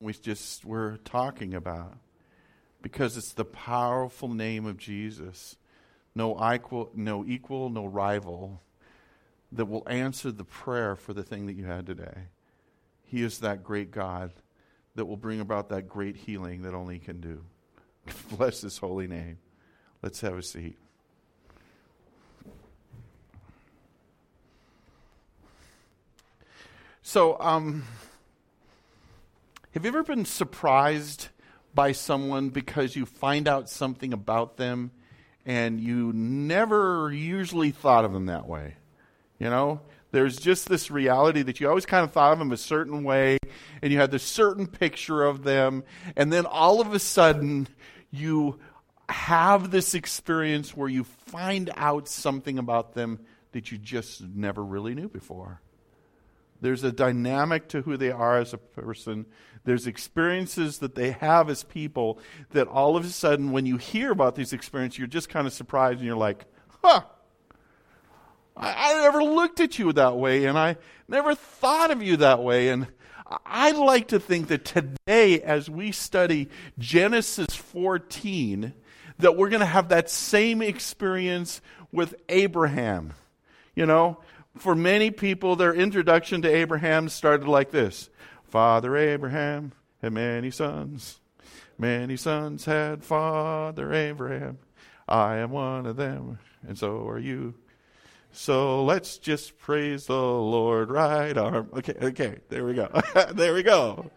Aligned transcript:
we 0.00 0.12
just 0.12 0.64
were 0.64 0.98
talking 1.04 1.54
about 1.54 1.96
because 2.82 3.16
it's 3.16 3.32
the 3.32 3.44
powerful 3.44 4.28
name 4.28 4.66
of 4.66 4.76
Jesus. 4.76 5.56
No 6.14 6.32
equal, 6.52 6.90
no 6.94 7.24
equal, 7.24 7.70
no 7.70 7.86
rival 7.86 8.60
that 9.52 9.66
will 9.66 9.86
answer 9.88 10.30
the 10.30 10.44
prayer 10.44 10.94
for 10.94 11.12
the 11.12 11.22
thing 11.22 11.46
that 11.46 11.54
you 11.54 11.64
had 11.64 11.86
today. 11.86 12.28
He 13.04 13.22
is 13.22 13.38
that 13.38 13.64
great 13.64 13.90
God 13.90 14.32
that 14.94 15.06
will 15.06 15.16
bring 15.16 15.40
about 15.40 15.68
that 15.70 15.88
great 15.88 16.16
healing 16.16 16.62
that 16.62 16.74
only 16.74 16.94
He 16.94 17.00
can 17.00 17.20
do. 17.20 17.44
Bless 18.36 18.60
His 18.60 18.78
holy 18.78 19.06
name. 19.06 19.38
Let's 20.02 20.20
have 20.20 20.36
a 20.36 20.42
seat. 20.42 20.76
So, 27.02 27.40
um, 27.40 27.84
have 29.78 29.84
you 29.84 29.90
ever 29.90 30.02
been 30.02 30.24
surprised 30.24 31.28
by 31.72 31.92
someone 31.92 32.48
because 32.48 32.96
you 32.96 33.06
find 33.06 33.46
out 33.46 33.70
something 33.70 34.12
about 34.12 34.56
them 34.56 34.90
and 35.46 35.78
you 35.80 36.12
never 36.12 37.12
usually 37.12 37.70
thought 37.70 38.04
of 38.04 38.12
them 38.12 38.26
that 38.26 38.48
way? 38.48 38.74
You 39.38 39.50
know, 39.50 39.80
there's 40.10 40.36
just 40.36 40.68
this 40.68 40.90
reality 40.90 41.42
that 41.42 41.60
you 41.60 41.68
always 41.68 41.86
kind 41.86 42.02
of 42.02 42.10
thought 42.10 42.32
of 42.32 42.40
them 42.40 42.50
a 42.50 42.56
certain 42.56 43.04
way 43.04 43.38
and 43.80 43.92
you 43.92 44.00
had 44.00 44.10
this 44.10 44.24
certain 44.24 44.66
picture 44.66 45.22
of 45.22 45.44
them, 45.44 45.84
and 46.16 46.32
then 46.32 46.44
all 46.44 46.80
of 46.80 46.92
a 46.92 46.98
sudden 46.98 47.68
you 48.10 48.58
have 49.08 49.70
this 49.70 49.94
experience 49.94 50.76
where 50.76 50.88
you 50.88 51.04
find 51.04 51.70
out 51.76 52.08
something 52.08 52.58
about 52.58 52.94
them 52.94 53.20
that 53.52 53.70
you 53.70 53.78
just 53.78 54.22
never 54.22 54.64
really 54.64 54.96
knew 54.96 55.08
before. 55.08 55.60
There's 56.60 56.82
a 56.82 56.90
dynamic 56.90 57.68
to 57.68 57.82
who 57.82 57.96
they 57.96 58.10
are 58.10 58.38
as 58.38 58.52
a 58.52 58.58
person. 58.58 59.26
There's 59.64 59.86
experiences 59.86 60.78
that 60.78 60.94
they 60.94 61.12
have 61.12 61.50
as 61.50 61.62
people 61.62 62.18
that 62.50 62.68
all 62.68 62.96
of 62.96 63.04
a 63.04 63.08
sudden, 63.08 63.52
when 63.52 63.66
you 63.66 63.76
hear 63.76 64.10
about 64.10 64.34
these 64.34 64.52
experiences, 64.52 64.98
you're 64.98 65.06
just 65.06 65.28
kind 65.28 65.46
of 65.46 65.52
surprised 65.52 65.98
and 65.98 66.06
you're 66.06 66.16
like, 66.16 66.46
huh, 66.82 67.02
I, 68.56 68.94
I 68.94 69.02
never 69.02 69.22
looked 69.22 69.60
at 69.60 69.78
you 69.78 69.92
that 69.92 70.16
way 70.16 70.46
and 70.46 70.58
I 70.58 70.76
never 71.06 71.34
thought 71.34 71.90
of 71.90 72.02
you 72.02 72.16
that 72.18 72.42
way. 72.42 72.68
And 72.68 72.88
I 73.44 73.72
like 73.72 74.08
to 74.08 74.20
think 74.20 74.48
that 74.48 74.64
today, 74.64 75.40
as 75.42 75.68
we 75.68 75.92
study 75.92 76.48
Genesis 76.78 77.54
14, 77.54 78.72
that 79.18 79.36
we're 79.36 79.50
going 79.50 79.60
to 79.60 79.66
have 79.66 79.88
that 79.90 80.08
same 80.10 80.62
experience 80.62 81.60
with 81.92 82.14
Abraham. 82.28 83.14
You 83.74 83.86
know, 83.86 84.20
for 84.56 84.74
many 84.74 85.10
people, 85.10 85.56
their 85.56 85.74
introduction 85.74 86.42
to 86.42 86.48
Abraham 86.48 87.08
started 87.08 87.46
like 87.46 87.70
this 87.70 88.10
Father 88.48 88.96
Abraham 88.96 89.72
had 90.02 90.12
many 90.12 90.50
sons. 90.50 91.20
Many 91.78 92.16
sons 92.16 92.64
had 92.64 93.04
Father 93.04 93.92
Abraham. 93.92 94.58
I 95.06 95.36
am 95.36 95.50
one 95.50 95.86
of 95.86 95.96
them, 95.96 96.38
and 96.66 96.76
so 96.76 97.06
are 97.08 97.18
you. 97.18 97.54
So 98.32 98.84
let's 98.84 99.18
just 99.18 99.58
praise 99.58 100.06
the 100.06 100.14
Lord, 100.14 100.90
right 100.90 101.36
arm. 101.36 101.70
Okay, 101.76 101.94
okay, 102.00 102.38
there 102.48 102.64
we 102.64 102.74
go. 102.74 102.88
there 103.32 103.54
we 103.54 103.62
go. 103.62 104.10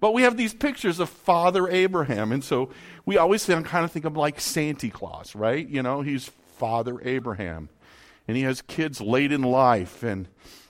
But 0.00 0.12
we 0.12 0.22
have 0.22 0.36
these 0.36 0.52
pictures 0.52 1.00
of 1.00 1.08
Father 1.08 1.68
Abraham, 1.68 2.32
and 2.32 2.44
so 2.44 2.70
we 3.06 3.16
always 3.16 3.46
kind 3.46 3.84
of 3.84 3.90
think 3.90 4.04
of 4.04 4.16
like 4.16 4.40
Santa 4.40 4.90
Claus, 4.90 5.34
right? 5.34 5.66
You 5.66 5.82
know, 5.82 6.02
he's 6.02 6.30
Father 6.58 7.00
Abraham 7.02 7.68
and 8.26 8.36
he 8.36 8.42
has 8.44 8.62
kids 8.62 9.00
late 9.00 9.32
in 9.32 9.42
life 9.42 10.02
and 10.02 10.28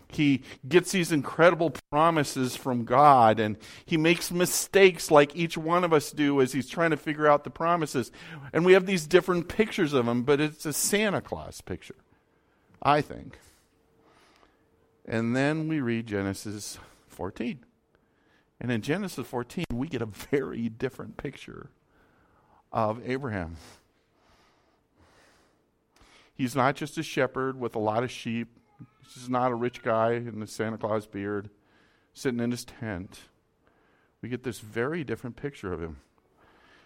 he 0.09 0.43
gets 0.69 0.93
these 0.93 1.13
incredible 1.13 1.73
promises 1.91 2.57
from 2.57 2.85
God 2.85 3.41
and 3.41 3.57
he 3.85 3.97
makes 3.97 4.31
mistakes 4.31 5.11
like 5.11 5.35
each 5.35 5.57
one 5.57 5.85
of 5.85 5.93
us 5.93 6.13
do 6.13 6.41
as 6.41 6.53
he's 6.53 6.69
trying 6.69 6.91
to 6.91 6.97
figure 6.97 7.27
out 7.27 7.45
the 7.45 7.51
promises. 7.51 8.13
And 8.53 8.65
we 8.65 8.73
have 8.75 8.87
these 8.87 9.07
different 9.07 9.49
pictures 9.49 9.93
of 9.93 10.07
him, 10.07 10.23
but 10.23 10.41
it's 10.41 10.67
a 10.67 10.73
Santa 10.73 11.21
Claus 11.21 11.61
picture, 11.61 11.97
I 12.83 13.01
think. 13.01 13.39
And 15.07 15.35
then 15.37 15.69
we 15.69 15.81
read 15.81 16.07
Genesis 16.07 16.79
14. 17.09 17.65
And 18.61 18.71
in 18.71 18.81
Genesis 18.81 19.27
14, 19.27 19.65
we 19.73 19.89
get 19.89 20.01
a 20.01 20.07
very 20.07 20.69
different 20.69 21.17
picture 21.17 21.71
of 22.73 23.01
Abraham. 23.09 23.57
He's 26.35 26.57
not 26.57 26.75
just 26.75 26.99
a 26.99 27.03
shepherd 27.03 27.59
with 27.61 27.77
a 27.77 27.79
lot 27.79 28.03
of 28.03 28.11
sheep. 28.11 28.49
He's 29.15 29.29
not 29.29 29.53
a 29.53 29.55
rich 29.55 29.83
guy 29.83 30.13
in 30.13 30.41
the 30.41 30.47
Santa 30.47 30.79
Claus 30.79 31.07
beard 31.07 31.51
sitting 32.13 32.41
in 32.41 32.51
his 32.51 32.65
tent. 32.65 33.21
We 34.23 34.29
get 34.29 34.43
this 34.43 34.61
very 34.61 35.05
different 35.05 35.37
picture 35.37 35.73
of 35.73 35.83
him. 35.83 35.99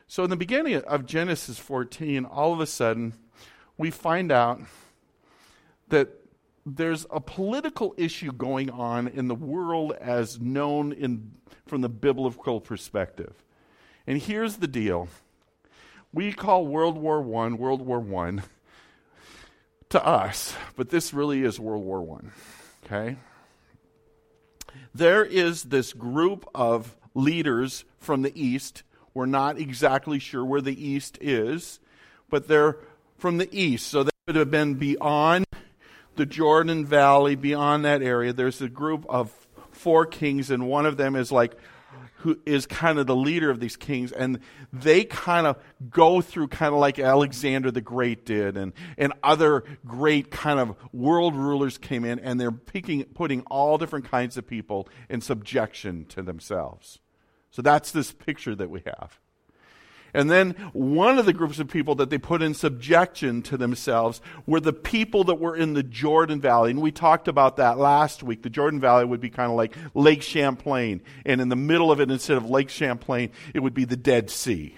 So, 0.07 0.25
in 0.25 0.31
the 0.31 0.37
beginning 0.37 0.77
of 0.77 1.07
Genesis 1.07 1.59
14, 1.59 2.25
all 2.25 2.53
of 2.53 2.61
a 2.61 2.67
sudden, 2.67 3.13
we 3.77 3.91
find 3.91 4.33
out 4.33 4.61
that 5.89 6.09
there's 6.65 7.07
a 7.11 7.21
political 7.21 7.95
issue 7.97 8.33
going 8.33 8.71
on 8.71 9.09
in 9.09 9.29
the 9.29 9.35
world 9.35 9.93
as 10.01 10.41
known 10.41 10.93
in, 10.93 11.33
from 11.67 11.83
the 11.83 11.89
biblical 11.89 12.61
perspective. 12.61 13.35
And 14.07 14.21
here's 14.21 14.57
the 14.57 14.67
deal 14.67 15.09
we 16.13 16.33
call 16.33 16.67
World 16.67 16.97
War 16.97 17.21
I 17.21 17.49
World 17.53 17.83
War 17.83 18.25
I 18.25 18.39
to 19.91 20.05
us, 20.05 20.55
but 20.77 20.91
this 20.91 21.15
really 21.15 21.43
is 21.43 21.59
World 21.59 21.85
War 21.85 22.03
One. 22.03 22.33
Okay? 22.85 23.17
There 24.95 25.25
is 25.25 25.65
this 25.65 25.93
group 25.93 26.49
of 26.55 26.97
leaders 27.15 27.85
from 27.99 28.23
the 28.23 28.33
East. 28.41 28.83
We're 29.15 29.27
not 29.27 29.59
exactly 29.59 30.19
sure 30.19 30.45
where 30.45 30.61
the 30.61 30.87
East 30.87 31.19
is, 31.21 31.81
but 32.31 32.49
they're 32.49 32.77
from 33.17 33.39
the 33.39 33.49
East. 33.53 33.89
So 33.89 34.05
they 34.05 34.11
would 34.27 34.37
have 34.37 34.51
been 34.51 34.75
beyond 34.75 35.45
the 36.17 36.27
Jordan 36.27 36.85
Valley, 36.85 37.35
beyond 37.35 37.85
that 37.85 38.03
area. 38.03 38.33
There's 38.33 38.61
a 38.61 38.69
group 38.69 39.07
of 39.09 39.33
four 39.71 40.07
kings, 40.07 40.51
and 40.51 40.69
one 40.69 40.87
of 40.87 40.97
them 40.97 41.17
is 41.17 41.33
like 41.33 41.57
who 42.19 42.39
is 42.45 42.67
kind 42.67 42.99
of 42.99 43.07
the 43.07 43.17
leader 43.17 43.51
of 43.51 43.61
these 43.61 43.77
kings, 43.77 44.13
and 44.13 44.41
they 44.73 45.05
kind 45.05 45.47
of 45.47 45.57
go 45.91 46.21
through 46.21 46.49
kind 46.49 46.75
of 46.75 46.81
like 46.81 46.99
Alexander 46.99 47.71
the 47.71 47.81
Great 47.81 48.27
did, 48.27 48.57
and, 48.57 48.73
and 48.97 49.13
other 49.23 49.65
great 49.87 50.31
kind 50.31 50.59
of 50.59 50.77
world 50.93 51.35
rulers 51.35 51.79
came 51.79 52.05
in, 52.05 52.19
and 52.19 52.41
they're 52.41 52.53
picking, 52.53 53.05
putting 53.05 53.43
all 53.43 53.79
different 53.79 54.11
kinds 54.11 54.37
of 54.37 54.47
people 54.47 54.89
in 55.09 55.21
subjection 55.21 56.05
to 56.07 56.23
themselves. 56.23 56.99
So 57.51 57.63
that's 57.63 57.93
this 57.93 58.13
picture 58.13 58.55
that 58.55 58.71
we 58.71 58.83
have. 58.85 59.19
And 60.15 60.31
then 60.31 60.53
one 60.73 61.19
of 61.19 61.27
the 61.27 61.33
groups 61.33 61.59
of 61.59 61.69
people 61.69 61.95
that 61.97 62.11
they 62.11 62.19
put 62.19 62.43
in 62.43 62.55
subjection 62.55 63.43
to 63.43 63.57
themselves 63.57 64.21
were 64.47 64.61
the 64.61 64.73
people 64.73 65.25
that 65.25 65.35
were 65.35 65.55
in 65.55 65.75
the 65.75 65.83
Jordan 65.83 66.41
Valley. 66.41 66.71
And 66.71 66.81
we 66.81 66.93
talked 66.93 67.29
about 67.29 67.57
that 67.57 67.79
last 67.79 68.23
week. 68.23 68.43
The 68.43 68.51
Jordan 68.51 68.81
Valley 68.81 69.05
would 69.05 69.21
be 69.21 69.31
kind 69.31 69.51
of 69.51 69.57
like 69.57 69.77
Lake 69.95 70.23
Champlain. 70.23 71.03
And 71.27 71.41
in 71.41 71.49
the 71.49 71.57
middle 71.57 71.93
of 71.93 72.01
it, 72.01 72.11
instead 72.11 72.37
of 72.37 72.49
Lake 72.49 72.71
Champlain, 72.71 73.31
it 73.55 73.61
would 73.61 73.75
be 73.75 73.85
the 73.85 73.97
Dead 73.97 74.31
Sea. 74.31 74.75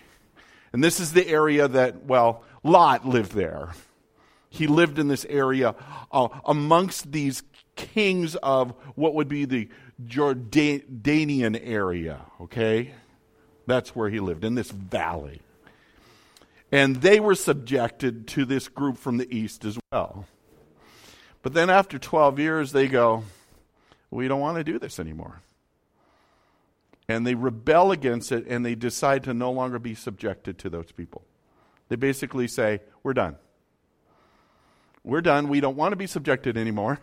And 0.72 0.82
this 0.82 1.00
is 1.00 1.12
the 1.12 1.26
area 1.26 1.68
that, 1.68 2.04
well, 2.04 2.44
Lot 2.62 3.06
lived 3.06 3.32
there. 3.32 3.70
He 4.48 4.66
lived 4.66 4.98
in 4.98 5.08
this 5.08 5.24
area 5.26 5.76
uh, 6.10 6.28
amongst 6.44 7.12
these 7.12 7.42
kings 7.76 8.34
of 8.36 8.74
what 8.94 9.14
would 9.14 9.28
be 9.28 9.44
the 9.44 9.68
Jordanian 10.04 11.60
area, 11.62 12.20
okay? 12.40 12.92
That's 13.70 13.94
where 13.94 14.10
he 14.10 14.18
lived, 14.18 14.44
in 14.44 14.56
this 14.56 14.72
valley. 14.72 15.42
And 16.72 16.96
they 16.96 17.20
were 17.20 17.36
subjected 17.36 18.26
to 18.28 18.44
this 18.44 18.66
group 18.66 18.98
from 18.98 19.16
the 19.16 19.32
east 19.32 19.64
as 19.64 19.78
well. 19.92 20.26
But 21.42 21.54
then 21.54 21.70
after 21.70 21.96
12 21.96 22.40
years, 22.40 22.72
they 22.72 22.88
go, 22.88 23.22
We 24.10 24.26
don't 24.26 24.40
want 24.40 24.58
to 24.58 24.64
do 24.64 24.80
this 24.80 24.98
anymore. 24.98 25.42
And 27.08 27.24
they 27.24 27.36
rebel 27.36 27.92
against 27.92 28.32
it 28.32 28.44
and 28.48 28.66
they 28.66 28.74
decide 28.74 29.22
to 29.24 29.34
no 29.34 29.52
longer 29.52 29.78
be 29.78 29.94
subjected 29.94 30.58
to 30.58 30.70
those 30.70 30.90
people. 30.90 31.22
They 31.88 31.96
basically 31.96 32.48
say, 32.48 32.80
We're 33.04 33.14
done. 33.14 33.36
We're 35.04 35.22
done. 35.22 35.48
We 35.48 35.60
don't 35.60 35.76
want 35.76 35.92
to 35.92 35.96
be 35.96 36.08
subjected 36.08 36.56
anymore. 36.56 36.98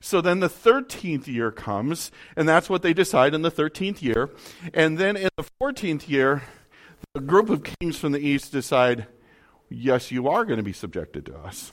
So 0.00 0.20
then 0.20 0.40
the 0.40 0.48
13th 0.48 1.26
year 1.26 1.50
comes, 1.50 2.10
and 2.34 2.48
that's 2.48 2.70
what 2.70 2.82
they 2.82 2.94
decide 2.94 3.34
in 3.34 3.42
the 3.42 3.50
13th 3.50 4.00
year. 4.00 4.30
And 4.72 4.96
then 4.96 5.16
in 5.16 5.28
the 5.36 5.44
14th 5.60 6.08
year, 6.08 6.42
a 7.14 7.20
group 7.20 7.50
of 7.50 7.62
kings 7.62 7.98
from 7.98 8.12
the 8.12 8.18
east 8.18 8.50
decide, 8.50 9.06
yes, 9.68 10.10
you 10.10 10.28
are 10.28 10.44
going 10.44 10.56
to 10.56 10.62
be 10.62 10.72
subjected 10.72 11.26
to 11.26 11.36
us. 11.36 11.72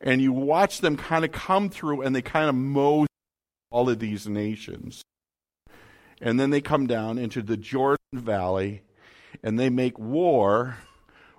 And 0.00 0.22
you 0.22 0.32
watch 0.32 0.80
them 0.80 0.96
kind 0.96 1.24
of 1.24 1.32
come 1.32 1.68
through, 1.68 2.02
and 2.02 2.14
they 2.14 2.22
kind 2.22 2.48
of 2.48 2.54
mow 2.54 3.06
all 3.70 3.90
of 3.90 3.98
these 3.98 4.28
nations. 4.28 5.02
And 6.20 6.38
then 6.38 6.50
they 6.50 6.60
come 6.60 6.86
down 6.86 7.18
into 7.18 7.42
the 7.42 7.56
Jordan 7.56 7.98
Valley, 8.12 8.82
and 9.42 9.58
they 9.58 9.68
make 9.68 9.98
war 9.98 10.78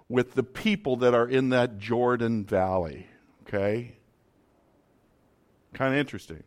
with 0.10 0.34
the 0.34 0.44
people 0.44 0.98
that 0.98 1.14
are 1.14 1.28
in 1.28 1.50
that 1.50 1.78
Jordan 1.78 2.44
Valley. 2.44 3.08
Okay? 3.44 3.96
Kind 5.74 5.94
of 5.94 6.00
interesting. 6.00 6.44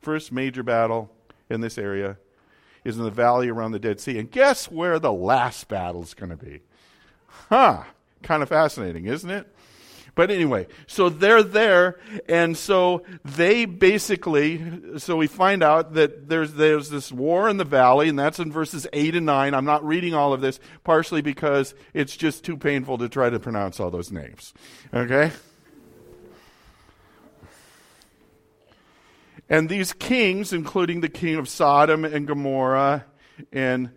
First 0.00 0.32
major 0.32 0.62
battle 0.62 1.10
in 1.48 1.60
this 1.60 1.78
area. 1.78 2.18
is 2.84 2.98
in 2.98 3.04
the 3.04 3.10
valley 3.10 3.48
around 3.48 3.72
the 3.72 3.78
Dead 3.78 4.00
Sea. 4.00 4.18
And 4.18 4.30
guess 4.30 4.70
where 4.70 4.98
the 4.98 5.12
last 5.12 5.68
battle 5.68 6.02
is 6.02 6.14
going 6.14 6.30
to 6.30 6.36
be? 6.36 6.60
Huh. 7.48 7.84
Kind 8.22 8.42
of 8.42 8.48
fascinating, 8.48 9.06
isn't 9.06 9.30
it? 9.30 9.46
But 10.14 10.30
anyway, 10.30 10.66
so 10.86 11.08
they're 11.08 11.42
there, 11.42 11.98
and 12.28 12.54
so 12.54 13.02
they 13.24 13.64
basically, 13.64 14.98
so 14.98 15.16
we 15.16 15.26
find 15.26 15.62
out 15.62 15.94
that 15.94 16.28
there's, 16.28 16.52
there's 16.52 16.90
this 16.90 17.10
war 17.10 17.48
in 17.48 17.56
the 17.56 17.64
valley, 17.64 18.10
and 18.10 18.18
that's 18.18 18.38
in 18.38 18.52
verses 18.52 18.86
8 18.92 19.14
and 19.16 19.24
9. 19.24 19.54
I'm 19.54 19.64
not 19.64 19.82
reading 19.84 20.12
all 20.12 20.34
of 20.34 20.42
this, 20.42 20.60
partially 20.84 21.22
because 21.22 21.74
it's 21.94 22.14
just 22.14 22.44
too 22.44 22.58
painful 22.58 22.98
to 22.98 23.08
try 23.08 23.30
to 23.30 23.40
pronounce 23.40 23.80
all 23.80 23.90
those 23.90 24.12
names. 24.12 24.52
Okay? 24.92 25.32
And 29.52 29.68
these 29.68 29.92
kings, 29.92 30.54
including 30.54 31.02
the 31.02 31.10
king 31.10 31.36
of 31.36 31.46
Sodom 31.46 32.06
and 32.06 32.26
Gomorrah, 32.26 33.04
and 33.52 33.90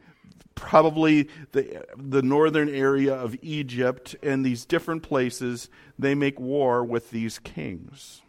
probably 0.53 1.29
the, 1.53 1.85
the 1.95 2.21
northern 2.21 2.67
area 2.67 3.15
of 3.15 3.37
Egypt 3.41 4.17
and 4.21 4.45
these 4.45 4.65
different 4.65 5.01
places, 5.01 5.69
they 5.97 6.13
make 6.13 6.41
war 6.41 6.83
with 6.83 7.09
these 7.09 7.39
kings. 7.39 8.21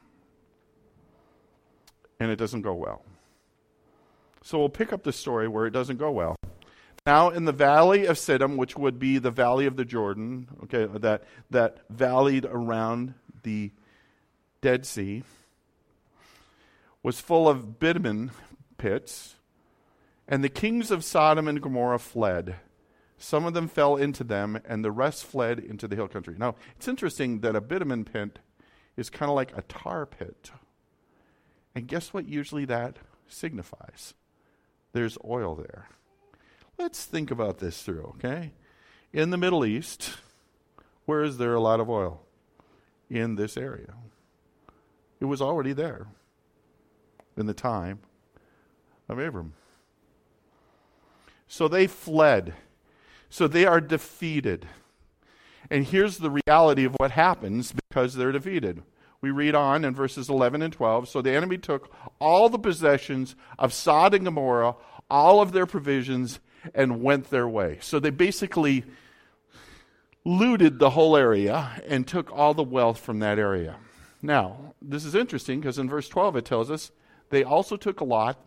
And 2.21 2.31
it 2.31 2.37
doesn't 2.37 2.63
go 2.63 2.75
well. 2.75 3.05
So 4.45 4.61
we'll 4.61 4.69
pick 4.69 4.93
up 4.93 5.03
the 5.03 5.13
story 5.13 5.49
where 5.49 5.67
it 5.67 5.73
doesn't 5.73 5.97
go 5.97 6.13
well. 6.13 6.37
Now, 7.07 7.31
in 7.31 7.45
the 7.45 7.51
valley 7.51 8.07
of 8.07 8.19
Siddim, 8.19 8.57
which 8.57 8.77
would 8.77 9.01
be 9.01 9.19
the 9.19 9.33
valley 9.33 9.67
of 9.67 9.75
the 9.75 9.85
Jordan, 9.85 10.47
okay, 10.63 10.87
that, 11.01 11.25
that 11.51 11.79
valley 11.91 12.41
around 12.45 13.15
the 13.43 13.73
Dead 14.61 14.87
Sea, 14.87 15.25
was 17.07 17.21
full 17.21 17.49
of 17.49 17.79
bitumen 17.79 18.33
pits 18.79 19.37
and 20.27 20.43
the 20.43 20.49
kings 20.49 20.91
of 20.91 21.05
Sodom 21.05 21.47
and 21.47 21.63
Gomorrah 21.63 22.01
fled. 22.01 22.57
Some 23.17 23.45
of 23.45 23.55
them 23.55 23.69
fell 23.69 23.95
into 23.95 24.25
them, 24.25 24.59
and 24.65 24.85
the 24.85 24.91
rest 24.91 25.25
fled 25.25 25.61
into 25.61 25.87
the 25.87 25.95
hill 25.95 26.09
country. 26.09 26.35
Now, 26.37 26.57
it's 26.75 26.89
interesting 26.89 27.43
that 27.43 27.55
a 27.55 27.61
bitumen 27.61 28.07
pit 28.07 28.41
is 28.97 29.09
kind 29.09 29.31
of 29.31 29.37
like 29.37 29.57
a 29.57 29.63
tar 29.63 30.05
pit. 30.05 30.51
And 31.77 31.87
guess 31.87 32.13
what 32.13 32.27
usually 32.27 32.65
that 32.65 32.97
signifies? 33.29 34.15
There's 34.93 35.17
oil 35.25 35.55
there. 35.55 35.87
Let's 36.77 37.05
think 37.05 37.31
about 37.31 37.59
this 37.59 37.85
through, 37.85 38.15
okay? 38.17 38.51
In 39.13 39.31
the 39.31 39.37
Middle 39.37 39.65
East, 39.65 40.17
where 41.05 41.23
is 41.23 41.39
there 41.39 41.55
a 41.55 41.61
lot 41.61 41.79
of 41.79 41.89
oil? 41.89 42.23
In 43.09 43.37
this 43.37 43.57
area. 43.57 43.95
It 45.21 45.27
was 45.27 45.41
already 45.41 45.73
there 45.73 46.09
in 47.37 47.47
the 47.47 47.55
time 47.55 48.01
of 49.09 49.19
Abram. 49.19 49.55
So 51.49 51.69
they 51.69 51.87
fled. 51.87 52.55
So 53.29 53.47
they 53.47 53.67
are 53.67 53.81
defeated. 53.81 54.67
And 55.71 55.85
here's 55.85 56.19
the 56.19 56.41
reality 56.47 56.85
of 56.85 56.95
what 56.99 57.11
happens 57.13 57.73
because 57.89 58.15
they're 58.15 58.33
defeated. 58.33 58.83
We 59.21 59.31
read 59.31 59.55
on 59.55 59.85
in 59.85 59.95
verses 59.95 60.29
11 60.29 60.63
and 60.63 60.73
12. 60.73 61.09
So 61.09 61.23
the 61.23 61.33
enemy 61.33 61.59
took 61.59 61.93
all 62.21 62.49
the 62.49 62.59
possessions 62.59 63.35
of 63.59 63.73
Sod 63.73 64.15
and 64.15 64.25
Gomorrah, 64.25 64.77
all 65.11 65.41
of 65.41 65.53
their 65.53 65.67
provisions, 65.67 66.39
and 66.75 67.03
went 67.03 67.31
their 67.31 67.49
way. 67.49 67.79
So 67.81 67.99
they 67.99 68.11
basically 68.11 68.85
looted 70.25 70.79
the 70.79 70.91
whole 70.91 71.17
area 71.17 71.83
and 71.87 72.07
took 72.07 72.31
all 72.33 72.53
the 72.53 72.63
wealth 72.63 72.99
from 72.99 73.21
that 73.21 73.39
area. 73.39 73.77
Now, 74.23 74.75
this 74.83 75.05
is 75.05 75.15
interesting 75.15 75.61
because 75.61 75.79
in 75.79 75.89
verse 75.89 76.09
12 76.09 76.37
it 76.37 76.45
tells 76.45 76.71
us 76.71 76.91
they 77.31 77.45
also 77.45 77.77
took 77.77 78.01
Lot, 78.01 78.39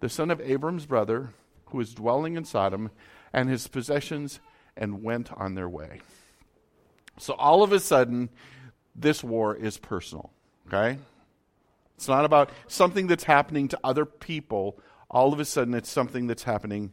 the 0.00 0.08
son 0.08 0.30
of 0.30 0.40
Abram's 0.40 0.86
brother, 0.86 1.30
who 1.66 1.78
was 1.78 1.94
dwelling 1.94 2.36
in 2.36 2.44
Sodom, 2.44 2.90
and 3.32 3.48
his 3.48 3.68
possessions, 3.68 4.40
and 4.76 5.02
went 5.02 5.32
on 5.32 5.54
their 5.54 5.68
way. 5.68 6.00
So 7.18 7.34
all 7.34 7.62
of 7.62 7.72
a 7.72 7.80
sudden, 7.80 8.30
this 8.94 9.22
war 9.22 9.54
is 9.54 9.78
personal, 9.78 10.30
okay? 10.66 10.98
It's 11.96 12.08
not 12.08 12.24
about 12.24 12.50
something 12.66 13.06
that's 13.06 13.24
happening 13.24 13.68
to 13.68 13.78
other 13.84 14.04
people. 14.04 14.78
All 15.10 15.32
of 15.32 15.40
a 15.40 15.44
sudden, 15.44 15.74
it's 15.74 15.90
something 15.90 16.26
that's 16.26 16.42
happening 16.42 16.92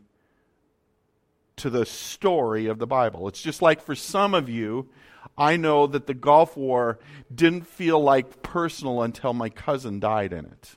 to 1.58 1.70
the 1.70 1.86
story 1.86 2.68
of 2.68 2.80
the 2.80 2.88
Bible. 2.88 3.28
It's 3.28 3.42
just 3.42 3.62
like 3.62 3.82
for 3.82 3.96
some 3.96 4.34
of 4.34 4.50
you, 4.50 4.90
I 5.38 5.58
know 5.58 5.88
that 5.88 6.08
the 6.08 6.14
Gulf 6.14 6.56
War 6.56 7.00
didn't 7.34 7.68
feel 7.68 8.00
like 8.02 8.42
personal 8.42 9.02
until 9.02 9.34
my 9.34 9.50
cousin 9.50 10.00
died 10.00 10.32
in 10.32 10.46
it. 10.46 10.76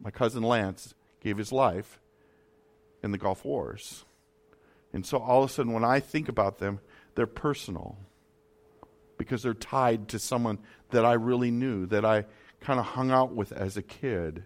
My 0.00 0.10
cousin 0.10 0.42
Lance 0.42 0.94
gave 1.20 1.36
his 1.36 1.52
life 1.52 2.00
in 3.02 3.12
the 3.12 3.18
Gulf 3.18 3.44
Wars. 3.44 4.04
And 4.92 5.04
so 5.04 5.18
all 5.18 5.42
of 5.42 5.50
a 5.50 5.52
sudden, 5.52 5.72
when 5.72 5.84
I 5.84 6.00
think 6.00 6.28
about 6.28 6.58
them, 6.58 6.80
they're 7.14 7.26
personal 7.26 7.98
because 9.18 9.42
they're 9.42 9.54
tied 9.54 10.08
to 10.08 10.18
someone 10.18 10.58
that 10.90 11.04
I 11.04 11.14
really 11.14 11.50
knew, 11.50 11.86
that 11.86 12.04
I 12.04 12.24
kind 12.60 12.78
of 12.78 12.86
hung 12.86 13.10
out 13.10 13.34
with 13.34 13.52
as 13.52 13.76
a 13.76 13.82
kid. 13.82 14.44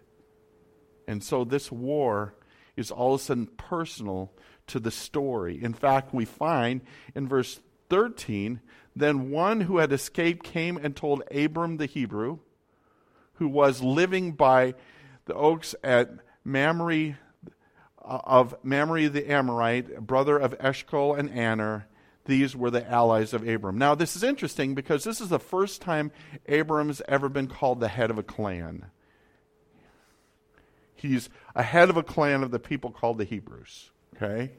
And 1.06 1.22
so 1.22 1.44
this 1.44 1.70
war 1.70 2.34
is 2.76 2.90
all 2.90 3.14
of 3.14 3.20
a 3.20 3.24
sudden 3.24 3.46
personal 3.46 4.32
to 4.68 4.80
the 4.80 4.90
story. 4.90 5.62
In 5.62 5.74
fact, 5.74 6.14
we 6.14 6.24
find 6.24 6.80
in 7.14 7.28
verse 7.28 7.60
13 7.90 8.60
then 8.94 9.30
one 9.30 9.62
who 9.62 9.78
had 9.78 9.92
escaped 9.92 10.44
came 10.44 10.76
and 10.76 10.94
told 10.94 11.22
Abram 11.30 11.78
the 11.78 11.86
Hebrew, 11.86 12.38
who 13.34 13.48
was 13.48 13.82
living 13.82 14.32
by 14.32 14.74
the 15.26 15.34
oaks 15.34 15.74
at 15.82 16.10
Mamre 16.44 17.16
uh, 18.04 18.18
of 18.24 18.54
Mamre 18.62 19.08
the 19.08 19.30
Amorite, 19.30 20.00
brother 20.00 20.36
of 20.36 20.54
Eshcol 20.60 21.14
and 21.14 21.30
Aner. 21.30 21.86
These 22.24 22.54
were 22.54 22.70
the 22.70 22.88
allies 22.88 23.32
of 23.32 23.46
Abram. 23.46 23.78
Now, 23.78 23.94
this 23.94 24.14
is 24.14 24.22
interesting 24.22 24.74
because 24.74 25.02
this 25.02 25.20
is 25.20 25.28
the 25.28 25.40
first 25.40 25.82
time 25.82 26.12
Abram's 26.46 27.02
ever 27.08 27.28
been 27.28 27.48
called 27.48 27.80
the 27.80 27.88
head 27.88 28.10
of 28.10 28.18
a 28.18 28.22
clan. 28.22 28.86
He's 30.94 31.28
a 31.56 31.64
head 31.64 31.90
of 31.90 31.96
a 31.96 32.02
clan 32.04 32.44
of 32.44 32.52
the 32.52 32.60
people 32.60 32.90
called 32.90 33.18
the 33.18 33.24
Hebrews. 33.24 33.90
Okay? 34.14 34.52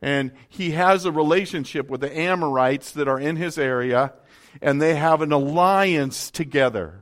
And 0.00 0.32
he 0.48 0.72
has 0.72 1.04
a 1.04 1.12
relationship 1.12 1.88
with 1.88 2.00
the 2.00 2.18
Amorites 2.18 2.90
that 2.92 3.06
are 3.06 3.20
in 3.20 3.36
his 3.36 3.56
area, 3.56 4.12
and 4.60 4.82
they 4.82 4.96
have 4.96 5.22
an 5.22 5.30
alliance 5.30 6.32
together. 6.32 7.01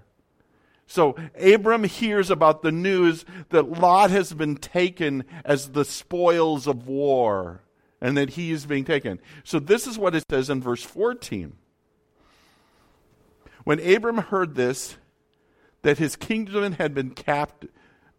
So 0.90 1.14
Abram 1.40 1.84
hears 1.84 2.32
about 2.32 2.62
the 2.62 2.72
news 2.72 3.24
that 3.50 3.70
Lot 3.70 4.10
has 4.10 4.32
been 4.32 4.56
taken 4.56 5.22
as 5.44 5.70
the 5.70 5.84
spoils 5.84 6.66
of 6.66 6.88
war 6.88 7.62
and 8.00 8.16
that 8.16 8.30
he 8.30 8.50
is 8.50 8.66
being 8.66 8.84
taken. 8.84 9.20
So 9.44 9.60
this 9.60 9.86
is 9.86 9.96
what 9.96 10.16
it 10.16 10.24
says 10.28 10.50
in 10.50 10.60
verse 10.60 10.82
14. 10.82 11.52
When 13.62 13.78
Abram 13.78 14.18
heard 14.18 14.56
this, 14.56 14.96
that 15.82 15.98
his 15.98 16.16
kingdom 16.16 16.72
had 16.72 16.92
been, 16.92 17.10
capt- 17.10 17.66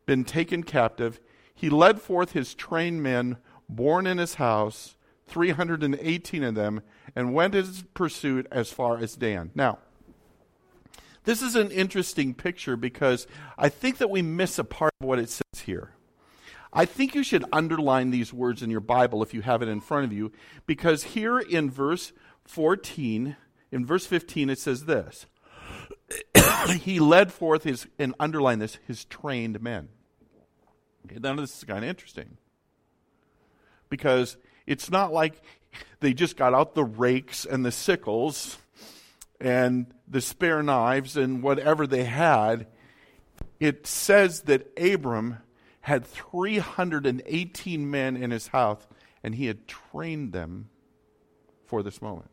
been 0.06 0.24
taken 0.24 0.64
captive, 0.64 1.20
he 1.54 1.70
led 1.70 2.00
forth 2.02 2.32
his 2.32 2.54
trained 2.54 3.04
men 3.04 3.36
born 3.68 4.08
in 4.08 4.18
his 4.18 4.36
house, 4.36 4.96
318 5.28 6.42
of 6.42 6.56
them, 6.56 6.84
and 7.18 7.34
went 7.34 7.54
in 7.54 7.66
pursuit 7.94 8.48
as 8.50 8.72
far 8.72 8.98
as 8.98 9.18
Dan. 9.18 9.52
Now, 9.54 9.80
this 11.24 11.42
is 11.42 11.56
an 11.56 11.72
interesting 11.72 12.34
picture 12.34 12.76
because 12.76 13.28
I 13.58 13.70
think 13.70 13.98
that 14.00 14.10
we 14.10 14.22
miss 14.22 14.58
a 14.58 14.64
part 14.64 14.94
of 15.00 15.08
what 15.08 15.20
it 15.20 15.30
says 15.30 15.62
here. 15.66 15.94
I 16.74 16.86
think 16.86 17.16
you 17.16 17.24
should 17.24 17.44
underline 17.52 18.12
these 18.12 18.34
words 18.34 18.64
in 18.64 18.70
your 18.70 18.80
Bible 18.80 19.22
if 19.22 19.34
you 19.34 19.42
have 19.42 19.62
it 19.62 19.68
in 19.68 19.82
front 19.82 20.06
of 20.06 20.14
you, 20.14 20.32
because 20.66 21.04
here 21.04 21.38
in 21.38 21.70
verse 21.70 22.14
14, 22.46 23.36
in 23.72 23.86
verse 23.86 24.06
15, 24.06 24.50
it 24.50 24.60
says 24.60 24.86
this 24.86 25.26
He 26.82 27.00
led 27.00 27.32
forth 27.32 27.64
his, 27.64 27.88
and 28.00 28.16
underline 28.20 28.60
this, 28.60 28.80
his 28.88 29.06
trained 29.06 29.62
men. 29.62 29.90
Now, 31.20 31.36
this 31.36 31.58
is 31.58 31.64
kind 31.64 31.84
of 31.84 31.90
interesting 31.90 32.38
because 33.90 34.38
it's 34.66 34.90
not 34.90 35.12
like 35.12 35.42
they 36.00 36.14
just 36.14 36.38
got 36.38 36.54
out 36.54 36.76
the 36.76 36.84
rakes 36.84 37.44
and 37.46 37.66
the 37.66 37.72
sickles 37.72 38.58
and 39.42 39.92
the 40.08 40.22
spare 40.22 40.62
knives 40.62 41.18
and 41.18 41.42
whatever 41.42 41.88
they 41.88 42.04
had, 42.04 42.68
it 43.60 43.88
says 43.88 44.42
that 44.42 44.72
Abram 44.80 45.38
had 45.82 46.06
318 46.06 47.90
men 47.90 48.16
in 48.16 48.30
his 48.30 48.48
house 48.48 48.88
and 49.24 49.34
he 49.36 49.48
had 49.48 49.68
trained 49.68 50.32
them 50.32 50.70
for 51.66 51.82
this 51.82 52.02
moment. 52.02 52.30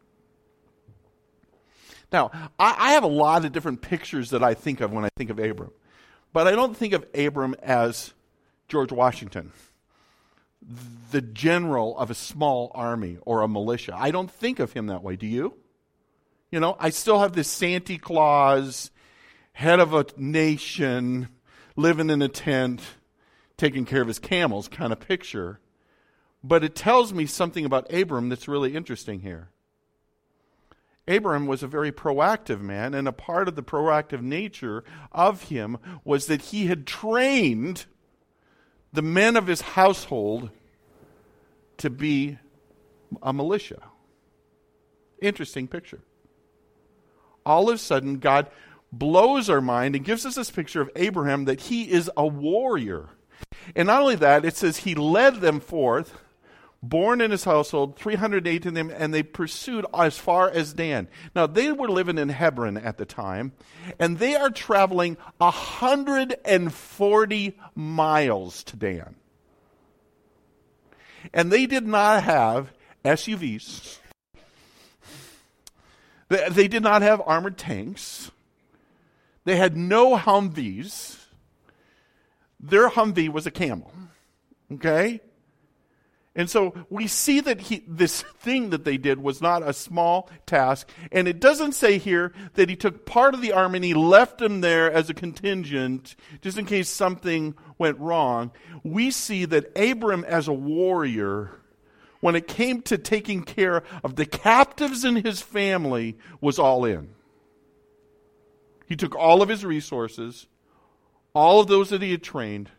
Now, 2.12 2.30
I, 2.58 2.74
I, 2.78 2.92
have 2.92 3.04
a 3.04 3.08
lot 3.08 3.44
of 3.44 3.52
different 3.52 3.82
pictures 3.82 4.30
that 4.30 4.42
I 4.42 4.54
think 4.54 4.80
of 4.80 4.92
when 4.92 5.04
I 5.04 5.10
think 5.16 5.30
of 5.30 5.38
Abram, 5.38 5.72
but 6.32 6.46
I 6.46 6.52
don't 6.52 6.76
think 6.76 6.94
of 6.94 7.06
Abram 7.14 7.54
as 7.62 8.14
George 8.66 8.92
Washington, 8.92 9.52
the 11.10 11.20
general 11.20 11.98
of 11.98 12.10
a 12.10 12.14
small 12.14 12.70
army 12.74 13.18
or 13.22 13.42
a 13.42 13.48
militia. 13.48 13.94
I 13.94 14.10
don't 14.10 14.30
think 14.30 14.58
of 14.58 14.72
him 14.72 14.86
that 14.86 15.02
way. 15.02 15.16
Do 15.16 15.26
you? 15.26 15.54
You 16.50 16.60
know, 16.60 16.76
I 16.78 16.90
still 16.90 17.18
have 17.20 17.34
this 17.34 17.48
Santa 17.48 17.98
Claus, 17.98 18.90
head 19.52 19.80
of 19.80 19.92
a 19.92 20.06
nation, 20.16 21.28
living 21.76 22.08
in 22.08 22.22
a 22.22 22.28
tent, 22.28 22.80
taking 23.58 23.84
care 23.84 24.00
of 24.00 24.08
his 24.08 24.18
camels 24.18 24.66
kind 24.68 24.92
of 24.92 25.00
picture. 25.00 25.60
But 26.42 26.64
it 26.64 26.74
tells 26.74 27.12
me 27.12 27.26
something 27.26 27.64
about 27.64 27.92
Abram 27.92 28.30
that's 28.30 28.48
really 28.48 28.74
interesting 28.74 29.20
here. 29.20 29.48
Abram 31.06 31.46
was 31.46 31.62
a 31.62 31.66
very 31.66 31.90
proactive 31.90 32.60
man, 32.60 32.94
and 32.94 33.08
a 33.08 33.12
part 33.12 33.48
of 33.48 33.54
the 33.54 33.62
proactive 33.62 34.22
nature 34.22 34.84
of 35.10 35.44
him 35.44 35.78
was 36.04 36.26
that 36.26 36.42
he 36.42 36.66
had 36.66 36.86
trained 36.86 37.86
the 38.92 39.02
men 39.02 39.36
of 39.36 39.46
his 39.46 39.60
household 39.60 40.50
to 41.78 41.90
be 41.90 42.38
a 43.22 43.32
militia. 43.32 43.82
Interesting 45.20 45.66
picture. 45.66 46.00
All 47.48 47.70
of 47.70 47.76
a 47.76 47.78
sudden, 47.78 48.18
God 48.18 48.50
blows 48.92 49.48
our 49.48 49.62
mind 49.62 49.96
and 49.96 50.04
gives 50.04 50.26
us 50.26 50.34
this 50.34 50.50
picture 50.50 50.82
of 50.82 50.90
Abraham 50.94 51.46
that 51.46 51.62
he 51.62 51.90
is 51.90 52.10
a 52.16 52.26
warrior. 52.26 53.08
And 53.74 53.86
not 53.86 54.02
only 54.02 54.16
that, 54.16 54.44
it 54.44 54.54
says 54.56 54.76
he 54.78 54.94
led 54.94 55.36
them 55.36 55.60
forth, 55.60 56.18
born 56.82 57.20
in 57.20 57.30
his 57.30 57.44
household, 57.44 57.96
308 57.96 58.66
in 58.66 58.74
them, 58.74 58.92
and 58.94 59.14
they 59.14 59.22
pursued 59.22 59.86
as 59.94 60.18
far 60.18 60.50
as 60.50 60.74
Dan. 60.74 61.08
Now, 61.34 61.46
they 61.46 61.72
were 61.72 61.88
living 61.88 62.18
in 62.18 62.28
Hebron 62.28 62.76
at 62.76 62.98
the 62.98 63.06
time, 63.06 63.52
and 63.98 64.18
they 64.18 64.36
are 64.36 64.50
traveling 64.50 65.16
140 65.38 67.58
miles 67.74 68.62
to 68.64 68.76
Dan. 68.76 69.14
And 71.32 71.50
they 71.50 71.64
did 71.66 71.86
not 71.86 72.24
have 72.24 72.72
SUVs. 73.04 73.98
They, 76.28 76.48
they 76.48 76.68
did 76.68 76.82
not 76.82 77.02
have 77.02 77.22
armored 77.24 77.58
tanks. 77.58 78.30
They 79.44 79.56
had 79.56 79.76
no 79.76 80.16
Humvees. 80.16 81.24
Their 82.60 82.88
Humvee 82.90 83.30
was 83.30 83.46
a 83.46 83.50
camel. 83.50 83.92
Okay? 84.72 85.20
And 86.38 86.48
so 86.48 86.72
we 86.88 87.08
see 87.08 87.40
that 87.40 87.62
he, 87.62 87.82
this 87.88 88.22
thing 88.22 88.70
that 88.70 88.84
they 88.84 88.96
did 88.96 89.18
was 89.20 89.42
not 89.42 89.66
a 89.66 89.72
small 89.72 90.30
task. 90.46 90.88
And 91.10 91.26
it 91.26 91.40
doesn't 91.40 91.72
say 91.72 91.98
here 91.98 92.32
that 92.54 92.68
he 92.68 92.76
took 92.76 93.04
part 93.04 93.34
of 93.34 93.40
the 93.40 93.52
army 93.52 93.78
and 93.78 93.84
he 93.84 93.94
left 93.94 94.38
them 94.38 94.60
there 94.60 94.88
as 94.88 95.10
a 95.10 95.14
contingent 95.14 96.14
just 96.40 96.56
in 96.56 96.64
case 96.64 96.88
something 96.88 97.56
went 97.76 97.98
wrong. 97.98 98.52
We 98.84 99.10
see 99.10 99.46
that 99.46 99.76
Abram, 99.76 100.24
as 100.24 100.46
a 100.46 100.52
warrior, 100.52 101.57
when 102.20 102.34
it 102.34 102.48
came 102.48 102.82
to 102.82 102.98
taking 102.98 103.42
care 103.42 103.82
of 104.02 104.16
the 104.16 104.26
captives 104.26 105.04
in 105.04 105.16
his 105.16 105.40
family, 105.40 106.18
was 106.40 106.58
all 106.58 106.84
in. 106.84 107.10
He 108.86 108.96
took 108.96 109.14
all 109.14 109.42
of 109.42 109.48
his 109.48 109.64
resources, 109.64 110.46
all 111.34 111.60
of 111.60 111.68
those 111.68 111.90
that 111.90 112.02
he 112.02 112.10
had 112.10 112.22
trained, 112.22 112.70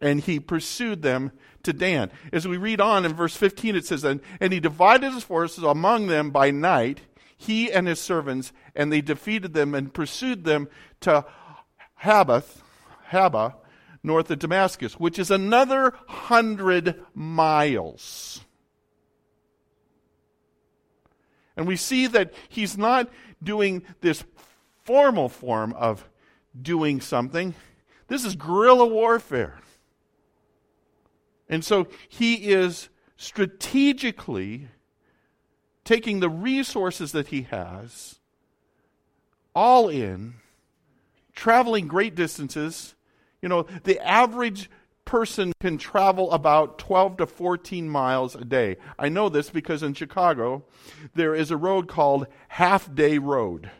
and 0.00 0.20
he 0.20 0.40
pursued 0.40 1.02
them 1.02 1.32
to 1.62 1.72
Dan. 1.72 2.10
As 2.32 2.48
we 2.48 2.56
read 2.56 2.80
on 2.80 3.04
in 3.04 3.14
verse 3.14 3.36
15, 3.36 3.76
it 3.76 3.86
says, 3.86 4.04
And, 4.04 4.20
and 4.40 4.52
he 4.52 4.60
divided 4.60 5.12
his 5.12 5.22
forces 5.22 5.62
among 5.62 6.06
them 6.06 6.30
by 6.30 6.50
night, 6.50 7.02
he 7.36 7.72
and 7.72 7.86
his 7.86 8.00
servants, 8.00 8.52
and 8.74 8.92
they 8.92 9.00
defeated 9.00 9.54
them 9.54 9.74
and 9.74 9.94
pursued 9.94 10.44
them 10.44 10.68
to 11.00 11.24
Habath, 12.02 12.62
Haba, 13.10 13.54
north 14.02 14.30
of 14.30 14.38
Damascus, 14.38 14.94
which 14.94 15.18
is 15.18 15.30
another 15.30 15.94
hundred 16.06 17.02
miles. 17.14 18.40
And 21.56 21.66
we 21.66 21.76
see 21.76 22.06
that 22.06 22.32
he's 22.48 22.78
not 22.78 23.10
doing 23.42 23.82
this 24.00 24.24
formal 24.84 25.28
form 25.28 25.74
of 25.74 26.08
doing 26.60 27.00
something. 27.00 27.54
This 28.08 28.24
is 28.24 28.34
guerrilla 28.34 28.86
warfare. 28.86 29.60
And 31.48 31.64
so 31.64 31.88
he 32.08 32.50
is 32.50 32.88
strategically 33.16 34.68
taking 35.84 36.20
the 36.20 36.30
resources 36.30 37.12
that 37.12 37.28
he 37.28 37.42
has, 37.42 38.20
all 39.54 39.88
in, 39.88 40.34
traveling 41.34 41.88
great 41.88 42.14
distances. 42.14 42.94
You 43.42 43.48
know, 43.48 43.66
the 43.84 43.98
average 44.00 44.70
person 45.04 45.52
can 45.60 45.78
travel 45.78 46.30
about 46.30 46.78
12 46.78 47.16
to 47.18 47.26
14 47.26 47.88
miles 47.88 48.34
a 48.34 48.44
day. 48.44 48.76
I 48.98 49.08
know 49.08 49.28
this 49.28 49.50
because 49.50 49.82
in 49.82 49.94
Chicago, 49.94 50.64
there 51.14 51.34
is 51.34 51.50
a 51.50 51.56
road 51.56 51.88
called 51.88 52.26
Half 52.48 52.94
Day 52.94 53.18
Road. 53.18 53.70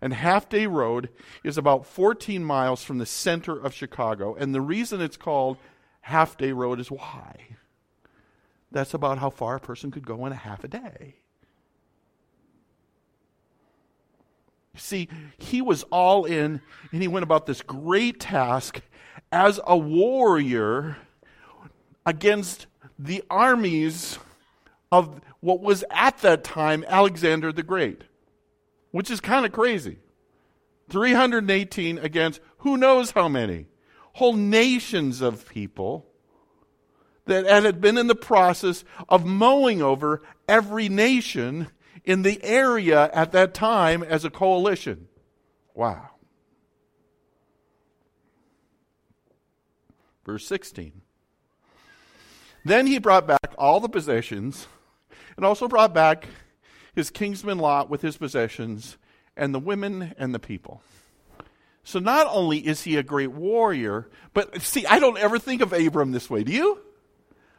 And 0.00 0.12
Half 0.12 0.48
Day 0.48 0.66
Road 0.66 1.10
is 1.44 1.56
about 1.56 1.86
14 1.86 2.42
miles 2.42 2.82
from 2.82 2.98
the 2.98 3.06
center 3.06 3.56
of 3.56 3.72
Chicago. 3.72 4.34
And 4.34 4.52
the 4.52 4.60
reason 4.60 5.00
it's 5.00 5.16
called 5.16 5.58
half 6.02 6.36
day 6.36 6.52
road 6.52 6.80
is 6.80 6.90
why. 6.90 7.56
That's 8.70 8.94
about 8.94 9.18
how 9.18 9.30
far 9.30 9.56
a 9.56 9.60
person 9.60 9.90
could 9.90 10.06
go 10.06 10.26
in 10.26 10.32
a 10.32 10.36
half 10.36 10.64
a 10.64 10.68
day. 10.68 11.21
See, 14.76 15.08
he 15.38 15.60
was 15.60 15.82
all 15.84 16.24
in 16.24 16.60
and 16.92 17.02
he 17.02 17.08
went 17.08 17.24
about 17.24 17.46
this 17.46 17.62
great 17.62 18.20
task 18.20 18.80
as 19.30 19.60
a 19.66 19.76
warrior 19.76 20.96
against 22.06 22.66
the 22.98 23.22
armies 23.30 24.18
of 24.90 25.20
what 25.40 25.60
was 25.60 25.84
at 25.90 26.18
that 26.18 26.44
time 26.44 26.84
Alexander 26.88 27.52
the 27.52 27.62
Great, 27.62 28.04
which 28.90 29.10
is 29.10 29.20
kind 29.20 29.44
of 29.44 29.52
crazy. 29.52 29.98
318 30.90 31.98
against 31.98 32.40
who 32.58 32.76
knows 32.76 33.12
how 33.12 33.28
many 33.28 33.66
whole 34.14 34.34
nations 34.34 35.20
of 35.20 35.48
people 35.48 36.06
that 37.24 37.46
had 37.46 37.80
been 37.80 37.96
in 37.96 38.08
the 38.08 38.14
process 38.14 38.84
of 39.08 39.24
mowing 39.24 39.80
over 39.80 40.22
every 40.48 40.88
nation 40.88 41.68
in 42.04 42.22
the 42.22 42.42
area 42.42 43.10
at 43.12 43.32
that 43.32 43.54
time 43.54 44.02
as 44.02 44.24
a 44.24 44.30
coalition. 44.30 45.08
Wow. 45.74 46.10
Verse 50.24 50.46
16. 50.46 51.02
Then 52.64 52.86
he 52.86 52.98
brought 52.98 53.26
back 53.26 53.54
all 53.58 53.80
the 53.80 53.88
possessions 53.88 54.66
and 55.36 55.44
also 55.44 55.66
brought 55.66 55.92
back 55.94 56.28
his 56.94 57.10
kinsman 57.10 57.58
Lot 57.58 57.90
with 57.90 58.02
his 58.02 58.16
possessions 58.16 58.98
and 59.36 59.54
the 59.54 59.58
women 59.58 60.14
and 60.18 60.34
the 60.34 60.38
people. 60.38 60.82
So 61.84 61.98
not 61.98 62.28
only 62.30 62.58
is 62.58 62.82
he 62.82 62.96
a 62.96 63.02
great 63.02 63.32
warrior, 63.32 64.08
but 64.34 64.62
see, 64.62 64.86
I 64.86 65.00
don't 65.00 65.18
ever 65.18 65.38
think 65.38 65.62
of 65.62 65.72
Abram 65.72 66.12
this 66.12 66.30
way. 66.30 66.44
Do 66.44 66.52
you? 66.52 66.78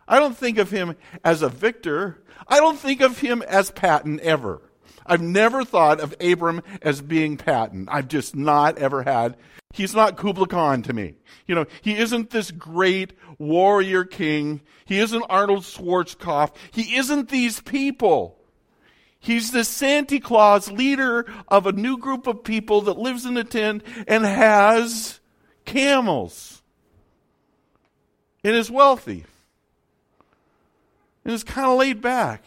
I 0.08 0.20
don't 0.20 0.38
think 0.38 0.58
of 0.58 0.70
him 0.70 0.96
as 1.24 1.42
a 1.42 1.50
victor. 1.50 2.22
I 2.48 2.60
don't 2.60 2.80
think 2.80 3.02
of 3.02 3.20
him 3.20 3.42
as 3.42 3.72
Patton 3.72 4.20
ever. 4.22 4.62
I've 5.06 5.22
never 5.22 5.66
thought 5.66 6.00
of 6.00 6.16
Abram 6.22 6.62
as 6.82 7.02
being 7.02 7.38
Patton. 7.38 7.88
I've 7.90 8.08
just 8.08 8.36
not 8.36 8.78
ever 8.78 9.04
had. 9.04 9.38
He's 9.74 9.96
not 9.96 10.18
Kubla 10.18 10.48
Khan 10.48 10.84
to 10.84 10.94
me. 10.94 11.16
You 11.48 11.56
know, 11.56 11.66
he 11.82 11.98
isn't 11.98 12.30
this 12.30 12.52
great 12.52 13.14
warrior 13.38 14.06
king. 14.06 14.62
He 14.86 15.00
isn't 15.00 15.26
Arnold 15.30 15.64
Schwarzkopf. 15.64 16.56
He 16.72 16.96
isn't 16.96 17.30
these 17.30 17.60
people. 17.60 18.38
He's 19.20 19.52
the 19.52 19.64
Santa 19.64 20.20
Claus 20.20 20.70
leader 20.70 21.26
of 21.48 21.66
a 21.66 21.72
new 21.72 21.98
group 21.98 22.28
of 22.28 22.44
people 22.44 22.82
that 22.82 22.98
lives 22.98 23.26
in 23.26 23.38
a 23.38 23.44
tent 23.44 23.84
and 24.08 24.26
has 24.26 25.22
camels 25.66 26.62
and 28.44 28.54
is 28.54 28.70
wealthy 28.70 29.26
and 31.24 31.34
is 31.34 31.44
kind 31.44 31.68
of 31.68 31.78
laid 31.78 32.02
back. 32.02 32.44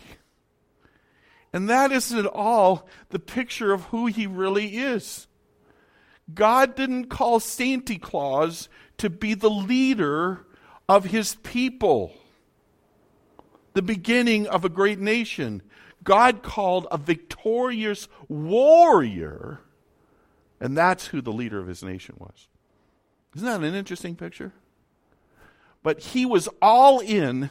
And 1.53 1.71
that 1.71 1.93
isn't 1.93 2.19
at 2.19 2.27
all 2.27 2.87
the 3.11 3.19
picture 3.19 3.73
of 3.73 3.85
who 3.85 4.07
he 4.07 4.27
really 4.27 4.77
is. 4.77 5.27
God 6.33 6.75
didn't 6.75 7.07
call 7.07 7.41
Santa 7.41 7.99
Claus 7.99 8.69
to 8.99 9.09
be 9.09 9.35
the 9.35 9.51
leader 9.51 10.45
of 10.89 11.07
his 11.07 11.37
people, 11.37 12.15
the 13.75 13.83
beginning 13.83 14.47
of 14.47 14.65
a 14.65 14.69
great 14.69 14.99
nation. 14.99 15.63
God 16.03 16.43
called 16.43 16.87
a 16.91 16.99
victorious 16.99 18.09
warrior, 18.29 19.61
and 20.61 20.77
that's 20.77 21.07
who 21.07 21.21
the 21.21 21.33
leader 21.33 21.59
of 21.59 21.67
his 21.67 21.83
nation 21.83 22.17
was. 22.19 22.49
Isn't 23.35 23.47
that 23.47 23.63
an 23.63 23.75
interesting 23.75 24.17
picture? 24.17 24.53
But 25.83 26.01
he 26.01 26.27
was 26.27 26.49
all 26.61 27.01
in 27.01 27.51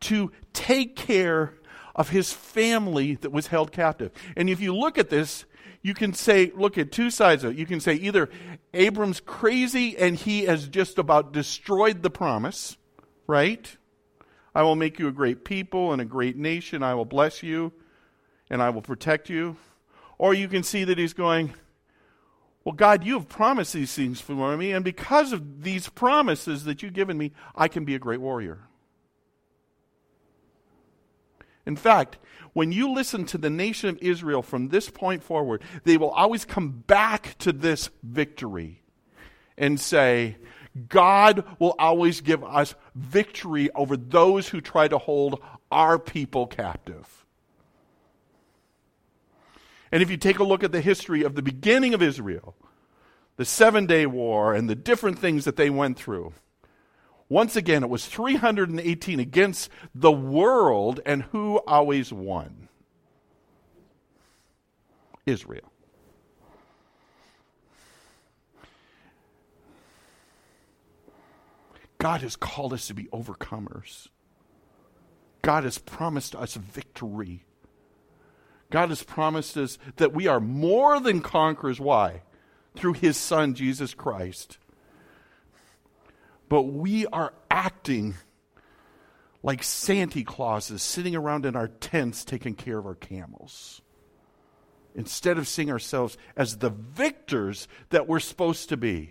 to 0.00 0.32
take 0.52 0.96
care 0.96 1.54
of 1.94 2.10
his 2.10 2.32
family 2.32 3.16
that 3.16 3.32
was 3.32 3.48
held 3.48 3.72
captive. 3.72 4.12
And 4.36 4.48
if 4.48 4.60
you 4.60 4.74
look 4.74 4.98
at 4.98 5.10
this, 5.10 5.44
you 5.82 5.94
can 5.94 6.12
say, 6.12 6.52
look 6.54 6.78
at 6.78 6.92
two 6.92 7.10
sides 7.10 7.44
of 7.44 7.52
it. 7.52 7.58
You 7.58 7.66
can 7.66 7.80
say 7.80 7.94
either 7.94 8.28
Abram's 8.74 9.20
crazy 9.20 9.96
and 9.96 10.16
he 10.16 10.44
has 10.44 10.68
just 10.68 10.98
about 10.98 11.32
destroyed 11.32 12.02
the 12.02 12.10
promise, 12.10 12.76
right? 13.26 13.76
I 14.54 14.62
will 14.62 14.76
make 14.76 14.98
you 14.98 15.08
a 15.08 15.12
great 15.12 15.44
people 15.44 15.92
and 15.92 16.00
a 16.00 16.04
great 16.04 16.36
nation. 16.36 16.82
I 16.82 16.94
will 16.94 17.04
bless 17.04 17.42
you 17.42 17.72
and 18.50 18.62
I 18.62 18.70
will 18.70 18.82
protect 18.82 19.28
you. 19.28 19.56
Or 20.18 20.34
you 20.34 20.48
can 20.48 20.62
see 20.62 20.84
that 20.84 20.98
he's 20.98 21.14
going, 21.14 21.54
Well, 22.64 22.74
God, 22.74 23.04
you 23.04 23.14
have 23.14 23.28
promised 23.28 23.72
these 23.72 23.94
things 23.94 24.20
for 24.20 24.56
me, 24.56 24.72
and 24.72 24.84
because 24.84 25.32
of 25.32 25.62
these 25.62 25.88
promises 25.88 26.64
that 26.64 26.82
you've 26.82 26.92
given 26.92 27.16
me, 27.16 27.32
I 27.54 27.68
can 27.68 27.84
be 27.84 27.94
a 27.94 28.00
great 28.00 28.20
warrior. 28.20 28.67
In 31.68 31.76
fact, 31.76 32.16
when 32.54 32.72
you 32.72 32.94
listen 32.94 33.26
to 33.26 33.36
the 33.36 33.50
nation 33.50 33.90
of 33.90 33.98
Israel 33.98 34.40
from 34.40 34.68
this 34.68 34.88
point 34.88 35.22
forward, 35.22 35.62
they 35.84 35.98
will 35.98 36.08
always 36.08 36.46
come 36.46 36.70
back 36.70 37.36
to 37.40 37.52
this 37.52 37.90
victory 38.02 38.80
and 39.58 39.78
say, 39.78 40.38
God 40.88 41.44
will 41.58 41.74
always 41.78 42.22
give 42.22 42.42
us 42.42 42.74
victory 42.94 43.68
over 43.74 43.98
those 43.98 44.48
who 44.48 44.62
try 44.62 44.88
to 44.88 44.96
hold 44.96 45.42
our 45.70 45.98
people 45.98 46.46
captive. 46.46 47.26
And 49.92 50.02
if 50.02 50.10
you 50.10 50.16
take 50.16 50.38
a 50.38 50.44
look 50.44 50.64
at 50.64 50.72
the 50.72 50.80
history 50.80 51.22
of 51.22 51.34
the 51.34 51.42
beginning 51.42 51.92
of 51.92 52.00
Israel, 52.00 52.56
the 53.36 53.44
Seven 53.44 53.84
Day 53.84 54.06
War, 54.06 54.54
and 54.54 54.70
the 54.70 54.74
different 54.74 55.18
things 55.18 55.44
that 55.44 55.56
they 55.56 55.68
went 55.68 55.98
through, 55.98 56.32
once 57.28 57.56
again, 57.56 57.82
it 57.82 57.90
was 57.90 58.06
318 58.06 59.20
against 59.20 59.70
the 59.94 60.12
world, 60.12 61.00
and 61.04 61.24
who 61.24 61.58
always 61.66 62.12
won? 62.12 62.68
Israel. 65.26 65.70
God 71.98 72.22
has 72.22 72.36
called 72.36 72.72
us 72.72 72.86
to 72.86 72.94
be 72.94 73.04
overcomers. 73.06 74.08
God 75.42 75.64
has 75.64 75.78
promised 75.78 76.34
us 76.34 76.54
victory. 76.54 77.44
God 78.70 78.90
has 78.90 79.02
promised 79.02 79.56
us 79.56 79.78
that 79.96 80.14
we 80.14 80.26
are 80.26 80.40
more 80.40 81.00
than 81.00 81.20
conquerors. 81.20 81.80
Why? 81.80 82.22
Through 82.76 82.94
his 82.94 83.16
Son, 83.16 83.54
Jesus 83.54 83.94
Christ. 83.94 84.58
But 86.48 86.62
we 86.62 87.06
are 87.06 87.34
acting 87.50 88.14
like 89.42 89.62
Santa 89.62 90.24
Clauses 90.24 90.82
sitting 90.82 91.14
around 91.14 91.46
in 91.46 91.56
our 91.56 91.68
tents 91.68 92.24
taking 92.24 92.54
care 92.54 92.78
of 92.78 92.86
our 92.86 92.94
camels. 92.94 93.82
Instead 94.94 95.38
of 95.38 95.46
seeing 95.46 95.70
ourselves 95.70 96.16
as 96.36 96.58
the 96.58 96.70
victors 96.70 97.68
that 97.90 98.08
we're 98.08 98.20
supposed 98.20 98.68
to 98.70 98.76
be. 98.76 99.10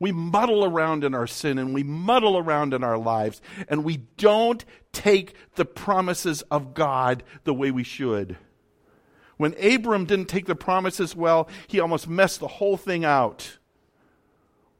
We 0.00 0.12
muddle 0.12 0.64
around 0.64 1.04
in 1.04 1.14
our 1.14 1.26
sin 1.26 1.56
and 1.56 1.72
we 1.72 1.82
muddle 1.82 2.36
around 2.36 2.74
in 2.74 2.84
our 2.84 2.98
lives, 2.98 3.40
and 3.68 3.84
we 3.84 3.98
don't 4.16 4.64
take 4.92 5.34
the 5.54 5.64
promises 5.64 6.42
of 6.50 6.74
God 6.74 7.22
the 7.44 7.54
way 7.54 7.70
we 7.70 7.84
should. 7.84 8.36
When 9.36 9.54
Abram 9.62 10.04
didn't 10.04 10.26
take 10.26 10.46
the 10.46 10.54
promises 10.54 11.16
well, 11.16 11.48
he 11.68 11.80
almost 11.80 12.08
messed 12.08 12.40
the 12.40 12.48
whole 12.48 12.76
thing 12.76 13.04
out 13.04 13.58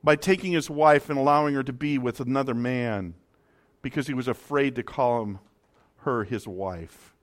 by 0.05 0.15
taking 0.15 0.53
his 0.53 0.69
wife 0.69 1.09
and 1.09 1.19
allowing 1.19 1.55
her 1.55 1.63
to 1.63 1.73
be 1.73 1.97
with 1.97 2.21
another 2.21 2.55
man 2.55 3.15
because 3.81 4.07
he 4.07 4.15
was 4.15 4.29
afraid 4.29 4.77
to 4.77 4.83
call 4.83 5.23
him, 5.23 5.39
her 6.03 6.25
his 6.25 6.47
wife. 6.47 7.15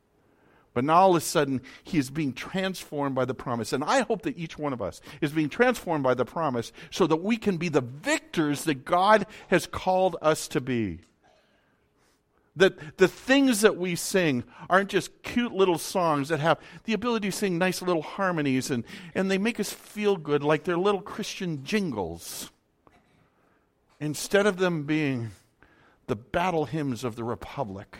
But 0.73 0.85
now 0.85 1.01
all 1.01 1.11
of 1.11 1.17
a 1.17 1.21
sudden, 1.21 1.61
he 1.83 1.97
is 1.97 2.09
being 2.09 2.33
transformed 2.33 3.13
by 3.13 3.25
the 3.25 3.33
promise. 3.33 3.71
And 3.71 3.83
I 3.83 4.01
hope 4.01 4.23
that 4.23 4.37
each 4.37 4.57
one 4.57 4.73
of 4.73 4.81
us 4.81 4.99
is 5.19 5.31
being 5.31 5.49
transformed 5.49 6.03
by 6.03 6.13
the 6.13 6.25
promise 6.25 6.71
so 6.89 7.05
that 7.07 7.17
we 7.17 7.37
can 7.37 7.57
be 7.57 7.69
the 7.69 7.81
victors 7.81 8.63
that 8.63 8.85
God 8.85 9.27
has 9.49 9.67
called 9.67 10.15
us 10.21 10.47
to 10.49 10.61
be. 10.61 11.01
That 12.55 12.97
the 12.97 13.07
things 13.07 13.61
that 13.61 13.77
we 13.77 13.95
sing 13.95 14.43
aren't 14.69 14.89
just 14.89 15.23
cute 15.23 15.53
little 15.53 15.77
songs 15.77 16.29
that 16.29 16.39
have 16.39 16.59
the 16.85 16.93
ability 16.93 17.29
to 17.29 17.37
sing 17.37 17.57
nice 17.57 17.81
little 17.81 18.01
harmonies 18.01 18.71
and, 18.71 18.85
and 19.13 19.29
they 19.29 19.37
make 19.37 19.59
us 19.59 19.71
feel 19.71 20.17
good 20.17 20.43
like 20.43 20.63
they're 20.63 20.77
little 20.77 21.01
Christian 21.01 21.63
jingles. 21.63 22.49
Instead 24.01 24.47
of 24.47 24.57
them 24.57 24.83
being 24.83 25.29
the 26.07 26.15
battle 26.15 26.65
hymns 26.65 27.03
of 27.03 27.15
the 27.15 27.23
Republic 27.23 27.97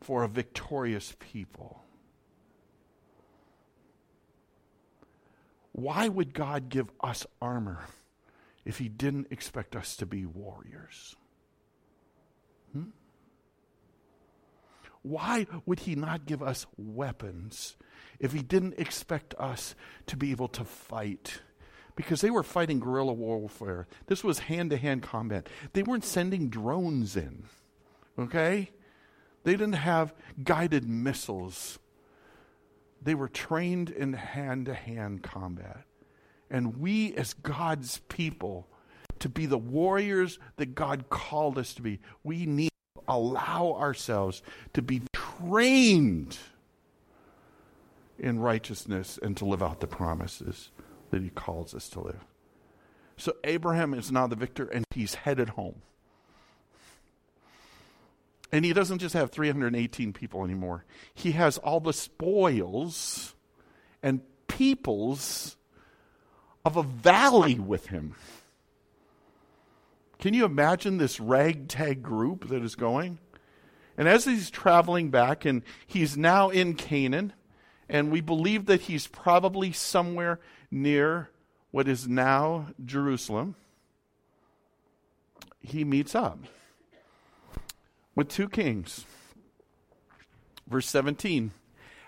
for 0.00 0.24
a 0.24 0.28
victorious 0.28 1.14
people. 1.20 1.80
Why 5.70 6.08
would 6.08 6.34
God 6.34 6.68
give 6.68 6.90
us 7.00 7.26
armor 7.40 7.86
if 8.64 8.78
He 8.78 8.88
didn't 8.88 9.28
expect 9.30 9.76
us 9.76 9.96
to 9.96 10.06
be 10.06 10.26
warriors? 10.26 11.14
Hmm? 12.72 12.90
Why 15.02 15.46
would 15.64 15.80
He 15.80 15.94
not 15.94 16.26
give 16.26 16.42
us 16.42 16.66
weapons 16.76 17.76
if 18.18 18.32
He 18.32 18.42
didn't 18.42 18.74
expect 18.78 19.32
us 19.38 19.76
to 20.06 20.16
be 20.16 20.32
able 20.32 20.48
to 20.48 20.64
fight? 20.64 21.40
Because 21.96 22.20
they 22.20 22.30
were 22.30 22.42
fighting 22.42 22.78
guerrilla 22.78 23.14
warfare. 23.14 23.88
This 24.06 24.22
was 24.22 24.40
hand 24.40 24.70
to 24.70 24.76
hand 24.76 25.02
combat. 25.02 25.48
They 25.72 25.82
weren't 25.82 26.04
sending 26.04 26.48
drones 26.48 27.16
in. 27.16 27.44
Okay? 28.18 28.70
They 29.44 29.52
didn't 29.52 29.72
have 29.72 30.14
guided 30.42 30.88
missiles. 30.88 31.78
They 33.02 33.14
were 33.14 33.28
trained 33.28 33.90
in 33.90 34.12
hand 34.12 34.66
to 34.66 34.74
hand 34.74 35.22
combat. 35.22 35.84
And 36.50 36.78
we, 36.78 37.14
as 37.14 37.34
God's 37.34 37.98
people, 38.08 38.68
to 39.20 39.28
be 39.28 39.46
the 39.46 39.58
warriors 39.58 40.38
that 40.56 40.74
God 40.74 41.08
called 41.08 41.58
us 41.58 41.74
to 41.74 41.82
be, 41.82 42.00
we 42.22 42.44
need 42.44 42.70
to 42.96 43.02
allow 43.08 43.74
ourselves 43.78 44.42
to 44.74 44.82
be 44.82 45.02
trained 45.12 46.36
in 48.18 48.38
righteousness 48.38 49.18
and 49.22 49.36
to 49.36 49.44
live 49.44 49.62
out 49.62 49.80
the 49.80 49.86
promises 49.86 50.70
that 51.10 51.22
He 51.22 51.30
calls 51.30 51.74
us 51.74 51.88
to 51.90 52.00
live. 52.00 52.24
So 53.16 53.34
Abraham 53.44 53.94
is 53.94 54.12
now 54.12 54.26
the 54.26 54.36
victor 54.36 54.66
and 54.66 54.84
he's 54.90 55.14
headed 55.14 55.50
home. 55.50 55.82
And 58.52 58.64
he 58.64 58.72
doesn't 58.72 58.98
just 58.98 59.14
have 59.14 59.30
318 59.30 60.12
people 60.12 60.44
anymore, 60.44 60.84
he 61.14 61.32
has 61.32 61.58
all 61.58 61.80
the 61.80 61.92
spoils 61.92 63.34
and 64.02 64.20
peoples 64.46 65.56
of 66.64 66.76
a 66.76 66.82
valley 66.82 67.58
with 67.58 67.86
him. 67.88 68.14
Can 70.18 70.32
you 70.32 70.44
imagine 70.44 70.96
this 70.96 71.20
ragtag 71.20 72.02
group 72.02 72.48
that 72.48 72.62
is 72.62 72.74
going? 72.74 73.18
And 73.98 74.08
as 74.08 74.24
he's 74.24 74.50
traveling 74.50 75.10
back, 75.10 75.44
and 75.44 75.62
he's 75.86 76.16
now 76.16 76.50
in 76.50 76.74
Canaan, 76.74 77.32
and 77.88 78.10
we 78.10 78.20
believe 78.20 78.66
that 78.66 78.82
he's 78.82 79.06
probably 79.06 79.72
somewhere 79.72 80.38
near 80.70 81.30
what 81.70 81.88
is 81.88 82.08
now 82.08 82.68
Jerusalem, 82.84 83.54
he 85.60 85.84
meets 85.84 86.14
up 86.14 86.38
with 88.14 88.28
two 88.28 88.48
kings. 88.48 89.04
Verse 90.68 90.88
17. 90.88 91.52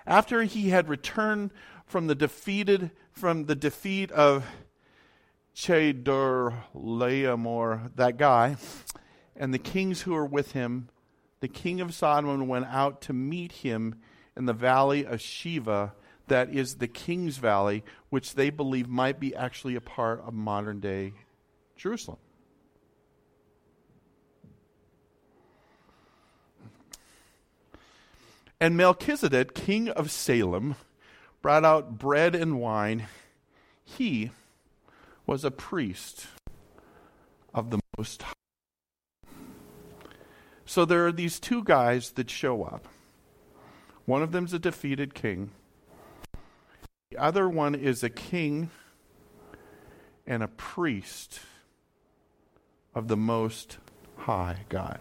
After 0.07 0.45
he 0.45 0.71
had 0.71 0.89
returned 0.89 1.51
from 1.87 2.07
the 2.07 2.15
defeated 2.15 2.91
from 3.19 3.47
the 3.47 3.55
defeat 3.55 4.11
of 4.13 4.47
Chedorlaomer, 5.55 7.95
that 7.97 8.17
guy, 8.17 8.57
and 9.35 9.53
the 9.53 9.59
kings 9.59 10.03
who 10.03 10.13
were 10.13 10.25
with 10.25 10.53
him, 10.53 10.89
the 11.41 11.49
king 11.49 11.81
of 11.81 11.93
Sodom 11.93 12.47
went 12.47 12.67
out 12.67 13.01
to 13.03 13.13
meet 13.13 13.51
him 13.53 13.97
in 14.37 14.47
the 14.47 14.53
valley 14.53 15.05
of 15.05 15.19
Shaveh, 15.19 15.91
that 16.29 16.55
is 16.55 16.77
the 16.77 16.89
king's 16.89 17.39
valley, 17.39 17.85
which 18.11 18.35
they 18.35 18.51
believe 18.51 18.89
might 18.89 19.21
be 19.21 19.35
actually 19.35 19.75
a 19.77 19.81
part 19.81 20.21
of 20.27 20.35
modern 20.35 20.81
day 20.81 21.13
Jerusalem. 21.77 22.19
And 28.61 28.77
Melchizedek, 28.77 29.55
king 29.55 29.89
of 29.89 30.11
Salem, 30.11 30.75
brought 31.43 31.65
out 31.65 31.99
bread 31.99 32.35
and 32.35 32.59
wine. 32.59 33.07
He 33.85 34.33
was 35.27 35.45
a 35.45 35.51
priest 35.51 36.27
of 37.55 37.71
the 37.71 37.79
Most 37.97 38.23
High. 38.23 38.33
So 40.65 40.85
there 40.85 41.07
are 41.07 41.13
these 41.13 41.39
two 41.39 41.63
guys 41.63 42.11
that 42.13 42.29
show 42.29 42.65
up. 42.65 42.89
One 44.05 44.23
of 44.23 44.33
them's 44.33 44.53
a 44.53 44.59
defeated 44.59 45.15
king. 45.15 45.51
The 47.11 47.19
other 47.19 47.49
one 47.49 47.75
is 47.75 48.03
a 48.03 48.11
king 48.11 48.71
and 50.27 50.43
a 50.43 50.49
priest 50.49 51.41
of 52.95 53.09
the 53.09 53.17
Most 53.17 53.79
High 54.17 54.65
God. 54.69 55.01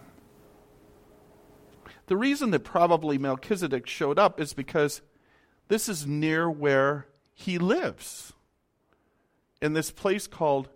The 2.06 2.16
reason 2.16 2.52
that 2.52 2.64
probably 2.64 3.18
Melchizedek 3.18 3.88
showed 3.88 4.18
up 4.18 4.40
is 4.40 4.54
because 4.54 5.02
this 5.68 5.90
is 5.90 6.08
near 6.08 6.50
where 6.50 7.08
he 7.34 7.58
lives, 7.58 8.32
in 9.62 9.74
this 9.74 9.92
place 9.92 10.28
called 10.28 10.70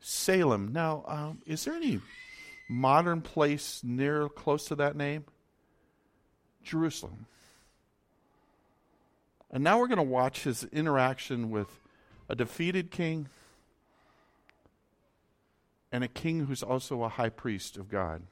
Salem. 0.00 0.72
Now, 0.72 1.04
um, 1.06 1.42
is 1.44 1.64
there 1.64 1.74
any 1.74 2.00
modern 2.68 3.20
place 3.20 3.82
near 3.84 4.28
close 4.30 4.64
to 4.66 4.76
that 4.76 4.96
name? 4.96 5.24
Jerusalem. 6.62 7.26
And 9.50 9.64
now 9.64 9.78
we're 9.78 9.88
going 9.88 9.96
to 9.96 10.02
watch 10.02 10.44
his 10.44 10.64
interaction 10.64 11.50
with 11.50 11.80
a 12.28 12.34
defeated 12.34 12.90
king, 12.90 13.28
and 15.90 16.04
a 16.04 16.08
king 16.08 16.46
who's 16.46 16.62
also 16.62 17.02
a 17.02 17.08
high 17.08 17.30
priest 17.30 17.78
of 17.78 17.88
God. 17.88 18.22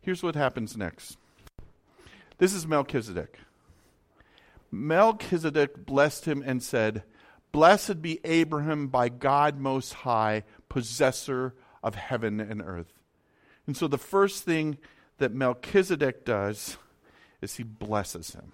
Here's 0.00 0.22
what 0.22 0.34
happens 0.34 0.76
next. 0.76 1.16
This 2.36 2.52
is 2.52 2.66
Melchizedek. 2.66 3.38
Melchizedek 4.70 5.86
blessed 5.86 6.26
him 6.26 6.42
and 6.44 6.62
said, 6.62 7.02
Blessed 7.50 8.02
be 8.02 8.20
Abraham 8.24 8.88
by 8.88 9.08
God 9.08 9.58
Most 9.58 9.94
High, 9.94 10.44
possessor 10.68 11.54
of 11.82 11.94
heaven 11.94 12.40
and 12.40 12.60
earth. 12.60 12.92
And 13.66 13.76
so 13.76 13.88
the 13.88 13.98
first 13.98 14.44
thing 14.44 14.76
that 15.16 15.32
Melchizedek 15.32 16.24
does 16.24 16.76
is 17.40 17.56
he 17.56 17.62
blesses 17.62 18.34
him. 18.34 18.52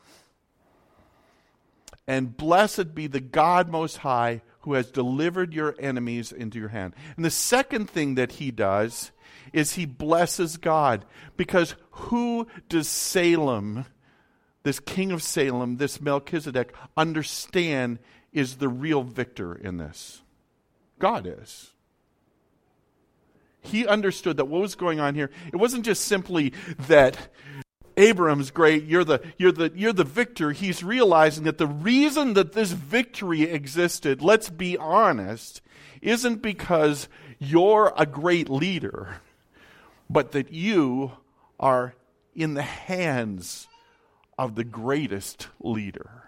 And 2.06 2.36
blessed 2.36 2.94
be 2.94 3.06
the 3.06 3.20
God 3.20 3.68
Most 3.68 3.98
High 3.98 4.42
who 4.60 4.74
has 4.74 4.90
delivered 4.90 5.52
your 5.52 5.74
enemies 5.78 6.32
into 6.32 6.58
your 6.58 6.68
hand. 6.68 6.94
And 7.16 7.24
the 7.24 7.30
second 7.30 7.88
thing 7.88 8.14
that 8.16 8.32
he 8.32 8.50
does 8.50 9.10
is 9.52 9.74
he 9.74 9.86
blesses 9.86 10.56
God. 10.56 11.04
Because 11.36 11.74
who 11.90 12.46
does 12.68 12.88
Salem, 12.88 13.86
this 14.62 14.80
king 14.80 15.12
of 15.12 15.22
Salem, 15.22 15.76
this 15.76 16.00
Melchizedek, 16.00 16.74
understand 16.96 17.98
is 18.32 18.56
the 18.56 18.68
real 18.68 19.02
victor 19.02 19.54
in 19.54 19.76
this? 19.76 20.22
God 20.98 21.26
is. 21.26 21.70
He 23.60 23.86
understood 23.86 24.36
that 24.36 24.46
what 24.46 24.60
was 24.60 24.74
going 24.74 25.00
on 25.00 25.14
here, 25.14 25.30
it 25.52 25.56
wasn't 25.56 25.84
just 25.86 26.04
simply 26.04 26.52
that 26.86 27.28
Abram's 27.96 28.50
great, 28.50 28.85
you're 28.85 29.04
the, 29.04 29.20
you're, 29.38 29.52
the, 29.52 29.72
you're 29.74 29.92
the 29.92 30.04
victor. 30.04 30.52
He's 30.52 30.83
realizing 30.83 31.44
that 31.44 31.59
the 31.59 31.66
reason 31.66 32.35
that 32.35 32.52
this 32.52 32.72
victory 32.72 33.42
existed, 33.42 34.22
let's 34.22 34.50
be 34.50 34.76
honest, 34.76 35.61
isn't 36.02 36.42
because 36.42 37.09
you're 37.38 37.92
a 37.96 38.07
great 38.07 38.48
leader, 38.48 39.16
but 40.11 40.33
that 40.33 40.52
you 40.52 41.12
are 41.59 41.94
in 42.35 42.54
the 42.54 42.62
hands 42.62 43.68
of 44.38 44.54
the 44.54 44.64
greatest 44.64 45.48
leader. 45.61 46.24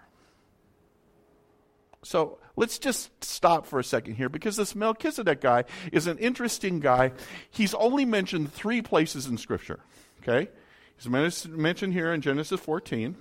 So 2.03 2.37
let's 2.55 2.79
just 2.79 3.11
stop 3.23 3.65
for 3.65 3.79
a 3.79 3.83
second 3.83 4.15
here 4.15 4.29
because 4.29 4.55
this 4.55 4.75
Melchizedek 4.75 5.41
guy 5.41 5.65
is 5.91 6.07
an 6.07 6.17
interesting 6.19 6.79
guy. 6.79 7.11
He's 7.51 7.73
only 7.73 8.05
mentioned 8.05 8.53
three 8.53 8.81
places 8.81 9.25
in 9.27 9.37
Scripture. 9.37 9.81
Okay? 10.21 10.49
He's 10.97 11.47
mentioned 11.47 11.93
here 11.93 12.11
in 12.11 12.21
Genesis 12.21 12.59
14. 12.59 13.15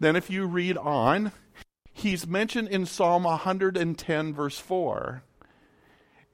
Then, 0.00 0.16
if 0.16 0.28
you 0.28 0.46
read 0.46 0.76
on, 0.76 1.32
he's 1.92 2.26
mentioned 2.26 2.68
in 2.68 2.86
Psalm 2.86 3.22
110, 3.22 4.34
verse 4.34 4.58
4. 4.58 5.22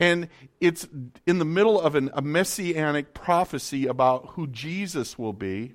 And 0.00 0.28
it's 0.60 0.88
in 1.26 1.38
the 1.38 1.44
middle 1.44 1.80
of 1.80 1.94
an, 1.94 2.10
a 2.14 2.22
messianic 2.22 3.14
prophecy 3.14 3.86
about 3.86 4.30
who 4.30 4.46
Jesus 4.46 5.18
will 5.18 5.34
be. 5.34 5.74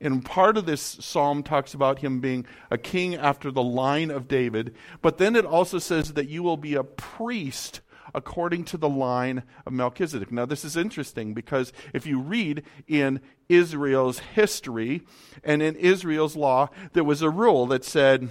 And 0.00 0.24
part 0.24 0.56
of 0.56 0.66
this 0.66 0.82
psalm 0.82 1.42
talks 1.42 1.72
about 1.72 2.00
him 2.00 2.20
being 2.20 2.46
a 2.70 2.78
king 2.78 3.14
after 3.14 3.50
the 3.50 3.62
line 3.62 4.10
of 4.10 4.28
David. 4.28 4.74
But 5.00 5.18
then 5.18 5.36
it 5.36 5.44
also 5.44 5.78
says 5.78 6.14
that 6.14 6.28
you 6.28 6.42
will 6.42 6.56
be 6.56 6.74
a 6.74 6.84
priest 6.84 7.80
according 8.14 8.64
to 8.64 8.76
the 8.76 8.88
line 8.88 9.42
of 9.66 9.72
Melchizedek. 9.72 10.32
Now, 10.32 10.46
this 10.46 10.64
is 10.64 10.76
interesting 10.76 11.34
because 11.34 11.72
if 11.92 12.06
you 12.06 12.20
read 12.20 12.62
in 12.86 13.20
Israel's 13.48 14.18
history 14.18 15.02
and 15.42 15.62
in 15.62 15.76
Israel's 15.76 16.36
law, 16.36 16.68
there 16.92 17.04
was 17.04 17.22
a 17.22 17.30
rule 17.30 17.66
that 17.66 17.84
said 17.84 18.28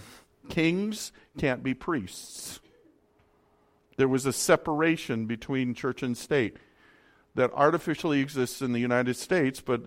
kings 0.49 1.11
can't 1.37 1.63
be 1.63 1.73
priests. 1.73 2.59
There 3.97 4.07
was 4.07 4.25
a 4.25 4.33
separation 4.33 5.25
between 5.25 5.73
church 5.73 6.01
and 6.01 6.17
state 6.17 6.57
that 7.35 7.51
artificially 7.53 8.21
exists 8.21 8.61
in 8.61 8.71
the 8.71 8.79
United 8.79 9.15
States, 9.15 9.61
but 9.61 9.81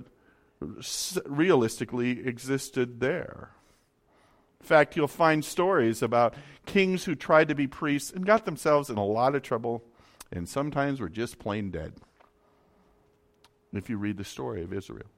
realistically 1.27 2.27
existed 2.27 3.01
there. 3.01 3.51
In 4.63 4.69
fact, 4.69 4.97
you'll 4.97 5.09
find 5.09 5.45
stories 5.45 6.03
about 6.03 6.35
kings 6.67 7.05
who 7.05 7.17
tried 7.17 7.49
to 7.49 7.55
be 7.55 7.67
priests 7.67 8.13
and 8.13 8.25
got 8.25 8.45
themselves 8.45 8.89
in 8.89 8.97
a 8.97 9.05
lot 9.05 9.35
of 9.35 9.43
trouble, 9.43 9.83
and 10.31 10.49
sometimes 10.49 11.01
were 11.01 11.09
just 11.09 11.41
plain 11.41 11.71
dead. 11.71 11.95
If 13.73 13.91
you 13.91 13.97
read 13.97 14.19
the 14.19 14.25
story 14.25 14.63
of 14.63 14.73
Israel. 14.73 15.09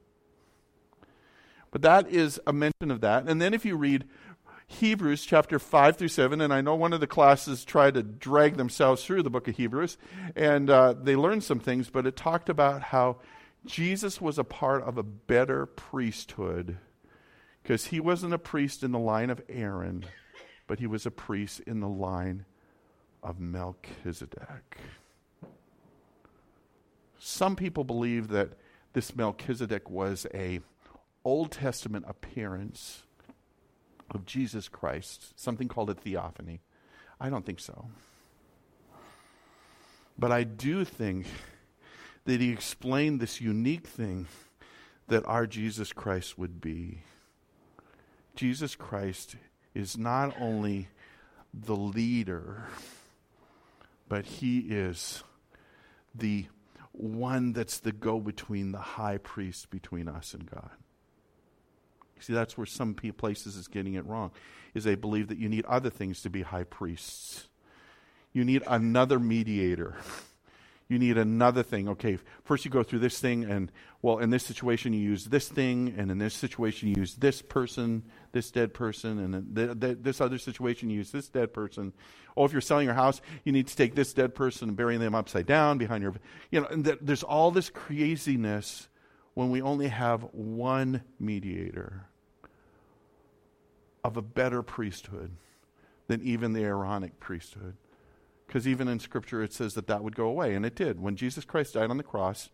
But 1.69 1.83
that 1.83 2.09
is 2.09 2.39
a 2.47 2.53
mention 2.53 2.89
of 2.89 3.01
that. 3.01 3.27
And 3.27 3.39
then 3.39 3.53
if 3.53 3.65
you 3.65 3.75
read 3.75 4.05
Hebrews 4.65 5.25
chapter 5.25 5.59
5 5.59 5.97
through 5.97 6.07
7, 6.07 6.41
and 6.41 6.51
I 6.51 6.61
know 6.61 6.73
one 6.73 6.93
of 6.93 6.99
the 6.99 7.05
classes 7.05 7.63
tried 7.63 7.93
to 7.93 8.01
drag 8.01 8.57
themselves 8.57 9.05
through 9.05 9.21
the 9.21 9.29
book 9.29 9.47
of 9.47 9.57
Hebrews, 9.57 9.97
and 10.35 10.71
uh, 10.71 10.93
they 10.93 11.15
learned 11.15 11.43
some 11.43 11.59
things, 11.59 11.91
but 11.91 12.07
it 12.07 12.15
talked 12.15 12.49
about 12.49 12.81
how 12.81 13.17
Jesus 13.63 14.19
was 14.19 14.39
a 14.39 14.43
part 14.43 14.83
of 14.83 14.97
a 14.97 15.03
better 15.03 15.67
priesthood 15.67 16.77
because 17.65 17.87
he 17.87 17.99
wasn't 17.99 18.31
a 18.31 18.37
priest 18.37 18.83
in 18.83 18.91
the 18.91 18.99
line 18.99 19.31
of 19.31 19.41
Aaron, 19.49 20.05
but 20.67 20.77
he 20.77 20.85
was 20.85 21.07
a 21.07 21.11
priest 21.11 21.61
in 21.61 21.79
the 21.79 21.89
line 21.89 22.45
of 23.23 23.39
Melchizedek. 23.39 24.77
Some 27.17 27.55
people 27.55 27.83
believe 27.83 28.27
that 28.27 28.51
this 28.93 29.15
Melchizedek 29.15 29.89
was 29.89 30.27
a 30.31 30.59
Old 31.23 31.53
Testament 31.53 32.05
appearance 32.07 33.01
of 34.11 34.27
Jesus 34.27 34.69
Christ, 34.69 35.33
something 35.35 35.67
called 35.67 35.89
a 35.89 35.95
theophany. 35.95 36.61
I 37.19 37.31
don't 37.31 37.47
think 37.47 37.59
so. 37.59 37.87
But 40.19 40.31
I 40.31 40.43
do 40.43 40.85
think 40.85 41.25
that 42.25 42.39
he 42.39 42.51
explained 42.51 43.19
this 43.19 43.41
unique 43.41 43.87
thing 43.87 44.27
that 45.07 45.25
our 45.25 45.47
Jesus 45.47 45.91
Christ 45.93 46.37
would 46.37 46.61
be. 46.61 46.99
Jesus 48.35 48.75
Christ 48.75 49.35
is 49.73 49.97
not 49.97 50.35
only 50.39 50.89
the 51.53 51.75
leader, 51.75 52.67
but 54.07 54.25
he 54.25 54.59
is 54.59 55.23
the 56.13 56.45
one 56.91 57.53
that's 57.53 57.79
the 57.79 57.91
go 57.91 58.19
between, 58.19 58.71
the 58.71 58.79
high 58.79 59.17
priest 59.17 59.69
between 59.69 60.07
us 60.07 60.33
and 60.33 60.49
God. 60.49 60.69
See, 62.19 62.33
that's 62.33 62.57
where 62.57 62.65
some 62.65 62.93
places 62.93 63.55
is 63.55 63.67
getting 63.67 63.95
it 63.95 64.05
wrong, 64.05 64.31
is 64.73 64.83
they 64.83 64.95
believe 64.95 65.27
that 65.27 65.37
you 65.37 65.49
need 65.49 65.65
other 65.65 65.89
things 65.89 66.21
to 66.21 66.29
be 66.29 66.41
high 66.41 66.63
priests. 66.63 67.49
You 68.31 68.43
need 68.43 68.63
another 68.67 69.19
mediator 69.19 69.95
you 70.87 70.99
need 70.99 71.17
another 71.17 71.63
thing. 71.63 71.89
Okay, 71.89 72.19
first 72.43 72.63
you 72.63 72.71
go 72.71 72.83
through 72.83 72.99
this 72.99 73.19
thing, 73.19 73.43
and 73.43 73.71
well, 74.01 74.19
in 74.19 74.29
this 74.29 74.43
situation 74.43 74.93
you 74.93 74.99
use 74.99 75.25
this 75.25 75.47
thing, 75.47 75.95
and 75.97 76.11
in 76.11 76.19
this 76.19 76.35
situation 76.35 76.89
you 76.89 76.95
use 76.97 77.15
this 77.15 77.41
person, 77.41 78.03
this 78.33 78.51
dead 78.51 78.73
person, 78.73 79.19
and 79.19 79.57
in 79.57 80.01
this 80.01 80.21
other 80.21 80.37
situation 80.37 80.89
you 80.89 80.97
use 80.97 81.11
this 81.11 81.27
dead 81.27 81.53
person. 81.53 81.91
Oh, 82.37 82.45
if 82.45 82.51
you're 82.51 82.61
selling 82.61 82.85
your 82.85 82.93
house, 82.93 83.21
you 83.43 83.51
need 83.51 83.67
to 83.67 83.75
take 83.75 83.95
this 83.95 84.13
dead 84.13 84.35
person 84.35 84.69
and 84.69 84.77
bury 84.77 84.97
them 84.97 85.15
upside 85.15 85.47
down 85.47 85.77
behind 85.77 86.03
your. 86.03 86.13
You 86.51 86.61
know, 86.61 86.67
th- 86.67 86.99
there's 87.01 87.23
all 87.23 87.49
this 87.49 87.69
craziness 87.69 88.87
when 89.33 89.49
we 89.49 89.61
only 89.61 89.87
have 89.87 90.21
one 90.33 91.01
mediator 91.19 92.07
of 94.03 94.17
a 94.17 94.21
better 94.21 94.61
priesthood 94.61 95.31
than 96.07 96.21
even 96.21 96.53
the 96.53 96.61
Aaronic 96.61 97.19
priesthood. 97.19 97.75
Because 98.45 98.67
even 98.67 98.87
in 98.87 98.99
Scripture 98.99 99.43
it 99.43 99.53
says 99.53 99.73
that 99.73 99.87
that 99.87 100.03
would 100.03 100.15
go 100.15 100.27
away, 100.27 100.55
and 100.55 100.65
it 100.65 100.75
did. 100.75 100.99
When 100.99 101.15
Jesus 101.15 101.45
Christ 101.45 101.73
died 101.73 101.89
on 101.89 101.97
the 101.97 102.03
cross, 102.03 102.49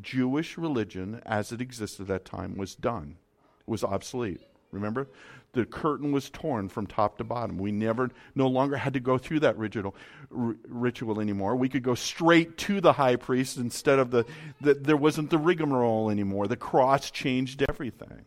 Jewish 0.00 0.58
religion 0.58 1.22
as 1.24 1.52
it 1.52 1.60
existed 1.60 2.02
at 2.02 2.08
that 2.08 2.24
time 2.24 2.56
was 2.56 2.74
done, 2.74 3.16
it 3.60 3.70
was 3.70 3.82
obsolete. 3.82 4.40
Remember? 4.72 5.08
The 5.52 5.64
curtain 5.64 6.12
was 6.12 6.28
torn 6.28 6.68
from 6.68 6.86
top 6.86 7.16
to 7.16 7.24
bottom. 7.24 7.56
We 7.56 7.72
never, 7.72 8.10
no 8.34 8.46
longer 8.46 8.76
had 8.76 8.92
to 8.92 9.00
go 9.00 9.16
through 9.16 9.40
that 9.40 9.56
ritual, 9.56 9.94
r- 10.36 10.56
ritual 10.68 11.18
anymore. 11.18 11.56
We 11.56 11.70
could 11.70 11.82
go 11.82 11.94
straight 11.94 12.58
to 12.58 12.82
the 12.82 12.92
high 12.92 13.16
priest 13.16 13.56
instead 13.56 13.98
of 13.98 14.10
the, 14.10 14.26
the, 14.60 14.74
there 14.74 14.98
wasn't 14.98 15.30
the 15.30 15.38
rigmarole 15.38 16.10
anymore. 16.10 16.46
The 16.46 16.56
cross 16.56 17.10
changed 17.10 17.64
everything. 17.70 18.26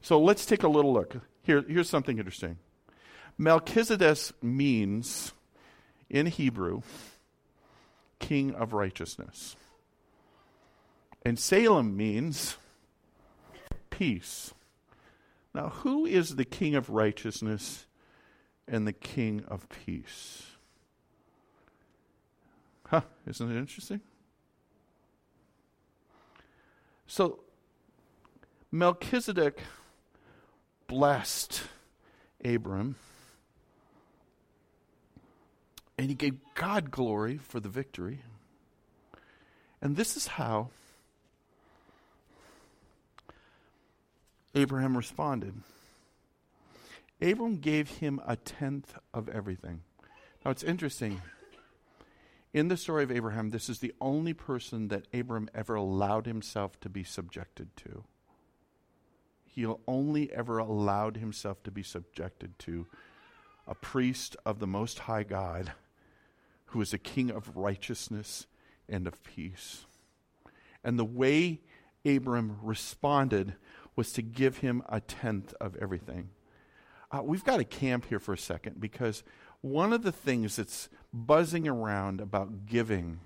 So 0.00 0.18
let's 0.20 0.46
take 0.46 0.64
a 0.64 0.68
little 0.68 0.92
look. 0.92 1.16
Here, 1.42 1.64
here's 1.68 1.88
something 1.88 2.18
interesting. 2.18 2.58
Melchizedek 3.38 4.18
means, 4.42 5.32
in 6.10 6.26
Hebrew, 6.26 6.82
king 8.18 8.52
of 8.54 8.72
righteousness. 8.72 9.54
And 11.24 11.38
Salem 11.38 11.96
means 11.96 12.56
peace. 13.90 14.52
Now, 15.54 15.68
who 15.68 16.04
is 16.04 16.36
the 16.36 16.44
king 16.44 16.74
of 16.74 16.90
righteousness 16.90 17.86
and 18.66 18.86
the 18.86 18.92
king 18.92 19.44
of 19.46 19.68
peace? 19.68 20.42
Huh, 22.86 23.02
isn't 23.26 23.50
it 23.50 23.58
interesting? 23.58 24.00
So, 27.06 27.40
Melchizedek 28.72 29.60
blessed 30.86 31.62
Abram 32.44 32.96
And 35.98 36.08
he 36.08 36.14
gave 36.14 36.38
God 36.54 36.90
glory 36.92 37.38
for 37.38 37.58
the 37.58 37.68
victory. 37.68 38.20
And 39.82 39.96
this 39.96 40.16
is 40.16 40.28
how 40.28 40.70
Abraham 44.54 44.96
responded. 44.96 45.54
Abram 47.20 47.58
gave 47.58 47.90
him 47.90 48.20
a 48.26 48.36
tenth 48.36 48.94
of 49.12 49.28
everything. 49.28 49.82
Now 50.44 50.52
it's 50.52 50.62
interesting. 50.62 51.20
In 52.54 52.68
the 52.68 52.76
story 52.76 53.02
of 53.02 53.10
Abraham, 53.10 53.50
this 53.50 53.68
is 53.68 53.80
the 53.80 53.94
only 54.00 54.32
person 54.32 54.88
that 54.88 55.06
Abram 55.12 55.50
ever 55.54 55.74
allowed 55.74 56.26
himself 56.26 56.78
to 56.80 56.88
be 56.88 57.04
subjected 57.04 57.76
to. 57.78 58.04
He 59.44 59.66
only 59.86 60.32
ever 60.32 60.58
allowed 60.58 61.16
himself 61.16 61.62
to 61.64 61.70
be 61.70 61.82
subjected 61.82 62.58
to 62.60 62.86
a 63.66 63.74
priest 63.74 64.36
of 64.46 64.60
the 64.60 64.66
Most 64.66 65.00
High 65.00 65.24
God 65.24 65.72
who 66.68 66.80
is 66.80 66.92
a 66.92 66.98
king 66.98 67.30
of 67.30 67.56
righteousness 67.56 68.46
and 68.88 69.06
of 69.06 69.22
peace. 69.24 69.86
And 70.84 70.98
the 70.98 71.04
way 71.04 71.60
Abram 72.04 72.58
responded 72.62 73.54
was 73.96 74.12
to 74.12 74.22
give 74.22 74.58
him 74.58 74.82
a 74.88 75.00
tenth 75.00 75.54
of 75.60 75.76
everything. 75.76 76.30
Uh, 77.10 77.22
we've 77.22 77.44
got 77.44 77.56
to 77.56 77.64
camp 77.64 78.06
here 78.06 78.20
for 78.20 78.34
a 78.34 78.38
second 78.38 78.80
because 78.80 79.24
one 79.60 79.92
of 79.92 80.02
the 80.02 80.12
things 80.12 80.56
that's 80.56 80.88
buzzing 81.12 81.66
around 81.66 82.20
about 82.20 82.66
giving, 82.66 83.20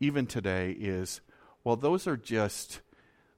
even 0.00 0.26
today, 0.26 0.70
is 0.70 1.20
well, 1.64 1.76
those 1.76 2.06
are 2.06 2.16
just 2.16 2.80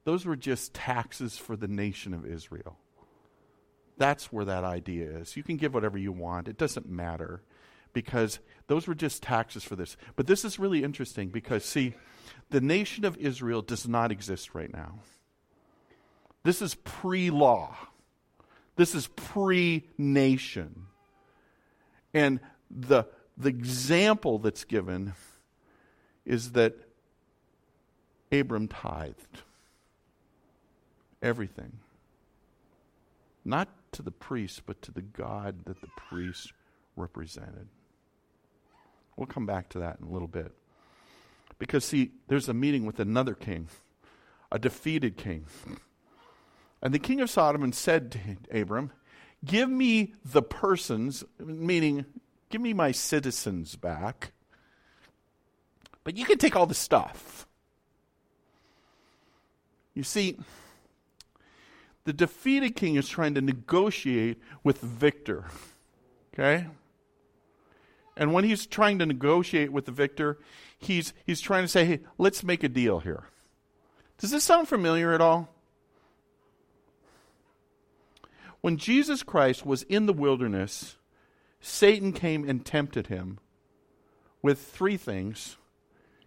those 0.05 0.25
were 0.25 0.37
just 0.37 0.73
taxes 0.73 1.37
for 1.37 1.57
the 1.57 1.69
nation 1.69 2.15
of 2.15 2.25
Israel. 2.25 2.79
That's 3.99 4.31
where 4.31 4.45
that 4.45 4.63
idea 4.63 5.11
is. 5.11 5.37
You 5.37 5.43
can 5.43 5.57
give 5.57 5.75
whatever 5.75 5.99
you 5.99 6.13
want, 6.13 6.49
it 6.49 6.59
doesn't 6.59 6.89
matter 6.89 7.43
because 7.97 8.41
those 8.67 8.87
were 8.87 8.95
just 8.95 9.23
taxes 9.23 9.65
for 9.65 9.75
this. 9.75 9.97
But 10.17 10.27
this 10.27 10.45
is 10.45 10.59
really 10.59 10.85
interesting 10.85 11.31
because, 11.31 11.65
see, 11.65 11.95
the 12.51 12.61
nation 12.61 13.07
of 13.07 13.17
Israel 13.17 13.63
does 13.63 13.89
not 13.89 14.13
exist 14.13 14.55
right 14.55 14.71
now. 14.71 14.99
This 16.43 16.61
is 16.61 16.75
pre 16.75 17.31
law, 17.31 17.75
this 18.77 18.95
is 18.95 19.07
pre 19.07 19.89
nation. 19.97 20.89
And 22.13 22.41
the, 22.71 23.05
the 23.39 23.49
example 23.49 24.41
that's 24.41 24.65
given 24.65 25.15
is 26.27 26.53
that 26.53 26.75
Abram 28.31 28.69
tithed 28.69 29.41
everything. 31.23 31.79
Not 33.43 33.71
to 33.93 34.03
the 34.03 34.11
priest, 34.11 34.65
but 34.67 34.83
to 34.83 34.93
the 34.93 35.01
God 35.01 35.65
that 35.65 35.81
the 35.81 35.89
priest 35.97 36.53
represented. 36.95 37.69
We'll 39.17 39.27
come 39.27 39.47
back 39.47 39.69
to 39.71 39.79
that 39.79 39.99
in 40.01 40.07
a 40.07 40.11
little 40.11 40.29
bit. 40.29 40.53
Because, 41.59 41.85
see, 41.85 42.13
there's 42.29 42.49
a 42.49 42.55
meeting 42.55 42.85
with 42.85 43.01
another 43.01 43.35
king, 43.35 43.69
a 44.53 44.59
defeated 44.59 45.17
king. 45.17 45.47
And 46.83 46.93
the 46.93 46.99
king 46.99 47.21
of 47.21 47.31
Sodom 47.31 47.63
and 47.63 47.75
said 47.75 48.13
to 48.13 48.61
Abram, 48.61 48.93
Give 49.45 49.69
me 49.69 50.15
the 50.25 50.43
persons, 50.43 51.25
meaning, 51.39 52.05
give 52.51 52.61
me 52.61 52.73
my 52.73 52.93
citizens 52.93 53.77
back, 53.77 54.33
but 56.05 56.17
you 56.17 56.25
can 56.25 56.39
take 56.39 56.57
all 56.57 56.67
the 56.67 56.75
stuff. 56.75 57.47
You 59.95 60.03
see, 60.03 60.39
the 62.05 62.13
defeated 62.13 62.77
king 62.77 62.97
is 62.97 63.09
trying 63.09 63.35
to 63.35 63.41
negotiate 63.41 64.41
with 64.63 64.81
victor. 64.81 65.47
Okay? 66.35 66.67
And 68.17 68.33
when 68.33 68.45
he's 68.45 68.67
trying 68.67 68.99
to 69.01 69.07
negotiate 69.07 69.73
with 69.73 69.85
the 69.85 69.93
victor, 69.93 70.39
he's, 70.79 71.13
he's 71.27 71.41
trying 71.41 71.65
to 71.65 71.69
say, 71.69 71.85
hey, 71.85 72.01
let's 72.17 72.43
make 72.43 72.65
a 72.65 72.69
deal 72.69 73.01
here. 73.01 73.25
Does 74.19 74.31
this 74.31 74.45
sound 74.45 74.69
familiar 74.69 75.13
at 75.13 75.21
all? 75.21 75.49
When 78.63 78.79
Jesus 78.79 79.23
Christ 79.23 79.67
was 79.67 79.83
in 79.83 80.07
the 80.07 80.13
wilderness, 80.13 80.97
Satan 81.61 82.13
came 82.13 82.49
and 82.49 82.65
tempted 82.65 83.09
him 83.09 83.39
with 84.43 84.61
three 84.61 84.97
things. 84.97 85.57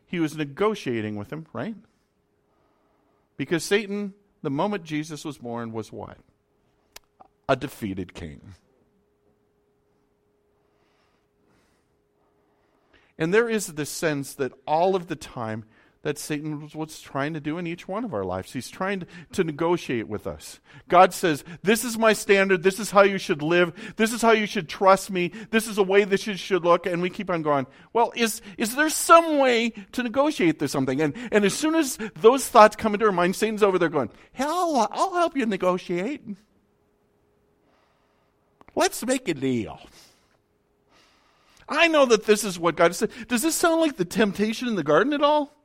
He 0.06 0.20
was 0.20 0.38
negotiating 0.38 1.16
with 1.16 1.34
him, 1.34 1.48
right? 1.54 1.76
Because 3.36 3.64
Satan, 3.64 4.14
the 4.42 4.50
moment 4.50 4.84
Jesus 4.84 5.26
was 5.26 5.38
born, 5.38 5.72
was 5.72 5.92
what? 5.92 6.18
A 7.48 7.56
defeated 7.56 8.14
king. 8.14 8.54
And 13.20 13.34
there 13.34 13.50
is 13.50 13.68
this 13.68 13.92
sense 13.92 14.34
that 14.36 14.54
all 14.66 14.96
of 14.96 15.08
the 15.08 15.16
time 15.16 15.66
that 16.02 16.18
Satan 16.18 16.70
was 16.74 17.02
trying 17.02 17.34
to 17.34 17.42
do 17.42 17.58
in 17.58 17.68
each 17.68 17.86
one 17.86 18.06
of 18.06 18.14
our 18.14 18.24
lives. 18.24 18.54
He's 18.54 18.70
trying 18.70 19.02
to, 19.02 19.08
to, 19.34 19.44
negotiate 19.44 20.08
with 20.08 20.26
us. 20.26 20.62
God 20.88 21.14
says, 21.14 21.44
This 21.62 21.84
is 21.84 21.98
my 21.98 22.14
standard. 22.14 22.64
This 22.64 22.80
is 22.80 22.92
how 22.92 23.02
you 23.02 23.18
should 23.18 23.42
live. 23.42 23.74
This 23.98 24.14
is 24.14 24.22
how 24.22 24.32
you 24.32 24.46
should 24.46 24.70
trust 24.70 25.12
me. 25.12 25.34
This 25.50 25.68
is 25.68 25.78
a 25.78 25.84
way 25.84 26.06
you 26.06 26.38
should 26.38 26.64
look. 26.64 26.86
And 26.86 27.02
we 27.02 27.10
keep 27.10 27.30
on 27.30 27.42
going, 27.42 27.68
Well, 27.92 28.14
is, 28.16 28.42
is 28.58 28.76
there 28.78 28.90
some 28.90 29.40
way 29.40 29.72
to 29.92 30.02
negotiate 30.02 30.60
this 30.60 30.72
something? 30.72 31.02
And, 31.02 31.14
and 31.34 31.44
as 31.44 31.54
soon 31.54 31.76
as 31.76 31.98
those 32.16 32.48
thoughts 32.48 32.78
come 32.78 32.94
into 32.94 33.06
our 33.06 33.12
mind, 33.12 33.36
Satan's 33.36 33.64
over 33.64 33.78
there 33.78 33.90
going, 33.90 34.10
Hell, 34.32 34.88
I'll 34.92 35.16
help 35.16 35.36
you 35.36 35.46
negotiate. 35.46 36.22
Let's 38.74 39.06
make 39.06 39.28
a 39.28 39.34
deal. 39.34 39.82
I 41.70 41.88
know 41.88 42.06
that 42.08 42.26
this 42.26 42.44
is 42.44 42.60
what 42.60 42.76
God 42.76 42.96
said. 42.96 43.12
Does 43.28 43.44
this 43.44 43.56
sound 43.56 43.82
like 43.82 43.98
the 43.98 44.06
temptation 44.06 44.68
in 44.68 44.76
the 44.76 44.84
garden 44.84 45.14
at 45.14 45.22
all? 45.22 45.56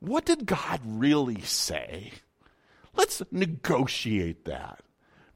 What 0.00 0.26
did 0.26 0.44
God 0.44 0.80
really 0.84 1.40
say? 1.40 2.12
Let's 2.94 3.22
negotiate 3.30 4.44
that. 4.44 4.80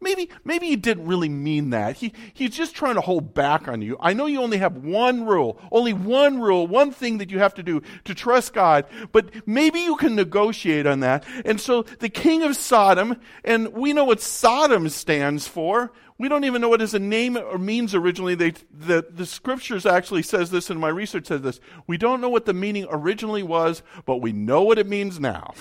Maybe, 0.01 0.31
maybe 0.45 0.69
he 0.69 0.77
didn't 0.77 1.07
really 1.07 1.29
mean 1.29 1.71
that. 1.71 1.97
He, 1.97 2.13
he's 2.33 2.57
just 2.57 2.77
trying 2.77 2.95
to 2.95 3.01
hold 3.01 3.35
back 3.35 3.67
on 3.67 3.83
you. 3.83 3.97
I 3.99 4.13
know 4.13 4.27
you 4.27 4.41
only 4.41 4.59
have 4.59 4.77
one 4.77 5.27
rule, 5.27 5.61
only 5.73 5.93
one 5.93 6.41
rule, 6.41 6.69
one 6.69 6.93
thing 6.93 7.19
that 7.19 7.31
you 7.31 7.41
have 7.41 7.55
to 7.55 7.65
do 7.65 7.83
to 8.05 8.15
trust 8.15 8.53
God, 8.53 8.87
but 9.11 9.31
maybe 9.47 9.81
you 9.81 9.97
can 9.97 10.15
negotiate 10.15 10.87
on 10.87 11.01
that. 11.01 11.25
And 11.45 11.61
so 11.61 11.83
the 11.83 12.09
king 12.09 12.45
of 12.45 12.57
Sodom, 12.57 13.21
and 13.45 13.73
we 13.73 13.93
know 13.93 14.05
what 14.05 14.21
Sodom 14.21 14.89
stands 14.89 15.49
for. 15.49 15.93
We 16.17 16.29
don't 16.29 16.45
even 16.45 16.61
know 16.61 16.69
what 16.69 16.81
his 16.81 16.95
name 16.95 17.37
or 17.37 17.59
means 17.59 17.95
originally. 17.95 18.37
They, 18.37 18.53
the, 18.73 19.05
the 19.09 19.27
scriptures 19.27 19.85
actually 19.85 20.23
says 20.23 20.51
this, 20.51 20.71
and 20.71 20.81
my 20.81 20.89
research 20.89 21.27
says 21.27 21.43
this. 21.43 21.61
We 21.89 21.97
don't 21.97 22.21
know 22.21 22.29
what 22.29 22.47
the 22.47 22.55
meaning 22.55 22.87
originally 22.89 23.43
was, 23.43 23.83
but 24.05 24.17
we 24.17 24.33
know 24.33 24.63
what 24.63 24.79
it 24.79 24.87
means 24.87 25.19
now. 25.19 25.55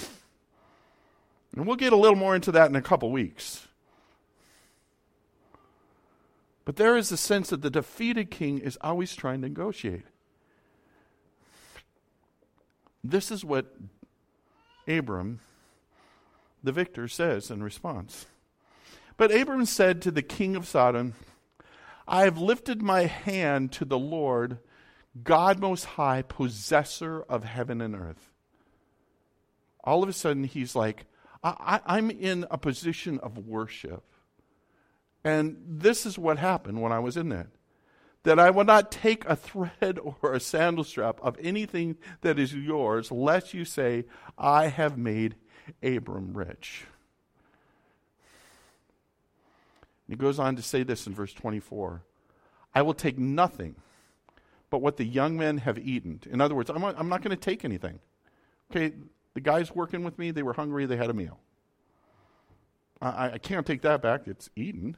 And 1.55 1.65
we'll 1.65 1.75
get 1.75 1.93
a 1.93 1.97
little 1.97 2.15
more 2.15 2.35
into 2.35 2.51
that 2.51 2.69
in 2.69 2.75
a 2.75 2.81
couple 2.81 3.11
weeks. 3.11 3.66
But 6.67 6.75
there 6.75 6.97
is 6.97 7.13
a 7.13 7.17
sense 7.17 7.51
that 7.51 7.61
the 7.61 7.69
defeated 7.69 8.29
king 8.29 8.57
is 8.57 8.77
always 8.81 9.15
trying 9.15 9.41
to 9.41 9.47
negotiate. 9.47 10.03
This 13.01 13.31
is 13.31 13.45
what 13.45 13.73
Abram, 14.85 15.39
the 16.61 16.73
victor, 16.73 17.07
says 17.07 17.49
in 17.49 17.63
response. 17.63 18.25
But 19.15 19.33
Abram 19.33 19.65
said 19.65 20.01
to 20.01 20.11
the 20.11 20.21
king 20.21 20.57
of 20.57 20.67
Sodom, 20.67 21.13
I 22.05 22.23
have 22.23 22.37
lifted 22.37 22.81
my 22.81 23.03
hand 23.03 23.71
to 23.71 23.85
the 23.85 23.97
Lord, 23.97 24.57
God 25.23 25.59
Most 25.59 25.85
High, 25.85 26.21
possessor 26.21 27.21
of 27.29 27.45
heaven 27.45 27.79
and 27.79 27.95
earth. 27.95 28.29
All 29.85 30.03
of 30.03 30.09
a 30.09 30.13
sudden, 30.13 30.43
he's 30.43 30.75
like, 30.75 31.05
I, 31.41 31.79
am 31.87 32.11
in 32.11 32.45
a 32.51 32.57
position 32.57 33.19
of 33.19 33.37
worship. 33.37 34.03
And 35.23 35.57
this 35.67 36.05
is 36.05 36.17
what 36.17 36.37
happened 36.37 36.81
when 36.81 36.91
I 36.91 36.99
was 36.99 37.17
in 37.17 37.29
that. 37.29 37.47
That 38.23 38.39
I 38.39 38.49
will 38.49 38.65
not 38.65 38.91
take 38.91 39.25
a 39.25 39.35
thread 39.35 39.99
or 40.21 40.33
a 40.33 40.39
sandal 40.39 40.83
strap 40.83 41.19
of 41.21 41.37
anything 41.41 41.97
that 42.21 42.39
is 42.39 42.53
yours, 42.53 43.11
lest 43.11 43.53
you 43.53 43.65
say, 43.65 44.05
I 44.37 44.67
have 44.67 44.97
made 44.97 45.35
Abram 45.83 46.33
rich. 46.33 46.85
he 50.07 50.15
goes 50.15 50.39
on 50.39 50.55
to 50.55 50.61
say 50.61 50.83
this 50.83 51.05
in 51.05 51.13
verse 51.13 51.33
24 51.33 52.01
I 52.73 52.81
will 52.81 52.93
take 52.93 53.17
nothing 53.17 53.75
but 54.69 54.81
what 54.81 54.97
the 54.97 55.05
young 55.05 55.37
men 55.37 55.59
have 55.59 55.79
eaten. 55.79 56.21
In 56.29 56.41
other 56.41 56.53
words, 56.53 56.69
I'm 56.69 56.81
not, 56.81 57.03
not 57.05 57.21
going 57.21 57.35
to 57.35 57.41
take 57.41 57.65
anything. 57.65 57.99
Okay, 58.69 58.93
the 59.33 59.41
guys 59.41 59.73
working 59.73 60.03
with 60.03 60.19
me, 60.19 60.31
they 60.31 60.43
were 60.43 60.53
hungry, 60.53 60.85
they 60.85 60.97
had 60.97 61.09
a 61.09 61.13
meal. 61.13 61.39
I, 63.01 63.31
I 63.31 63.37
can't 63.37 63.65
take 63.65 63.81
that 63.81 64.01
back. 64.01 64.27
It's 64.27 64.49
eaten 64.55 64.97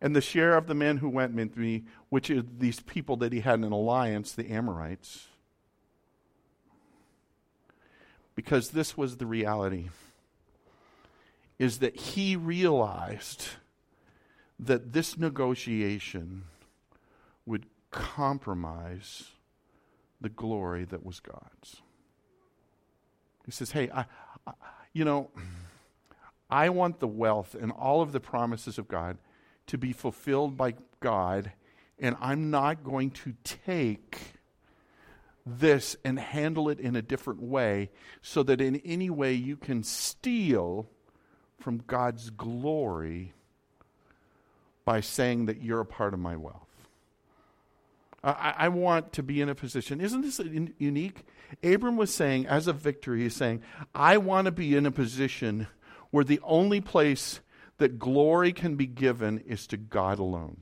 and 0.00 0.14
the 0.14 0.20
share 0.20 0.56
of 0.56 0.66
the 0.66 0.74
men 0.74 0.98
who 0.98 1.08
went 1.08 1.34
with 1.34 1.56
me, 1.56 1.84
which 2.08 2.30
is 2.30 2.44
these 2.58 2.80
people 2.80 3.16
that 3.18 3.32
he 3.32 3.40
had 3.40 3.58
in 3.60 3.64
an 3.64 3.72
alliance, 3.72 4.32
the 4.32 4.50
Amorites. 4.50 5.28
Because 8.34 8.70
this 8.70 8.96
was 8.96 9.16
the 9.16 9.26
reality 9.26 9.88
is 11.58 11.78
that 11.78 11.96
he 11.96 12.34
realized 12.36 13.48
that 14.58 14.92
this 14.92 15.16
negotiation 15.16 16.44
would 17.46 17.66
compromise 17.90 19.30
the 20.20 20.28
glory 20.28 20.84
that 20.84 21.04
was 21.04 21.20
God's. 21.20 21.82
He 23.44 23.52
says, 23.52 23.70
Hey, 23.70 23.90
I, 23.90 24.06
I, 24.46 24.52
you 24.92 25.04
know, 25.04 25.30
I 26.50 26.70
want 26.70 27.00
the 27.00 27.08
wealth 27.08 27.54
and 27.54 27.70
all 27.72 28.00
of 28.00 28.12
the 28.12 28.20
promises 28.20 28.78
of 28.78 28.88
God 28.88 29.18
to 29.66 29.78
be 29.78 29.92
fulfilled 29.92 30.56
by 30.56 30.74
God, 31.00 31.52
and 31.98 32.16
I'm 32.20 32.50
not 32.50 32.84
going 32.84 33.10
to 33.12 33.34
take 33.44 34.18
this 35.46 35.96
and 36.04 36.18
handle 36.18 36.68
it 36.68 36.80
in 36.80 36.96
a 36.96 37.02
different 37.02 37.42
way 37.42 37.90
so 38.22 38.42
that 38.42 38.60
in 38.60 38.76
any 38.84 39.10
way 39.10 39.34
you 39.34 39.56
can 39.56 39.82
steal 39.82 40.88
from 41.60 41.82
God's 41.86 42.30
glory 42.30 43.34
by 44.84 45.00
saying 45.00 45.46
that 45.46 45.62
you're 45.62 45.80
a 45.80 45.86
part 45.86 46.14
of 46.14 46.20
my 46.20 46.36
wealth. 46.36 46.60
I, 48.26 48.68
want 48.68 49.12
to 49.14 49.22
be 49.22 49.42
in 49.42 49.50
a 49.50 49.54
position. 49.54 50.00
Isn't 50.00 50.22
this 50.22 50.40
unique? 50.78 51.26
Abram 51.62 51.98
was 51.98 52.12
saying, 52.12 52.46
as 52.46 52.66
a 52.66 52.72
victory, 52.72 53.22
he's 53.22 53.36
saying, 53.36 53.60
I 53.94 54.16
want 54.16 54.46
to 54.46 54.50
be 54.50 54.74
in 54.74 54.86
a 54.86 54.90
position 54.90 55.66
where 56.10 56.24
the 56.24 56.40
only 56.42 56.80
place 56.80 57.40
that 57.78 57.98
glory 57.98 58.52
can 58.52 58.76
be 58.76 58.86
given 58.86 59.38
is 59.40 59.66
to 59.68 59.76
God 59.76 60.18
alone. 60.18 60.58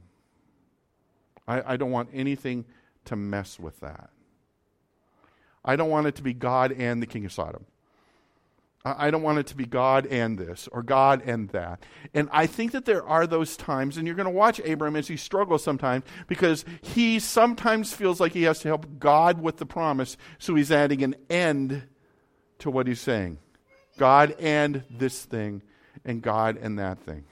I, 1.47 1.75
I 1.75 1.77
don't 1.77 1.91
want 1.91 2.11
anything 2.13 2.65
to 3.07 3.17
mess 3.17 3.59
with 3.59 3.81
that. 3.81 4.11
I 5.65 5.77
don't 5.77 5.91
want 5.91 6.07
it 6.07 6.17
to 6.17 6.23
be 6.23 6.33
God 6.33 6.73
and 6.73 7.03
the 7.03 7.07
king 7.07 7.25
of 7.25 7.33
Sodom. 7.33 7.67
I 8.85 9.13
don't 9.13 9.23
want 9.23 9.39
it 9.39 9.47
to 9.49 9.57
be 9.57 9.65
God 9.65 10.07
and 10.07 10.37
this 10.37 10.69
or 10.73 10.83
God 10.83 11.23
and 11.25 11.49
that. 11.51 11.85
And 12.15 12.29
I 12.33 12.47
think 12.47 12.73
that 12.73 12.85
there 12.85 13.07
are 13.07 13.29
those 13.29 13.57
times, 13.57 13.97
and 13.97 14.07
you're 14.07 14.17
going 14.17 14.25
to 14.25 14.31
watch 14.31 14.59
Abram 14.59 14.97
as 14.97 15.07
he 15.07 15.17
struggles 15.17 15.63
sometimes 15.63 16.05
because 16.27 16.65
he 16.81 17.21
sometimes 17.21 17.93
feels 17.93 18.19
like 18.19 18.33
he 18.33 18.43
has 18.43 18.59
to 18.61 18.69
help 18.69 18.99
God 18.99 19.41
with 19.41 19.59
the 19.59 19.67
promise, 19.67 20.17
so 20.39 20.57
he's 20.57 20.73
adding 20.73 21.05
an 21.05 21.15
end 21.31 21.85
to 22.59 22.71
what 22.71 22.87
he's 22.87 23.01
saying 23.01 23.39
God 23.99 24.35
and 24.41 24.83
this 24.91 25.25
thing, 25.25 25.63
and 26.05 26.23
God 26.23 26.59
and 26.61 26.79
that 26.79 26.99
thing. 27.01 27.25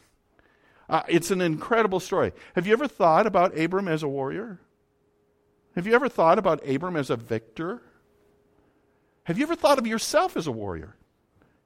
Uh, 0.89 1.03
it's 1.09 1.31
an 1.31 1.41
incredible 1.41 2.01
story. 2.01 2.33
Have 2.55 2.67
you 2.67 2.73
ever 2.73 2.89
thought 2.89 3.27
about 3.27 3.57
Abram 3.57 3.87
as 3.87 4.03
a 4.03 4.09
warrior? 4.09 4.61
Have 5.77 5.87
you 5.87 5.95
ever 5.95 6.09
thought 6.09 6.39
about 6.39 6.69
Abram 6.69 6.97
as 6.97 7.11
a 7.11 7.17
victor? 7.17 7.81
Have 9.25 9.39
you 9.39 9.45
ever 9.45 9.55
thought 9.55 9.79
of 9.79 9.87
yourself 9.87 10.37
as 10.37 10.47
a 10.47 10.53
warrior? 10.53 10.97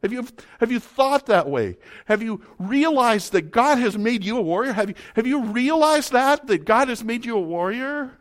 Have 0.03 0.13
you, 0.13 0.29
have 0.61 0.71
you 0.71 0.81
thought 0.81 1.27
that 1.27 1.49
way? 1.49 1.79
Have 2.05 2.23
you 2.23 2.43
realized 2.59 3.33
that 3.33 3.51
God 3.51 3.79
has 3.79 3.97
made 3.97 4.23
you 4.23 4.37
a 4.37 4.43
warrior? 4.43 4.75
Have 4.75 4.91
you, 4.91 4.95
have 5.17 5.27
you 5.27 5.45
realized 5.45 6.13
that? 6.13 6.47
That 6.47 6.67
God 6.67 6.89
has 6.89 7.03
made 7.03 7.25
you 7.25 7.39
a 7.39 7.41
warrior? 7.41 8.13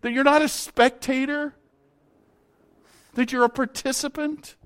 That 0.00 0.12
you're 0.12 0.24
not 0.24 0.40
a 0.40 0.48
spectator? 0.48 1.54
That 3.12 3.32
you're 3.32 3.44
a 3.44 3.50
participant? 3.50 4.56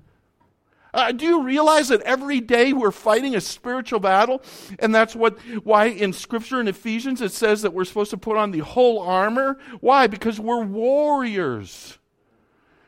Uh, 0.95 1.11
do 1.11 1.25
you 1.25 1.43
realize 1.43 1.89
that 1.89 2.01
every 2.03 2.39
day 2.39 2.71
we're 2.71 2.89
fighting 2.89 3.35
a 3.35 3.41
spiritual 3.41 3.99
battle? 3.99 4.41
And 4.79 4.95
that's 4.95 5.13
what, 5.13 5.37
why 5.65 5.87
in 5.87 6.13
Scripture 6.13 6.61
in 6.61 6.69
Ephesians 6.69 7.21
it 7.21 7.33
says 7.33 7.63
that 7.63 7.73
we're 7.73 7.83
supposed 7.83 8.11
to 8.11 8.17
put 8.17 8.37
on 8.37 8.51
the 8.51 8.59
whole 8.59 8.99
armor. 8.99 9.59
Why? 9.81 10.07
Because 10.07 10.39
we're 10.39 10.63
warriors. 10.63 11.99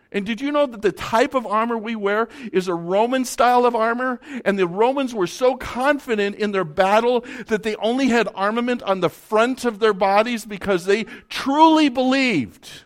And 0.10 0.26
did 0.26 0.40
you 0.40 0.54
know 0.54 0.66
that 0.66 0.82
the 0.82 0.94
type 0.94 1.34
of 1.34 1.46
armor 1.46 1.78
we 1.78 1.98
wear 1.98 2.30
is 2.54 2.70
a 2.70 2.74
Roman 2.74 3.26
style 3.26 3.66
of 3.66 3.76
armor? 3.76 4.22
And 4.46 4.58
the 4.58 4.68
Romans 4.68 5.14
were 5.14 5.28
so 5.28 5.58
confident 5.58 6.38
in 6.38 6.54
their 6.54 6.64
battle 6.64 7.26
that 7.48 7.64
they 7.64 7.76
only 7.76 8.08
had 8.08 8.30
armament 8.34 8.82
on 8.84 9.02
the 9.02 9.10
front 9.10 9.66
of 9.66 9.80
their 9.80 9.94
bodies 9.94 10.46
because 10.46 10.86
they 10.86 11.04
truly 11.28 11.90
believed 11.90 12.84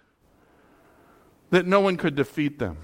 that 1.51 1.67
no 1.67 1.79
one 1.79 1.95
could 1.95 2.15
defeat 2.15 2.57
them. 2.57 2.77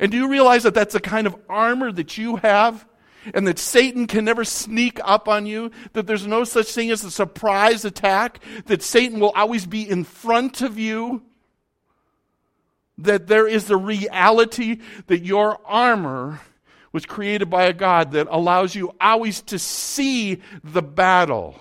And 0.00 0.10
do 0.10 0.18
you 0.18 0.28
realize 0.28 0.62
that 0.62 0.74
that's 0.74 0.94
the 0.94 1.00
kind 1.00 1.26
of 1.26 1.36
armor 1.48 1.92
that 1.92 2.16
you 2.18 2.36
have? 2.36 2.86
And 3.34 3.46
that 3.46 3.58
Satan 3.58 4.08
can 4.08 4.24
never 4.24 4.44
sneak 4.44 4.98
up 5.04 5.28
on 5.28 5.46
you, 5.46 5.70
that 5.92 6.08
there's 6.08 6.26
no 6.26 6.42
such 6.42 6.72
thing 6.72 6.90
as 6.90 7.04
a 7.04 7.10
surprise 7.10 7.84
attack, 7.84 8.40
that 8.66 8.82
Satan 8.82 9.20
will 9.20 9.30
always 9.36 9.64
be 9.64 9.88
in 9.88 10.02
front 10.02 10.60
of 10.60 10.76
you 10.76 11.22
that 12.98 13.26
there 13.26 13.46
is 13.46 13.66
the 13.66 13.76
reality 13.76 14.78
that 15.06 15.24
your 15.24 15.58
armor 15.64 16.40
was 16.92 17.06
created 17.06 17.48
by 17.48 17.64
a 17.64 17.72
God 17.72 18.12
that 18.12 18.28
allows 18.30 18.74
you 18.74 18.92
always 19.00 19.40
to 19.42 19.58
see 19.58 20.40
the 20.62 20.82
battle. 20.82 21.58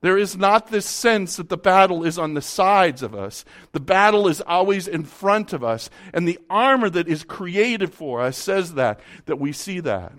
There 0.00 0.16
is 0.16 0.36
not 0.36 0.68
this 0.68 0.86
sense 0.86 1.36
that 1.36 1.48
the 1.48 1.56
battle 1.56 2.04
is 2.04 2.18
on 2.18 2.34
the 2.34 2.42
sides 2.42 3.02
of 3.02 3.14
us. 3.14 3.44
The 3.72 3.80
battle 3.80 4.28
is 4.28 4.40
always 4.40 4.86
in 4.86 5.02
front 5.04 5.52
of 5.52 5.64
us. 5.64 5.90
And 6.14 6.26
the 6.26 6.38
armor 6.48 6.88
that 6.88 7.08
is 7.08 7.24
created 7.24 7.92
for 7.92 8.20
us 8.20 8.36
says 8.36 8.74
that, 8.74 9.00
that 9.26 9.40
we 9.40 9.52
see 9.52 9.80
that. 9.80 10.12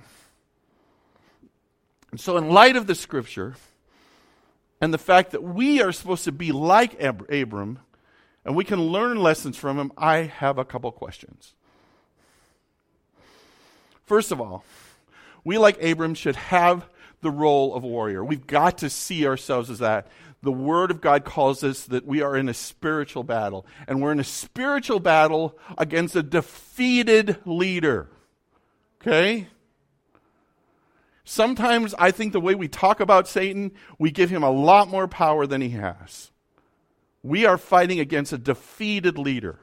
And 2.11 2.19
so, 2.19 2.35
in 2.37 2.49
light 2.49 2.75
of 2.75 2.87
the 2.87 2.95
scripture, 2.95 3.55
and 4.81 4.93
the 4.93 4.97
fact 4.97 5.31
that 5.31 5.43
we 5.43 5.81
are 5.81 5.91
supposed 5.91 6.25
to 6.25 6.31
be 6.31 6.51
like 6.51 6.99
Ab- 7.01 7.29
Abram 7.31 7.79
and 8.43 8.55
we 8.55 8.63
can 8.63 8.81
learn 8.81 9.21
lessons 9.21 9.57
from 9.57 9.77
him, 9.77 9.91
I 9.97 10.17
have 10.17 10.57
a 10.57 10.65
couple 10.65 10.91
questions. 10.91 11.53
First 14.05 14.31
of 14.31 14.41
all, 14.41 14.63
we, 15.43 15.57
like 15.57 15.81
Abram, 15.83 16.15
should 16.15 16.35
have 16.35 16.87
the 17.21 17.31
role 17.31 17.73
of 17.73 17.83
warrior. 17.83 18.23
We've 18.23 18.47
got 18.47 18.79
to 18.79 18.89
see 18.89 19.25
ourselves 19.25 19.69
as 19.69 19.79
that. 19.79 20.07
The 20.41 20.51
Word 20.51 20.89
of 20.89 21.01
God 21.01 21.25
calls 21.25 21.63
us 21.63 21.83
that 21.85 22.05
we 22.05 22.21
are 22.21 22.37
in 22.37 22.47
a 22.47 22.53
spiritual 22.53 23.23
battle, 23.23 23.65
and 23.87 24.01
we're 24.01 24.13
in 24.13 24.21
a 24.21 24.23
spiritual 24.23 24.99
battle 24.99 25.57
against 25.77 26.15
a 26.15 26.23
defeated 26.23 27.37
leader. 27.45 28.09
Okay? 29.01 29.47
Sometimes 31.25 31.93
I 31.99 32.11
think 32.11 32.33
the 32.33 32.39
way 32.39 32.55
we 32.55 32.67
talk 32.67 32.99
about 32.99 33.27
Satan, 33.27 33.71
we 33.97 34.11
give 34.11 34.29
him 34.29 34.43
a 34.43 34.49
lot 34.49 34.87
more 34.87 35.07
power 35.07 35.45
than 35.45 35.61
he 35.61 35.69
has. 35.69 36.31
We 37.21 37.45
are 37.45 37.57
fighting 37.57 37.99
against 37.99 38.33
a 38.33 38.37
defeated 38.37 39.17
leader. 39.17 39.59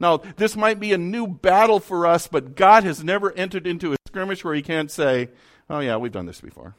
Now, 0.00 0.16
this 0.36 0.56
might 0.56 0.80
be 0.80 0.92
a 0.92 0.98
new 0.98 1.28
battle 1.28 1.78
for 1.78 2.06
us, 2.08 2.26
but 2.26 2.56
God 2.56 2.82
has 2.82 3.04
never 3.04 3.32
entered 3.32 3.68
into 3.68 3.92
a 3.92 3.96
skirmish 4.08 4.44
where 4.44 4.54
he 4.54 4.62
can't 4.62 4.90
say, 4.90 5.28
oh, 5.70 5.80
yeah, 5.80 5.96
we've 5.96 6.12
done 6.12 6.26
this 6.26 6.40
before. 6.40 6.74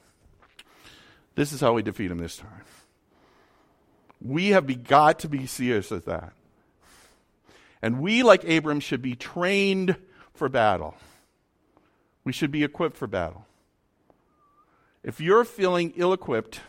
This 1.36 1.52
is 1.52 1.62
how 1.62 1.74
we 1.74 1.82
defeat 1.82 2.12
him 2.12 2.20
this 2.20 2.38
time. 2.38 2.64
We 4.22 4.50
have 4.50 4.84
got 4.84 5.20
to 5.20 5.30
be 5.30 5.46
serious 5.48 5.92
with 5.92 6.06
that. 6.06 6.34
And 7.82 8.00
we, 8.00 8.24
like 8.24 8.48
Abram, 8.48 8.80
should 8.80 9.02
be 9.02 9.16
trained 9.16 9.98
for 10.34 10.48
battle. 10.48 10.96
We 12.24 12.32
should 12.32 12.52
be 12.52 12.64
equipped 12.64 12.96
for 12.96 13.08
battle. 13.08 13.46
If 15.04 15.20
you're 15.20 15.44
feeling 15.44 15.92
ill 15.98 16.14
equipped, 16.14 16.62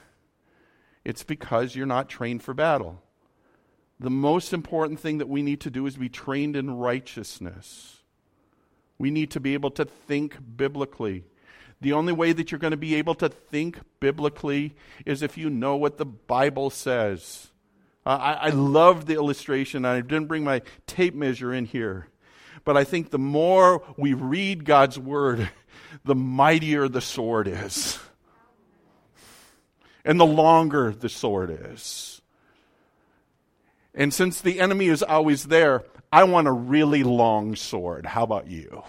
it's 1.05 1.23
because 1.23 1.77
you're 1.77 1.87
not 1.87 2.09
trained 2.09 2.43
for 2.43 2.53
battle. 2.53 3.01
The 4.01 4.11
most 4.11 4.53
important 4.53 4.99
thing 4.99 5.19
that 5.19 5.29
we 5.29 5.43
need 5.43 5.61
to 5.61 5.71
do 5.71 5.87
is 5.87 5.97
be 5.97 6.09
trained 6.09 6.57
in 6.57 6.77
righteousness. 6.77 8.03
We 8.99 9.11
need 9.11 9.31
to 9.33 9.41
be 9.41 9.55
able 9.55 9.71
to 9.73 9.85
think 9.85 10.37
biblically. 10.57 11.25
The 11.81 11.93
only 11.93 12.13
way 12.13 12.33
that 12.33 12.51
you're 12.51 12.59
going 12.59 12.71
to 12.71 12.77
be 12.77 12.95
able 12.95 13.15
to 13.17 13.29
think 13.29 13.79
biblically 14.01 14.75
is 15.05 15.23
if 15.23 15.37
you 15.37 15.51
know 15.51 15.77
what 15.77 15.99
the 15.99 16.07
Bible 16.07 16.71
says. 16.71 17.49
Uh, 18.07 18.11
I, 18.21 18.33
I 18.33 18.49
love 18.51 19.07
the 19.07 19.15
illustration. 19.15 19.85
I 19.85 20.01
didn't 20.01 20.27
bring 20.27 20.45
my 20.45 20.63
tape 20.87 21.15
measure 21.15 21.53
in 21.53 21.65
here. 21.65 22.09
But 22.65 22.77
I 22.77 22.85
think 22.85 23.11
the 23.11 23.19
more 23.19 23.83
we 23.97 24.15
read 24.15 24.65
God's 24.65 24.99
word, 24.99 25.51
the 26.05 26.15
mightier 26.15 26.89
the 26.89 27.01
sword 27.01 27.49
is 27.49 27.99
and 30.05 30.21
the 30.21 30.27
longer 30.27 30.93
the 30.93 31.09
sword 31.09 31.57
is. 31.73 32.21
And 33.95 34.13
since 34.13 34.41
the 34.41 34.61
enemy 34.61 34.89
is 34.89 35.03
always 35.03 35.45
there, 35.45 35.85
I 36.13 36.25
want 36.25 36.49
a 36.49 36.53
really 36.53 37.03
long 37.03 37.57
sword. 37.57 38.07
How 38.07 38.25
about 38.25 38.49
you? 38.49 38.83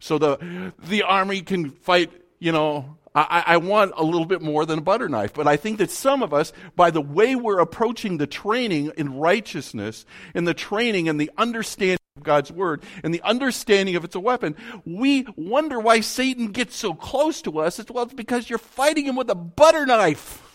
So 0.00 0.18
the, 0.18 0.72
the 0.82 1.02
army 1.02 1.42
can 1.42 1.70
fight, 1.70 2.10
you 2.38 2.52
know, 2.52 2.96
I, 3.14 3.42
I, 3.46 3.56
want 3.56 3.92
a 3.96 4.04
little 4.04 4.24
bit 4.24 4.40
more 4.40 4.64
than 4.64 4.78
a 4.78 4.82
butter 4.82 5.08
knife. 5.08 5.34
But 5.34 5.48
I 5.48 5.56
think 5.56 5.78
that 5.78 5.90
some 5.90 6.22
of 6.22 6.32
us, 6.32 6.52
by 6.76 6.90
the 6.90 7.00
way 7.00 7.34
we're 7.34 7.58
approaching 7.58 8.18
the 8.18 8.26
training 8.26 8.92
in 8.96 9.16
righteousness, 9.16 10.06
in 10.34 10.44
the 10.44 10.54
training 10.54 11.08
and 11.08 11.20
the 11.20 11.30
understanding 11.36 11.98
of 12.16 12.22
God's 12.22 12.52
word 12.52 12.84
and 13.02 13.12
the 13.12 13.22
understanding 13.22 13.96
of 13.96 14.04
it's 14.04 14.14
a 14.14 14.20
weapon, 14.20 14.54
we 14.84 15.26
wonder 15.36 15.80
why 15.80 16.00
Satan 16.00 16.52
gets 16.52 16.76
so 16.76 16.94
close 16.94 17.42
to 17.42 17.58
us. 17.58 17.80
It's 17.80 17.90
well, 17.90 18.04
it's 18.04 18.14
because 18.14 18.48
you're 18.48 18.58
fighting 18.58 19.06
him 19.06 19.16
with 19.16 19.28
a 19.28 19.34
butter 19.34 19.86
knife. 19.86 20.46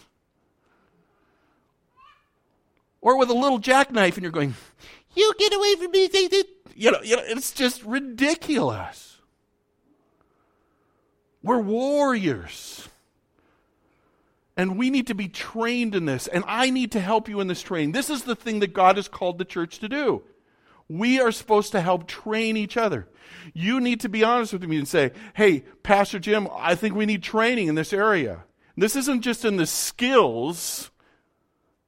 Or 3.02 3.20
with 3.20 3.30
a 3.30 3.36
little 3.36 3.60
jackknife, 3.60 4.16
and 4.16 4.24
you're 4.24 4.32
going, 4.32 4.56
You 5.14 5.32
get 5.38 5.54
away 5.54 5.76
from 5.76 5.91
me, 5.91 6.10
Satan. 6.10 6.43
You 6.74 6.91
know, 6.91 7.02
you 7.04 7.18
know, 7.18 7.24
it's 7.26 7.52
just 7.52 7.84
ridiculous. 7.84 9.05
We're 11.46 11.62
warriors. 11.62 12.89
And 14.58 14.78
we 14.78 14.89
need 14.89 15.08
to 15.08 15.14
be 15.14 15.28
trained 15.28 15.93
in 15.93 16.06
this. 16.06 16.26
And 16.28 16.43
I 16.48 16.72
need 16.72 16.91
to 16.93 17.00
help 17.00 17.30
you 17.30 17.39
in 17.39 17.48
this 17.48 17.62
training. 17.62 17.91
This 17.91 18.10
is 18.10 18.24
the 18.24 18.36
thing 18.36 18.62
that 18.62 18.74
God 18.74 18.96
has 18.96 19.08
called 19.08 19.38
the 19.38 19.46
church 19.46 19.78
to 19.80 19.88
do. 19.88 20.24
We 20.88 21.20
are 21.20 21.32
supposed 21.32 21.72
to 21.74 21.82
help 21.82 22.08
train 22.08 22.58
each 22.58 22.78
other. 22.78 23.08
You 23.54 23.80
need 23.80 24.00
to 24.02 24.10
be 24.10 24.24
honest 24.24 24.54
with 24.54 24.64
me 24.64 24.78
and 24.78 24.88
say, 24.88 25.12
hey, 25.36 25.66
Pastor 25.84 26.18
Jim, 26.18 26.48
I 26.52 26.74
think 26.74 26.96
we 26.96 27.06
need 27.06 27.22
training 27.22 27.68
in 27.68 27.76
this 27.76 27.93
area. 27.93 28.43
This 28.76 28.96
isn't 28.96 29.22
just 29.22 29.46
in 29.46 29.58
the 29.58 29.68
skills 29.68 30.89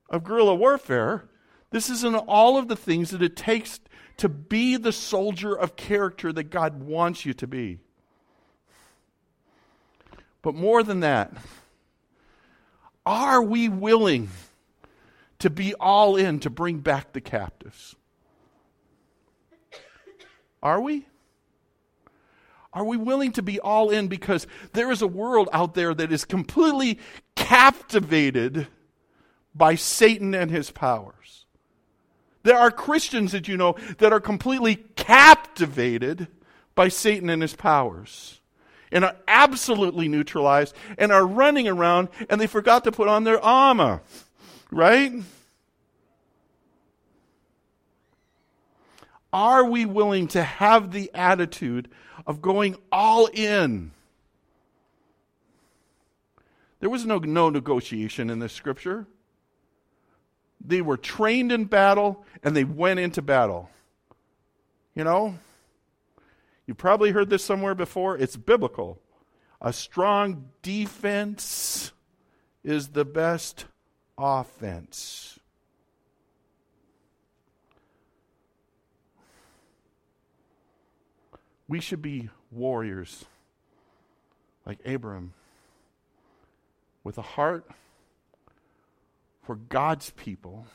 of 0.10 0.24
guerrilla 0.24 0.56
warfare, 0.56 1.30
this 1.72 1.90
is 1.90 2.04
in 2.04 2.16
all 2.16 2.58
of 2.58 2.68
the 2.68 2.76
things 2.76 3.10
that 3.10 3.22
it 3.22 3.36
takes 3.36 3.80
to 4.18 4.30
be 4.30 4.78
the 4.78 4.94
soldier 4.94 5.54
of 5.54 5.76
character 5.76 6.32
that 6.32 6.46
God 6.46 6.82
wants 6.82 7.26
you 7.26 7.34
to 7.34 7.48
be. 7.48 7.80
But 10.48 10.56
more 10.56 10.82
than 10.82 11.02
that, 11.02 11.34
are 13.06 13.44
we 13.44 13.68
willing 13.68 14.30
to 15.40 15.50
be 15.50 15.74
all 15.74 16.16
in 16.16 16.40
to 16.40 16.50
bring 16.50 16.80
back 16.80 17.12
the 17.12 17.20
captives? 17.20 17.98
Are 20.64 20.80
we? 20.80 21.06
Are 22.72 22.86
we 22.86 22.96
willing 22.96 23.34
to 23.34 23.42
be 23.42 23.60
all 23.60 23.90
in 23.90 24.08
because 24.08 24.48
there 24.72 24.90
is 24.90 25.02
a 25.02 25.08
world 25.08 25.50
out 25.52 25.74
there 25.74 25.94
that 25.94 26.14
is 26.14 26.24
completely 26.24 26.98
captivated 27.36 28.68
by 29.54 29.76
Satan 29.76 30.34
and 30.34 30.50
his 30.50 30.72
powers? 30.72 31.46
There 32.44 32.58
are 32.58 32.72
Christians 32.72 33.34
that 33.34 33.50
you 33.50 33.58
know 33.58 33.76
that 33.98 34.14
are 34.14 34.22
completely 34.22 34.78
captivated 34.96 36.30
by 36.74 36.88
Satan 36.88 37.30
and 37.30 37.42
his 37.42 37.54
powers 37.54 38.40
and 38.92 39.04
are 39.04 39.16
absolutely 39.28 40.08
neutralized 40.08 40.76
and 40.98 41.12
are 41.12 41.26
running 41.26 41.68
around 41.68 42.10
and 42.30 42.40
they 42.40 42.48
forgot 42.48 42.84
to 42.84 42.92
put 42.92 43.08
on 43.08 43.24
their 43.24 43.44
armor. 43.44 44.02
Right? 44.72 45.14
Are 49.32 49.66
we 49.66 49.86
willing 49.86 50.28
to 50.30 50.44
have 50.44 50.92
the 50.92 51.12
attitude 51.14 51.90
of 52.26 52.42
going 52.42 52.76
all 52.92 53.28
in? 53.28 53.92
There 56.80 56.90
was 56.90 57.06
no, 57.06 57.18
no 57.18 57.50
negotiation 57.50 58.30
in 58.30 58.40
this 58.40 58.54
scripture. 58.54 59.06
They 60.64 60.82
were 60.82 60.98
trained 60.98 61.52
in 61.52 61.66
battle 61.66 62.26
and 62.44 62.56
they 62.56 62.64
went 62.64 63.00
into 63.00 63.22
battle. 63.22 63.70
You 64.96 65.04
know? 65.04 65.38
You 66.68 66.76
probably 66.76 67.12
heard 67.12 67.30
this 67.30 67.44
somewhere 67.44 67.74
before. 67.74 68.18
It's 68.18 68.36
biblical. 68.36 69.02
A 69.62 69.74
strong 69.74 70.50
defense 70.62 71.94
is 72.64 72.90
the 72.90 73.06
best 73.06 73.66
offense. 74.18 75.40
We 81.70 81.80
should 81.80 82.02
be 82.02 82.30
warriors 82.52 83.26
like 84.66 84.80
Abram 84.86 85.34
with 87.04 87.18
a 87.18 87.22
heart 87.22 87.66
for 89.44 89.56
God's 89.56 90.10
people, 90.12 90.68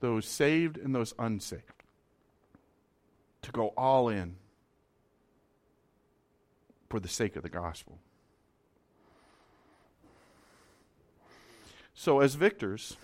those 0.00 0.26
saved 0.26 0.76
and 0.76 0.94
those 0.94 1.14
unsaved, 1.18 1.73
to 3.44 3.52
go 3.52 3.68
all 3.76 4.08
in 4.08 4.36
for 6.88 7.00
the 7.00 7.08
sake 7.08 7.36
of 7.36 7.42
the 7.42 7.48
gospel. 7.48 7.98
So, 11.94 12.20
as 12.20 12.34
victors, 12.34 12.96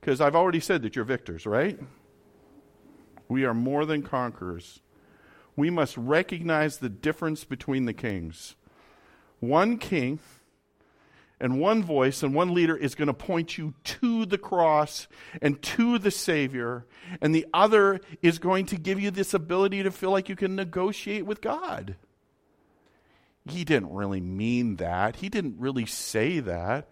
because 0.00 0.20
I've 0.20 0.34
already 0.34 0.60
said 0.60 0.82
that 0.82 0.96
you're 0.96 1.04
victors, 1.04 1.46
right? 1.46 1.78
We 3.28 3.44
are 3.44 3.54
more 3.54 3.84
than 3.84 4.02
conquerors 4.02 4.80
we 5.60 5.70
must 5.70 5.96
recognize 5.96 6.78
the 6.78 6.88
difference 6.88 7.44
between 7.44 7.84
the 7.84 7.92
kings. 7.92 8.56
One 9.40 9.78
king 9.78 10.18
and 11.40 11.58
one 11.58 11.82
voice 11.82 12.22
and 12.22 12.34
one 12.34 12.52
leader 12.52 12.76
is 12.76 12.94
going 12.94 13.08
to 13.08 13.14
point 13.14 13.56
you 13.56 13.74
to 13.84 14.26
the 14.26 14.38
cross 14.38 15.08
and 15.40 15.60
to 15.62 15.98
the 15.98 16.10
Savior, 16.10 16.86
and 17.20 17.34
the 17.34 17.46
other 17.54 18.00
is 18.22 18.38
going 18.38 18.66
to 18.66 18.76
give 18.76 19.00
you 19.00 19.10
this 19.10 19.32
ability 19.32 19.82
to 19.82 19.90
feel 19.90 20.10
like 20.10 20.28
you 20.28 20.36
can 20.36 20.54
negotiate 20.54 21.24
with 21.24 21.40
God. 21.40 21.96
He 23.48 23.64
didn't 23.64 23.92
really 23.92 24.20
mean 24.20 24.76
that, 24.76 25.16
he 25.16 25.28
didn't 25.28 25.56
really 25.58 25.86
say 25.86 26.40
that. 26.40 26.88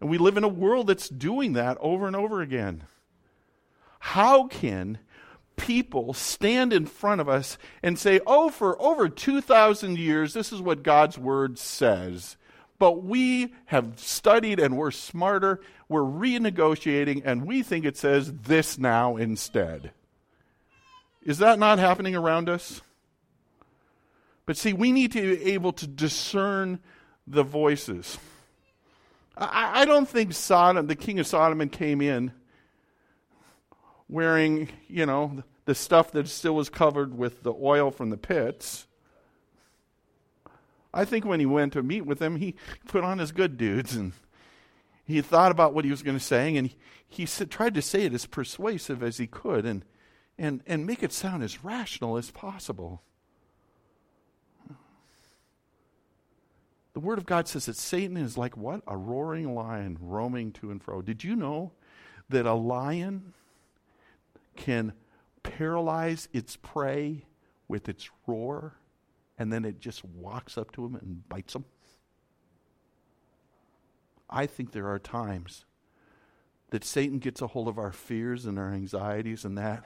And 0.00 0.10
we 0.10 0.18
live 0.18 0.36
in 0.36 0.42
a 0.42 0.48
world 0.48 0.88
that's 0.88 1.08
doing 1.08 1.52
that 1.52 1.78
over 1.80 2.08
and 2.08 2.16
over 2.16 2.40
again. 2.40 2.84
How 4.00 4.48
can 4.48 4.98
people 5.56 6.12
stand 6.12 6.72
in 6.72 6.86
front 6.86 7.20
of 7.20 7.28
us 7.28 7.56
and 7.84 7.96
say, 7.96 8.20
oh, 8.26 8.50
for 8.50 8.80
over 8.82 9.08
2,000 9.08 9.96
years, 9.96 10.34
this 10.34 10.52
is 10.52 10.60
what 10.60 10.82
God's 10.82 11.18
word 11.18 11.56
says. 11.56 12.36
But 12.82 13.04
we 13.04 13.54
have 13.66 14.00
studied 14.00 14.58
and 14.58 14.76
we're 14.76 14.90
smarter, 14.90 15.60
we're 15.88 16.00
renegotiating, 16.00 17.22
and 17.24 17.46
we 17.46 17.62
think 17.62 17.84
it 17.84 17.96
says 17.96 18.32
this 18.32 18.76
now 18.76 19.14
instead. 19.14 19.92
Is 21.22 21.38
that 21.38 21.60
not 21.60 21.78
happening 21.78 22.16
around 22.16 22.48
us? 22.48 22.80
But 24.46 24.56
see, 24.56 24.72
we 24.72 24.90
need 24.90 25.12
to 25.12 25.36
be 25.36 25.52
able 25.52 25.72
to 25.74 25.86
discern 25.86 26.80
the 27.24 27.44
voices. 27.44 28.18
I, 29.38 29.82
I 29.82 29.84
don't 29.84 30.08
think 30.08 30.32
Sodom, 30.32 30.88
the 30.88 30.96
king 30.96 31.20
of 31.20 31.28
Sodom, 31.28 31.68
came 31.68 32.00
in 32.00 32.32
wearing, 34.08 34.70
you 34.88 35.06
know, 35.06 35.44
the 35.66 35.76
stuff 35.76 36.10
that 36.10 36.26
still 36.26 36.56
was 36.56 36.68
covered 36.68 37.16
with 37.16 37.44
the 37.44 37.54
oil 37.54 37.92
from 37.92 38.10
the 38.10 38.16
pits. 38.16 38.88
I 40.94 41.04
think 41.04 41.24
when 41.24 41.40
he 41.40 41.46
went 41.46 41.72
to 41.72 41.82
meet 41.82 42.06
with 42.06 42.18
them, 42.18 42.36
he 42.36 42.54
put 42.86 43.04
on 43.04 43.18
his 43.18 43.32
good 43.32 43.56
dudes 43.56 43.94
and 43.94 44.12
he 45.04 45.20
thought 45.20 45.50
about 45.50 45.74
what 45.74 45.84
he 45.84 45.90
was 45.90 46.02
going 46.02 46.16
to 46.16 46.24
say, 46.24 46.56
and 46.56 46.68
he, 46.68 46.76
he 47.08 47.26
tried 47.26 47.74
to 47.74 47.82
say 47.82 48.04
it 48.04 48.14
as 48.14 48.26
persuasive 48.26 49.02
as 49.02 49.18
he 49.18 49.26
could 49.26 49.66
and, 49.66 49.84
and, 50.38 50.62
and 50.66 50.86
make 50.86 51.02
it 51.02 51.12
sound 51.12 51.42
as 51.42 51.64
rational 51.64 52.16
as 52.16 52.30
possible. 52.30 53.02
The 56.92 57.00
Word 57.00 57.18
of 57.18 57.26
God 57.26 57.48
says 57.48 57.66
that 57.66 57.76
Satan 57.76 58.16
is 58.16 58.36
like 58.36 58.56
what? 58.56 58.82
A 58.86 58.96
roaring 58.96 59.54
lion 59.54 59.96
roaming 60.00 60.52
to 60.52 60.70
and 60.70 60.82
fro. 60.82 61.00
Did 61.00 61.24
you 61.24 61.34
know 61.34 61.72
that 62.28 62.46
a 62.46 62.52
lion 62.52 63.32
can 64.56 64.92
paralyze 65.42 66.28
its 66.32 66.56
prey 66.56 67.24
with 67.66 67.88
its 67.88 68.10
roar, 68.26 68.74
and 69.42 69.52
then 69.52 69.64
it 69.64 69.80
just 69.80 70.04
walks 70.04 70.56
up 70.56 70.70
to 70.70 70.86
him 70.86 70.94
and 70.94 71.28
bites 71.28 71.56
him? 71.56 71.64
I 74.30 74.46
think 74.46 74.70
there 74.70 74.88
are 74.88 75.00
times 75.00 75.64
that 76.70 76.84
Satan 76.84 77.18
gets 77.18 77.42
a 77.42 77.48
hold 77.48 77.66
of 77.66 77.76
our 77.76 77.90
fears 77.90 78.46
and 78.46 78.56
our 78.56 78.72
anxieties 78.72 79.44
and 79.44 79.58
that, 79.58 79.84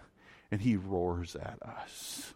and 0.50 0.60
he 0.60 0.76
roars 0.76 1.34
at 1.34 1.58
us. 1.62 2.34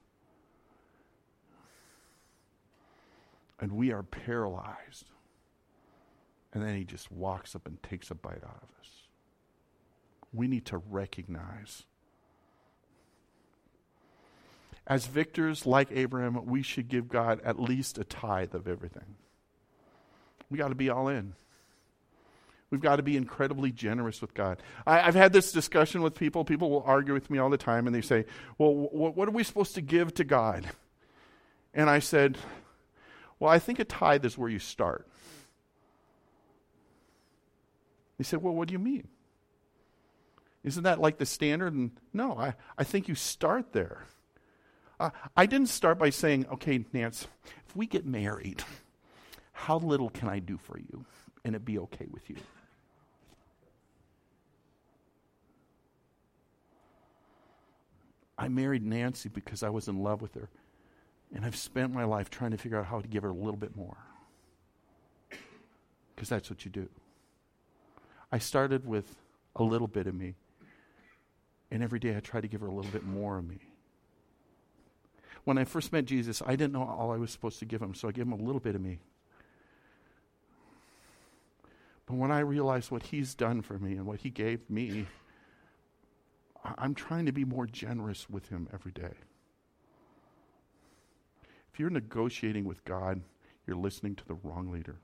And 3.60 3.72
we 3.72 3.92
are 3.92 4.02
paralyzed. 4.02 5.10
And 6.54 6.62
then 6.64 6.74
he 6.74 6.84
just 6.84 7.12
walks 7.12 7.54
up 7.54 7.66
and 7.66 7.82
takes 7.82 8.10
a 8.10 8.14
bite 8.14 8.42
out 8.42 8.62
of 8.62 8.70
us. 8.80 8.90
We 10.32 10.48
need 10.48 10.64
to 10.66 10.78
recognize 10.78 11.84
as 14.86 15.06
victors 15.06 15.66
like 15.66 15.88
Abraham, 15.92 16.46
we 16.46 16.62
should 16.62 16.88
give 16.88 17.08
God 17.08 17.40
at 17.44 17.60
least 17.60 17.98
a 17.98 18.04
tithe 18.04 18.54
of 18.54 18.66
everything. 18.66 19.16
We 20.50 20.58
got 20.58 20.68
to 20.68 20.74
be 20.74 20.90
all 20.90 21.08
in. 21.08 21.34
We've 22.70 22.80
got 22.80 22.96
to 22.96 23.02
be 23.02 23.16
incredibly 23.16 23.72
generous 23.72 24.20
with 24.20 24.32
God. 24.32 24.62
I, 24.86 24.98
have 25.00 25.16
had 25.16 25.32
this 25.32 25.50
discussion 25.50 26.02
with 26.02 26.14
people. 26.14 26.44
People 26.44 26.70
will 26.70 26.84
argue 26.86 27.12
with 27.12 27.28
me 27.28 27.38
all 27.38 27.50
the 27.50 27.56
time, 27.56 27.86
and 27.86 27.94
they 27.94 28.00
say, 28.00 28.26
Well, 28.58 28.70
wh- 28.70 29.16
what 29.16 29.28
are 29.28 29.32
we 29.32 29.42
supposed 29.42 29.74
to 29.74 29.80
give 29.80 30.14
to 30.14 30.24
God? 30.24 30.66
And 31.74 31.90
I 31.90 31.98
said, 31.98 32.38
Well, 33.38 33.50
I 33.50 33.58
think 33.58 33.80
a 33.80 33.84
tithe 33.84 34.24
is 34.24 34.38
where 34.38 34.48
you 34.48 34.60
start. 34.60 35.08
They 38.18 38.24
said, 38.24 38.42
Well, 38.42 38.54
what 38.54 38.68
do 38.68 38.72
you 38.72 38.78
mean? 38.78 39.08
Isn't 40.62 40.84
that 40.84 41.00
like 41.00 41.18
the 41.18 41.26
standard? 41.26 41.74
And 41.74 41.90
no, 42.12 42.36
I, 42.38 42.54
I 42.76 42.84
think 42.84 43.08
you 43.08 43.14
start 43.14 43.72
there. 43.72 44.04
Uh, 45.00 45.08
I 45.34 45.46
didn't 45.46 45.70
start 45.70 45.98
by 45.98 46.10
saying, 46.10 46.44
okay, 46.52 46.84
Nance, 46.92 47.26
if 47.66 47.74
we 47.74 47.86
get 47.86 48.04
married, 48.04 48.62
how 49.52 49.78
little 49.78 50.10
can 50.10 50.28
I 50.28 50.40
do 50.40 50.58
for 50.58 50.78
you? 50.78 51.06
And 51.42 51.56
it 51.56 51.64
be 51.64 51.78
okay 51.78 52.06
with 52.10 52.28
you. 52.28 52.36
I 58.36 58.48
married 58.48 58.84
Nancy 58.84 59.30
because 59.30 59.62
I 59.62 59.70
was 59.70 59.88
in 59.88 60.02
love 60.02 60.20
with 60.20 60.34
her. 60.34 60.50
And 61.34 61.46
I've 61.46 61.56
spent 61.56 61.94
my 61.94 62.04
life 62.04 62.28
trying 62.28 62.50
to 62.50 62.58
figure 62.58 62.78
out 62.78 62.84
how 62.84 63.00
to 63.00 63.08
give 63.08 63.22
her 63.22 63.30
a 63.30 63.34
little 63.34 63.56
bit 63.56 63.74
more. 63.74 63.96
Because 66.14 66.28
that's 66.28 66.50
what 66.50 66.66
you 66.66 66.70
do. 66.70 66.88
I 68.30 68.38
started 68.38 68.86
with 68.86 69.16
a 69.56 69.62
little 69.62 69.88
bit 69.88 70.06
of 70.06 70.14
me, 70.14 70.34
and 71.70 71.82
every 71.82 71.98
day 71.98 72.16
I 72.16 72.20
try 72.20 72.42
to 72.42 72.48
give 72.48 72.60
her 72.60 72.66
a 72.66 72.74
little 72.74 72.90
bit 72.90 73.04
more 73.04 73.38
of 73.38 73.48
me. 73.48 73.69
When 75.44 75.58
I 75.58 75.64
first 75.64 75.92
met 75.92 76.04
Jesus, 76.04 76.42
I 76.44 76.50
didn't 76.50 76.72
know 76.72 76.84
all 76.84 77.10
I 77.10 77.16
was 77.16 77.30
supposed 77.30 77.58
to 77.60 77.64
give 77.64 77.80
him, 77.80 77.94
so 77.94 78.08
I 78.08 78.12
gave 78.12 78.26
him 78.26 78.32
a 78.32 78.36
little 78.36 78.60
bit 78.60 78.74
of 78.74 78.80
me. 78.80 79.00
But 82.06 82.16
when 82.16 82.30
I 82.30 82.40
realized 82.40 82.90
what 82.90 83.04
he's 83.04 83.34
done 83.34 83.62
for 83.62 83.78
me 83.78 83.92
and 83.92 84.04
what 84.04 84.20
he 84.20 84.30
gave 84.30 84.68
me, 84.68 85.06
I'm 86.76 86.94
trying 86.94 87.26
to 87.26 87.32
be 87.32 87.44
more 87.44 87.66
generous 87.66 88.28
with 88.28 88.48
him 88.48 88.68
every 88.72 88.92
day. 88.92 89.14
If 91.72 91.78
you're 91.78 91.90
negotiating 91.90 92.64
with 92.64 92.84
God, 92.84 93.22
you're 93.66 93.76
listening 93.76 94.16
to 94.16 94.26
the 94.26 94.34
wrong 94.34 94.70
leader. 94.70 94.96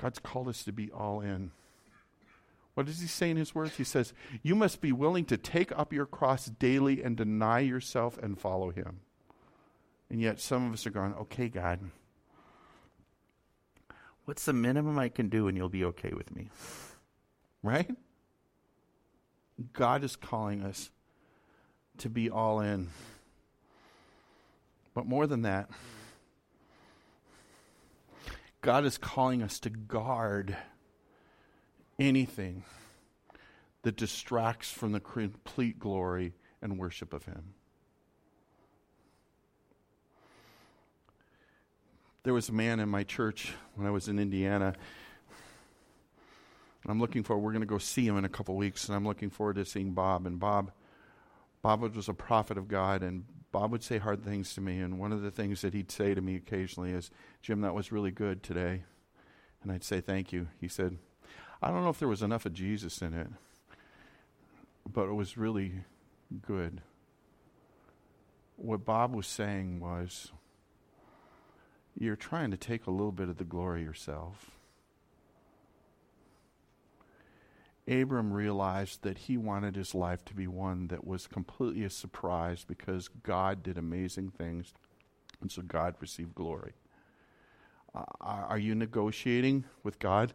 God's 0.00 0.18
called 0.18 0.48
us 0.48 0.64
to 0.64 0.72
be 0.72 0.90
all 0.90 1.20
in. 1.20 1.52
What 2.74 2.86
does 2.86 3.00
he 3.00 3.06
say 3.06 3.30
in 3.30 3.36
his 3.36 3.54
words? 3.54 3.76
He 3.76 3.84
says, 3.84 4.14
You 4.42 4.54
must 4.54 4.80
be 4.80 4.92
willing 4.92 5.26
to 5.26 5.36
take 5.36 5.70
up 5.72 5.92
your 5.92 6.06
cross 6.06 6.46
daily 6.46 7.02
and 7.02 7.16
deny 7.16 7.60
yourself 7.60 8.18
and 8.18 8.38
follow 8.38 8.70
him. 8.70 9.00
And 10.08 10.20
yet 10.20 10.40
some 10.40 10.66
of 10.66 10.72
us 10.72 10.86
are 10.86 10.90
going, 10.90 11.14
Okay, 11.14 11.48
God, 11.48 11.80
what's 14.24 14.46
the 14.46 14.54
minimum 14.54 14.98
I 14.98 15.10
can 15.10 15.28
do 15.28 15.48
and 15.48 15.56
you'll 15.56 15.68
be 15.68 15.84
okay 15.84 16.12
with 16.14 16.34
me? 16.34 16.48
Right? 17.62 17.90
God 19.72 20.02
is 20.02 20.16
calling 20.16 20.62
us 20.62 20.90
to 21.98 22.08
be 22.08 22.30
all 22.30 22.60
in. 22.60 22.88
But 24.94 25.06
more 25.06 25.26
than 25.26 25.42
that, 25.42 25.70
God 28.62 28.84
is 28.84 28.96
calling 28.96 29.42
us 29.42 29.58
to 29.60 29.70
guard 29.70 30.56
anything 32.02 32.64
that 33.82 33.96
distracts 33.96 34.70
from 34.70 34.92
the 34.92 35.00
complete 35.00 35.78
glory 35.78 36.34
and 36.60 36.78
worship 36.78 37.12
of 37.12 37.24
Him. 37.24 37.54
There 42.24 42.34
was 42.34 42.48
a 42.48 42.52
man 42.52 42.78
in 42.78 42.88
my 42.88 43.02
church 43.02 43.52
when 43.74 43.86
I 43.86 43.90
was 43.90 44.08
in 44.08 44.18
Indiana. 44.18 44.74
I'm 46.86 47.00
looking 47.00 47.22
forward. 47.22 47.44
We're 47.44 47.52
going 47.52 47.62
to 47.62 47.66
go 47.66 47.78
see 47.78 48.06
him 48.06 48.16
in 48.16 48.24
a 48.24 48.28
couple 48.28 48.56
weeks, 48.56 48.88
and 48.88 48.96
I'm 48.96 49.06
looking 49.06 49.30
forward 49.30 49.56
to 49.56 49.64
seeing 49.64 49.92
Bob. 49.92 50.26
And 50.26 50.38
Bob, 50.38 50.72
Bob 51.62 51.82
was 51.94 52.08
a 52.08 52.14
prophet 52.14 52.58
of 52.58 52.66
God, 52.68 53.02
and 53.02 53.24
Bob 53.52 53.70
would 53.70 53.82
say 53.84 53.98
hard 53.98 54.24
things 54.24 54.54
to 54.54 54.60
me. 54.60 54.80
And 54.80 54.98
one 54.98 55.12
of 55.12 55.22
the 55.22 55.30
things 55.30 55.62
that 55.62 55.74
he'd 55.74 55.92
say 55.92 56.14
to 56.14 56.20
me 56.20 56.36
occasionally 56.36 56.90
is, 56.90 57.10
"Jim, 57.40 57.60
that 57.60 57.74
was 57.74 57.92
really 57.92 58.10
good 58.10 58.42
today," 58.42 58.82
and 59.62 59.70
I'd 59.70 59.84
say, 59.84 60.00
"Thank 60.00 60.32
you." 60.32 60.48
He 60.60 60.66
said, 60.66 60.98
I 61.62 61.70
don't 61.70 61.84
know 61.84 61.90
if 61.90 62.00
there 62.00 62.08
was 62.08 62.22
enough 62.22 62.44
of 62.44 62.54
Jesus 62.54 63.00
in 63.02 63.14
it, 63.14 63.28
but 64.92 65.08
it 65.08 65.12
was 65.12 65.36
really 65.38 65.84
good. 66.44 66.80
What 68.56 68.84
Bob 68.84 69.14
was 69.14 69.28
saying 69.28 69.78
was, 69.78 70.32
you're 71.96 72.16
trying 72.16 72.50
to 72.50 72.56
take 72.56 72.86
a 72.86 72.90
little 72.90 73.12
bit 73.12 73.28
of 73.28 73.36
the 73.36 73.44
glory 73.44 73.84
yourself. 73.84 74.50
Abram 77.86 78.32
realized 78.32 79.02
that 79.02 79.18
he 79.18 79.36
wanted 79.36 79.76
his 79.76 79.94
life 79.94 80.24
to 80.24 80.34
be 80.34 80.48
one 80.48 80.88
that 80.88 81.06
was 81.06 81.28
completely 81.28 81.84
a 81.84 81.90
surprise 81.90 82.64
because 82.66 83.06
God 83.06 83.62
did 83.62 83.78
amazing 83.78 84.30
things, 84.30 84.74
and 85.40 85.50
so 85.50 85.62
God 85.62 85.94
received 86.00 86.34
glory. 86.34 86.72
Uh, 87.94 88.04
are 88.20 88.58
you 88.58 88.74
negotiating 88.74 89.64
with 89.84 90.00
God 90.00 90.32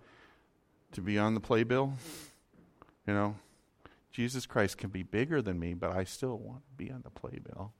to 0.97 1.01
be 1.01 1.19
on 1.19 1.35
the 1.35 1.39
playbill. 1.39 1.93
You 3.05 3.13
know, 3.13 3.35
Jesus 4.11 4.47
Christ 4.47 4.79
can 4.79 4.89
be 4.89 5.03
bigger 5.03 5.43
than 5.43 5.59
me, 5.59 5.75
but 5.75 5.91
I 5.91 6.05
still 6.05 6.39
want 6.39 6.63
to 6.65 6.75
be 6.75 6.91
on 6.91 7.03
the 7.03 7.11
playbill. 7.11 7.71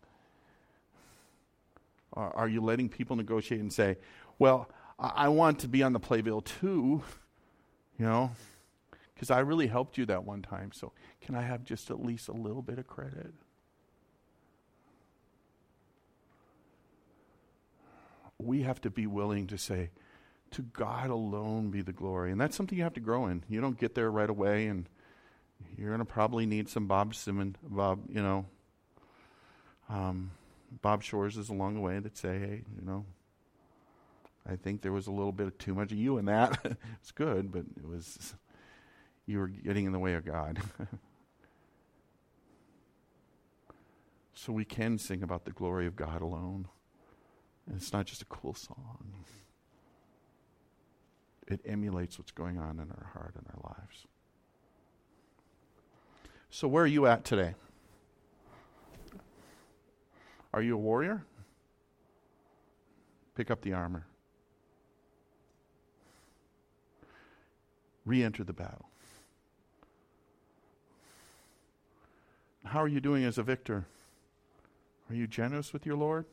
Are, 2.13 2.32
are 2.36 2.47
you 2.47 2.61
letting 2.61 2.89
people 2.89 3.15
negotiate 3.15 3.59
and 3.59 3.74
say, 3.74 3.97
well, 4.38 4.70
I, 4.99 5.13
I 5.15 5.28
want 5.30 5.57
to 5.61 5.68
be 5.68 5.82
on 5.82 5.93
the 5.93 5.99
playbill 5.99 6.41
too, 6.41 7.01
you 7.97 8.05
know, 8.05 8.30
because 9.15 9.32
I 9.32 9.39
really 9.39 9.65
helped 9.65 9.97
you 9.97 10.05
that 10.05 10.24
one 10.24 10.43
time, 10.43 10.72
so 10.72 10.93
can 11.20 11.34
I 11.34 11.41
have 11.41 11.63
just 11.63 11.89
at 11.89 11.99
least 11.99 12.28
a 12.28 12.34
little 12.34 12.61
bit 12.61 12.78
of 12.78 12.86
credit? 12.86 13.34
We 18.38 18.61
have 18.61 18.80
to 18.82 18.91
be 18.91 19.07
willing 19.07 19.47
to 19.47 19.57
say, 19.57 19.89
to 20.52 20.62
God 20.62 21.10
alone 21.10 21.70
be 21.70 21.82
the 21.82 21.91
glory. 21.91 22.32
And 22.32 22.39
that's 22.39 22.56
something 22.56 22.78
you 22.78 22.84
have 22.84 22.93
to 22.93 23.00
grow 23.00 23.28
in. 23.28 23.43
You 23.50 23.62
don't 23.62 23.80
get 23.80 23.95
there 23.95 24.10
right 24.10 24.30
away, 24.30 24.68
and 24.68 24.88
you're 25.78 25.89
going 25.89 26.00
to 26.00 26.06
probably 26.06 26.45
need 26.45 26.70
some 26.70 26.88
Bob 26.88 27.16
Simmons, 27.16 27.56
Bob, 27.64 28.00
you 28.10 28.22
know, 28.22 28.45
um, 29.89 30.32
Bob 30.82 31.04
Shores 31.04 31.38
is 31.38 31.50
along 31.50 31.76
the 31.76 31.82
way 31.82 32.00
that 32.00 32.18
say, 32.18 32.39
hey, 32.39 32.64
you 32.78 32.86
know, 32.86 33.06
I 34.50 34.56
think 34.56 34.82
there 34.82 34.91
was 34.91 35.08
a 35.08 35.12
little 35.12 35.32
bit 35.32 35.48
of 35.48 35.58
too 35.58 35.74
much 35.74 35.91
of 35.91 35.98
you 35.98 36.18
in 36.18 36.26
that. 36.26 36.60
it's 37.02 37.12
good, 37.12 37.52
but 37.52 37.64
it 37.78 37.88
was, 37.88 38.34
you 39.26 39.39
were 39.39 39.48
getting 39.48 39.86
in 39.86 39.91
the 39.91 40.00
way 40.00 40.14
of 40.14 40.26
God. 40.26 40.62
so 44.34 44.52
we 44.54 44.66
can 44.66 44.98
sing 44.98 45.24
about 45.24 45.45
the 45.45 45.52
glory 45.52 45.88
of 45.88 45.95
God 45.95 46.22
alone. 46.22 46.68
And 47.66 47.78
it's 47.78 47.91
not 47.91 48.06
just 48.06 48.22
a 48.22 48.26
cool 48.26 48.54
song 48.54 49.14
it 51.48 51.62
emulates 51.66 52.20
what's 52.20 52.32
going 52.32 52.58
on 52.58 52.80
in 52.80 52.91
our 52.91 53.10
heart 53.14 53.36
and 53.36 53.45
our 53.48 53.76
lives. 53.76 54.06
So, 56.50 56.68
where 56.68 56.84
are 56.84 56.88
you 56.88 57.08
at 57.08 57.24
today? 57.24 57.56
Are 60.54 60.62
you 60.62 60.76
a 60.76 60.78
warrior? 60.78 61.24
Pick 63.36 63.52
up 63.52 63.62
the 63.62 63.74
armor. 63.74 64.06
Re 68.06 68.24
enter 68.24 68.43
the 68.43 68.54
battle. 68.54 68.89
How 72.66 72.82
are 72.82 72.88
you 72.88 73.00
doing 73.00 73.24
as 73.24 73.38
a 73.38 73.43
victor? 73.43 73.86
Are 75.10 75.16
you 75.16 75.28
generous 75.28 75.72
with 75.72 75.86
your 75.86 75.95
Lord? 75.95 76.26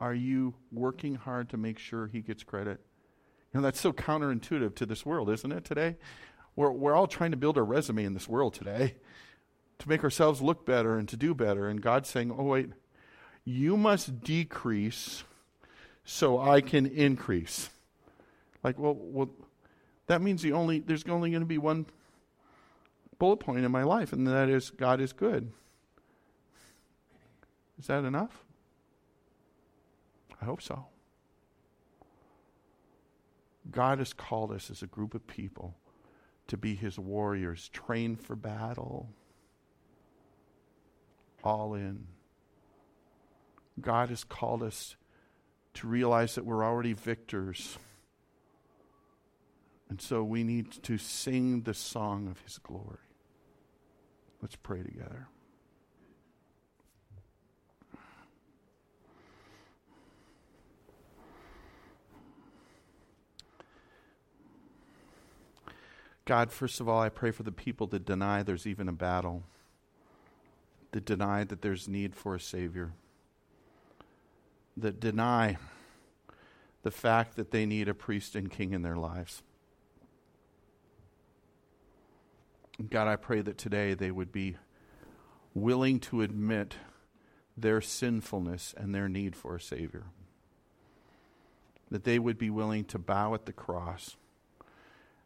Are 0.00 0.14
you 0.14 0.54
working 0.70 1.16
hard 1.16 1.48
to 1.50 1.56
make 1.56 1.78
sure 1.78 2.06
he 2.06 2.20
gets 2.20 2.44
credit? 2.44 2.80
You 3.52 3.60
know, 3.60 3.64
that's 3.64 3.80
so 3.80 3.92
counterintuitive 3.92 4.74
to 4.76 4.86
this 4.86 5.04
world, 5.04 5.30
isn't 5.30 5.50
it, 5.50 5.64
today? 5.64 5.96
We're, 6.54 6.70
we're 6.70 6.94
all 6.94 7.06
trying 7.06 7.30
to 7.30 7.36
build 7.36 7.56
our 7.56 7.64
resume 7.64 8.04
in 8.04 8.14
this 8.14 8.28
world 8.28 8.54
today 8.54 8.96
to 9.78 9.88
make 9.88 10.04
ourselves 10.04 10.42
look 10.42 10.66
better 10.66 10.98
and 10.98 11.08
to 11.08 11.16
do 11.16 11.34
better. 11.34 11.68
And 11.68 11.80
God's 11.80 12.08
saying, 12.08 12.34
oh, 12.36 12.44
wait, 12.44 12.70
you 13.44 13.76
must 13.76 14.22
decrease 14.22 15.24
so 16.04 16.40
I 16.40 16.60
can 16.60 16.86
increase. 16.86 17.70
Like, 18.62 18.78
well, 18.78 18.94
well 18.94 19.30
that 20.06 20.20
means 20.20 20.42
the 20.42 20.52
only, 20.52 20.80
there's 20.80 21.04
only 21.06 21.30
going 21.30 21.42
to 21.42 21.46
be 21.46 21.58
one 21.58 21.86
bullet 23.18 23.38
point 23.38 23.64
in 23.64 23.70
my 23.70 23.82
life, 23.82 24.12
and 24.12 24.26
that 24.26 24.48
is 24.48 24.70
God 24.70 25.00
is 25.00 25.12
good. 25.12 25.52
Is 27.78 27.86
that 27.86 28.04
enough? 28.04 28.44
I 30.40 30.44
hope 30.44 30.62
so. 30.62 30.86
God 33.70 33.98
has 33.98 34.12
called 34.12 34.52
us 34.52 34.70
as 34.70 34.82
a 34.82 34.86
group 34.86 35.14
of 35.14 35.26
people 35.26 35.76
to 36.46 36.56
be 36.56 36.74
his 36.74 36.98
warriors, 36.98 37.68
trained 37.68 38.20
for 38.20 38.34
battle, 38.34 39.10
all 41.44 41.74
in. 41.74 42.06
God 43.80 44.08
has 44.08 44.24
called 44.24 44.62
us 44.62 44.96
to 45.74 45.86
realize 45.86 46.34
that 46.34 46.44
we're 46.44 46.64
already 46.64 46.94
victors. 46.94 47.78
And 49.90 50.00
so 50.00 50.22
we 50.24 50.42
need 50.42 50.70
to 50.84 50.98
sing 50.98 51.62
the 51.62 51.74
song 51.74 52.28
of 52.28 52.40
his 52.40 52.58
glory. 52.58 52.98
Let's 54.40 54.56
pray 54.56 54.82
together. 54.82 55.28
God, 66.28 66.52
first 66.52 66.78
of 66.78 66.90
all, 66.90 67.00
I 67.00 67.08
pray 67.08 67.30
for 67.30 67.42
the 67.42 67.50
people 67.50 67.86
that 67.86 68.04
deny 68.04 68.42
there's 68.42 68.66
even 68.66 68.86
a 68.86 68.92
battle, 68.92 69.44
that 70.92 71.06
deny 71.06 71.42
that 71.42 71.62
there's 71.62 71.88
need 71.88 72.14
for 72.14 72.34
a 72.34 72.40
Savior, 72.40 72.92
that 74.76 75.00
deny 75.00 75.56
the 76.82 76.90
fact 76.90 77.36
that 77.36 77.50
they 77.50 77.64
need 77.64 77.88
a 77.88 77.94
priest 77.94 78.36
and 78.36 78.50
king 78.50 78.74
in 78.74 78.82
their 78.82 78.94
lives. 78.94 79.42
God, 82.90 83.08
I 83.08 83.16
pray 83.16 83.40
that 83.40 83.56
today 83.56 83.94
they 83.94 84.10
would 84.10 84.30
be 84.30 84.58
willing 85.54 85.98
to 86.00 86.20
admit 86.20 86.74
their 87.56 87.80
sinfulness 87.80 88.74
and 88.76 88.94
their 88.94 89.08
need 89.08 89.34
for 89.34 89.56
a 89.56 89.60
Savior. 89.62 90.04
That 91.90 92.04
they 92.04 92.18
would 92.18 92.36
be 92.36 92.50
willing 92.50 92.84
to 92.84 92.98
bow 92.98 93.32
at 93.32 93.46
the 93.46 93.54
cross 93.54 94.18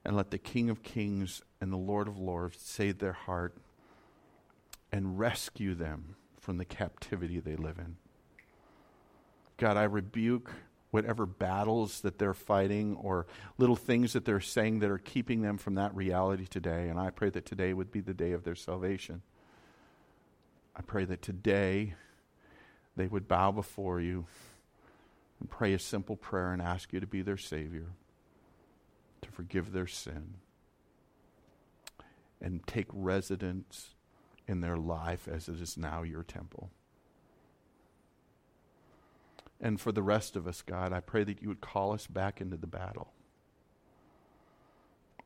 and 0.04 0.16
let 0.16 0.30
the 0.30 0.38
King 0.38 0.70
of 0.70 0.82
Kings 0.82 1.42
and 1.60 1.72
the 1.72 1.76
Lord 1.76 2.08
of 2.08 2.18
Lords 2.18 2.60
save 2.60 2.98
their 2.98 3.12
heart 3.12 3.56
and 4.90 5.18
rescue 5.18 5.74
them 5.74 6.16
from 6.38 6.58
the 6.58 6.64
captivity 6.64 7.38
they 7.38 7.56
live 7.56 7.78
in. 7.78 7.96
God, 9.56 9.76
I 9.76 9.84
rebuke 9.84 10.50
whatever 10.90 11.24
battles 11.24 12.02
that 12.02 12.18
they're 12.18 12.34
fighting 12.34 12.96
or 12.96 13.26
little 13.56 13.76
things 13.76 14.12
that 14.12 14.24
they're 14.24 14.40
saying 14.40 14.80
that 14.80 14.90
are 14.90 14.98
keeping 14.98 15.40
them 15.40 15.56
from 15.56 15.76
that 15.76 15.94
reality 15.94 16.46
today. 16.46 16.88
And 16.88 17.00
I 17.00 17.10
pray 17.10 17.30
that 17.30 17.46
today 17.46 17.72
would 17.72 17.90
be 17.90 18.00
the 18.00 18.12
day 18.12 18.32
of 18.32 18.44
their 18.44 18.54
salvation. 18.54 19.22
I 20.76 20.82
pray 20.82 21.04
that 21.06 21.22
today 21.22 21.94
they 22.96 23.06
would 23.06 23.26
bow 23.26 23.52
before 23.52 24.00
you 24.00 24.26
and 25.40 25.48
pray 25.48 25.72
a 25.72 25.78
simple 25.78 26.16
prayer 26.16 26.52
and 26.52 26.60
ask 26.60 26.92
you 26.92 27.00
to 27.00 27.06
be 27.06 27.22
their 27.22 27.38
Savior, 27.38 27.86
to 29.22 29.30
forgive 29.30 29.72
their 29.72 29.86
sin, 29.86 30.34
and 32.40 32.66
take 32.66 32.88
residence 32.92 33.94
in 34.46 34.60
their 34.60 34.76
life 34.76 35.28
as 35.28 35.48
it 35.48 35.60
is 35.60 35.76
now 35.76 36.02
your 36.02 36.22
temple. 36.22 36.70
And 39.60 39.80
for 39.80 39.92
the 39.92 40.02
rest 40.02 40.34
of 40.34 40.48
us, 40.48 40.60
God, 40.60 40.92
I 40.92 41.00
pray 41.00 41.22
that 41.22 41.40
you 41.40 41.48
would 41.48 41.60
call 41.60 41.92
us 41.92 42.08
back 42.08 42.40
into 42.40 42.56
the 42.56 42.66
battle. 42.66 43.12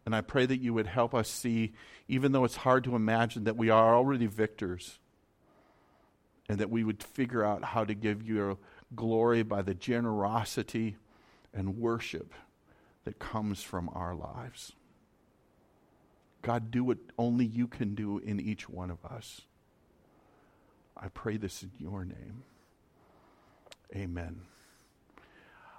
And 0.05 0.15
I 0.15 0.21
pray 0.21 0.45
that 0.47 0.61
you 0.61 0.75
would 0.75 0.87
help 0.87 1.15
us 1.15 1.29
see, 1.29 1.73
even 2.07 2.33
though 2.33 2.45
it's 2.45 2.57
hard 2.57 2.85
to 2.85 2.95
imagine, 2.95 3.45
that 3.45 3.57
we 3.57 3.71
are 3.71 3.97
already 3.97 4.27
victors. 4.27 4.99
And 6.49 6.59
that 6.59 6.71
we 6.71 6.85
would 6.85 7.03
figure 7.03 7.43
out 7.43 7.65
how 7.65 7.85
to 7.85 7.95
give 7.95 8.23
you 8.23 8.59
glory 8.95 9.43
by 9.43 9.63
the 9.63 9.75
generosity 9.75 10.97
and 11.53 11.79
worship 11.79 12.33
that 13.07 13.21
comes 13.21 13.63
from 13.63 13.89
our 13.95 14.17
lives. 14.17 14.73
God, 16.43 16.73
do 16.73 16.83
what 16.83 16.99
only 17.17 17.47
you 17.47 17.69
can 17.69 17.95
do 17.95 18.19
in 18.19 18.41
each 18.41 18.69
one 18.69 18.91
of 18.91 19.05
us. 19.05 19.43
I 20.97 21.09
pray 21.09 21.37
this 21.37 21.63
in 21.63 21.71
your 21.79 22.05
name. 22.05 22.43
Amen. 23.95 24.41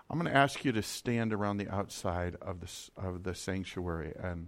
I'm 0.10 0.18
going 0.18 0.32
to 0.32 0.38
ask 0.38 0.64
you 0.64 0.72
to 0.72 0.82
stand 0.82 1.34
around 1.34 1.58
the 1.58 1.70
outside 1.70 2.38
of 2.42 2.62
the, 2.62 2.72
of 2.96 3.24
the 3.24 3.36
sanctuary, 3.36 4.14
and 4.18 4.48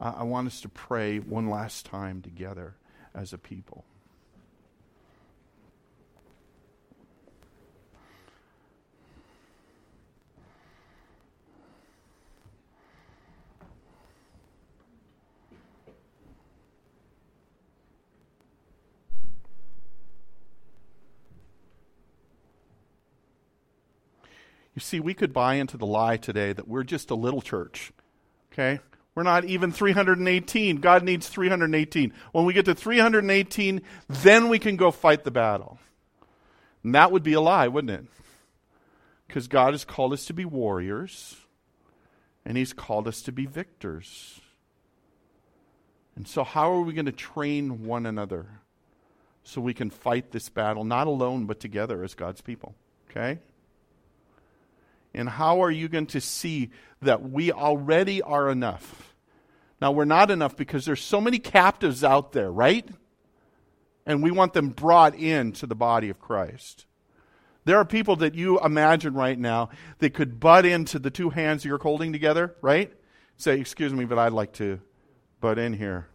I, 0.00 0.10
I 0.10 0.22
want 0.24 0.48
us 0.48 0.60
to 0.62 0.68
pray 0.68 1.18
one 1.18 1.48
last 1.48 1.86
time 1.86 2.22
together 2.22 2.74
as 3.14 3.32
a 3.32 3.38
people. 3.38 3.84
You 24.76 24.80
see, 24.80 25.00
we 25.00 25.14
could 25.14 25.32
buy 25.32 25.54
into 25.54 25.78
the 25.78 25.86
lie 25.86 26.18
today 26.18 26.52
that 26.52 26.68
we're 26.68 26.84
just 26.84 27.10
a 27.10 27.14
little 27.14 27.40
church. 27.40 27.92
Okay? 28.52 28.78
We're 29.14 29.22
not 29.22 29.46
even 29.46 29.72
318. 29.72 30.76
God 30.76 31.02
needs 31.02 31.28
318. 31.28 32.12
When 32.32 32.44
we 32.44 32.52
get 32.52 32.66
to 32.66 32.74
318, 32.74 33.80
then 34.08 34.48
we 34.50 34.58
can 34.58 34.76
go 34.76 34.90
fight 34.90 35.24
the 35.24 35.30
battle. 35.30 35.78
And 36.84 36.94
that 36.94 37.10
would 37.10 37.22
be 37.22 37.32
a 37.32 37.40
lie, 37.40 37.68
wouldn't 37.68 37.90
it? 37.90 38.04
Because 39.26 39.48
God 39.48 39.72
has 39.72 39.86
called 39.86 40.12
us 40.12 40.26
to 40.26 40.34
be 40.34 40.44
warriors, 40.44 41.36
and 42.44 42.58
He's 42.58 42.74
called 42.74 43.08
us 43.08 43.22
to 43.22 43.32
be 43.32 43.46
victors. 43.46 44.40
And 46.14 46.28
so, 46.28 46.44
how 46.44 46.70
are 46.72 46.82
we 46.82 46.92
going 46.92 47.06
to 47.06 47.12
train 47.12 47.86
one 47.86 48.04
another 48.04 48.46
so 49.42 49.62
we 49.62 49.74
can 49.74 49.88
fight 49.88 50.32
this 50.32 50.50
battle, 50.50 50.84
not 50.84 51.06
alone, 51.06 51.46
but 51.46 51.60
together 51.60 52.04
as 52.04 52.14
God's 52.14 52.42
people? 52.42 52.74
Okay? 53.10 53.40
And 55.16 55.28
how 55.28 55.62
are 55.62 55.70
you 55.70 55.88
going 55.88 56.06
to 56.08 56.20
see 56.20 56.70
that 57.00 57.22
we 57.22 57.50
already 57.50 58.20
are 58.20 58.50
enough? 58.50 59.14
Now, 59.80 59.90
we're 59.90 60.04
not 60.04 60.30
enough 60.30 60.56
because 60.56 60.84
there's 60.84 61.02
so 61.02 61.20
many 61.20 61.38
captives 61.38 62.04
out 62.04 62.32
there, 62.32 62.52
right? 62.52 62.86
And 64.04 64.22
we 64.22 64.30
want 64.30 64.52
them 64.52 64.68
brought 64.68 65.14
into 65.14 65.66
the 65.66 65.74
body 65.74 66.10
of 66.10 66.20
Christ. 66.20 66.86
There 67.64 67.78
are 67.78 67.84
people 67.84 68.16
that 68.16 68.34
you 68.34 68.60
imagine 68.60 69.14
right 69.14 69.38
now 69.38 69.70
that 69.98 70.14
could 70.14 70.38
butt 70.38 70.64
into 70.66 70.98
the 70.98 71.10
two 71.10 71.30
hands 71.30 71.64
you're 71.64 71.78
holding 71.78 72.12
together, 72.12 72.54
right? 72.60 72.92
Say, 73.38 73.58
excuse 73.58 73.92
me, 73.92 74.04
but 74.04 74.18
I'd 74.18 74.32
like 74.32 74.52
to 74.54 74.80
butt 75.40 75.58
in 75.58 75.72
here. 75.72 76.08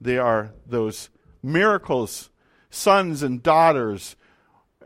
They 0.00 0.18
are 0.18 0.52
those 0.66 1.08
miracles, 1.42 2.30
sons 2.68 3.22
and 3.22 3.42
daughters, 3.42 4.16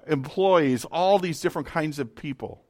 employees, 0.06 0.84
all 0.84 1.18
these 1.18 1.40
different 1.40 1.66
kinds 1.68 1.98
of 1.98 2.14
people 2.14 2.62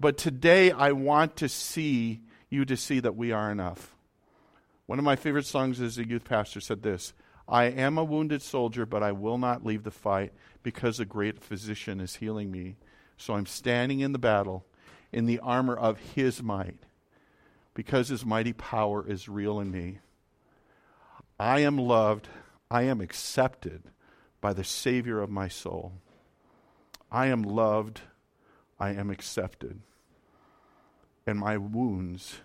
but 0.00 0.16
today 0.16 0.70
I 0.70 0.92
want 0.92 1.36
to 1.36 1.48
see 1.48 2.20
you 2.50 2.64
to 2.64 2.76
see 2.76 3.00
that 3.00 3.16
we 3.16 3.32
are 3.32 3.50
enough. 3.50 3.94
One 4.86 4.98
of 4.98 5.04
my 5.04 5.16
favorite 5.16 5.46
songs 5.46 5.80
as 5.80 5.98
a 5.98 6.06
youth 6.06 6.24
pastor 6.24 6.60
said 6.60 6.82
this 6.82 7.12
I 7.48 7.64
am 7.64 7.96
a 7.96 8.04
wounded 8.04 8.42
soldier, 8.42 8.84
but 8.84 9.02
I 9.02 9.12
will 9.12 9.38
not 9.38 9.64
leave 9.64 9.82
the 9.82 9.90
fight 9.90 10.32
because 10.62 11.00
a 11.00 11.04
great 11.04 11.42
physician 11.42 12.00
is 12.00 12.16
healing 12.16 12.50
me. 12.50 12.76
So 13.16 13.34
I'm 13.34 13.46
standing 13.46 14.00
in 14.00 14.12
the 14.12 14.18
battle 14.18 14.64
in 15.12 15.26
the 15.26 15.38
armor 15.40 15.76
of 15.76 15.98
his 15.98 16.42
might 16.42 16.78
because 17.74 18.08
his 18.08 18.24
mighty 18.24 18.52
power 18.52 19.06
is 19.06 19.28
real 19.28 19.60
in 19.60 19.70
me. 19.70 19.98
I 21.40 21.60
am 21.60 21.78
loved, 21.78 22.28
I 22.70 22.82
am 22.82 23.00
accepted 23.00 23.84
by 24.40 24.52
the 24.52 24.64
Savior 24.64 25.20
of 25.20 25.30
my 25.30 25.48
soul. 25.48 25.92
I 27.10 27.26
am 27.26 27.42
loved, 27.42 28.02
I 28.78 28.90
am 28.90 29.10
accepted 29.10 29.80
and 31.28 31.38
my 31.38 31.58
wounds 31.58 32.38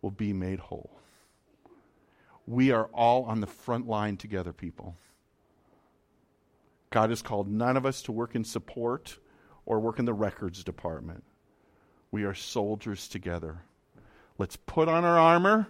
will 0.00 0.12
be 0.12 0.32
made 0.32 0.60
whole. 0.60 1.00
We 2.46 2.70
are 2.70 2.84
all 2.94 3.24
on 3.24 3.40
the 3.40 3.48
front 3.48 3.88
line 3.88 4.16
together, 4.16 4.52
people. 4.52 4.94
God 6.90 7.10
has 7.10 7.20
called 7.20 7.50
none 7.50 7.76
of 7.76 7.84
us 7.84 8.00
to 8.02 8.12
work 8.12 8.36
in 8.36 8.44
support 8.44 9.18
or 9.66 9.80
work 9.80 9.98
in 9.98 10.04
the 10.04 10.14
records 10.14 10.62
department. 10.62 11.24
We 12.12 12.22
are 12.22 12.32
soldiers 12.32 13.08
together. 13.08 13.62
Let's 14.38 14.54
put 14.54 14.88
on 14.88 15.04
our 15.04 15.18
armor. 15.18 15.66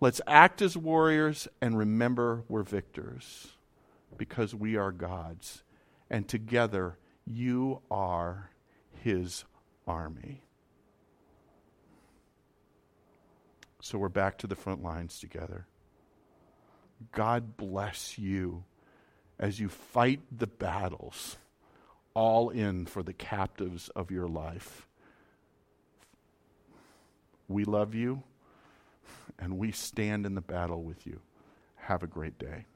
Let's 0.00 0.20
act 0.28 0.62
as 0.62 0.76
warriors 0.76 1.48
and 1.60 1.76
remember 1.76 2.44
we're 2.48 2.62
victors 2.62 3.48
because 4.16 4.54
we 4.54 4.76
are 4.76 4.92
God's. 4.92 5.64
And 6.08 6.28
together, 6.28 6.98
you 7.26 7.82
are 7.90 8.51
His 9.02 9.44
army. 9.86 10.42
So 13.80 13.98
we're 13.98 14.08
back 14.08 14.38
to 14.38 14.46
the 14.46 14.54
front 14.54 14.82
lines 14.82 15.18
together. 15.18 15.66
God 17.10 17.56
bless 17.56 18.16
you 18.16 18.62
as 19.40 19.58
you 19.58 19.68
fight 19.68 20.20
the 20.30 20.46
battles, 20.46 21.36
all 22.14 22.50
in 22.50 22.86
for 22.86 23.02
the 23.02 23.12
captives 23.12 23.88
of 23.88 24.12
your 24.12 24.28
life. 24.28 24.86
We 27.48 27.64
love 27.64 27.96
you, 27.96 28.22
and 29.36 29.58
we 29.58 29.72
stand 29.72 30.26
in 30.26 30.36
the 30.36 30.40
battle 30.40 30.84
with 30.84 31.06
you. 31.06 31.18
Have 31.74 32.04
a 32.04 32.06
great 32.06 32.38
day. 32.38 32.66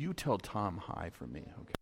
You 0.00 0.14
tell 0.14 0.38
Tom 0.38 0.78
hi 0.78 1.10
for 1.12 1.26
me, 1.26 1.42
okay? 1.60 1.79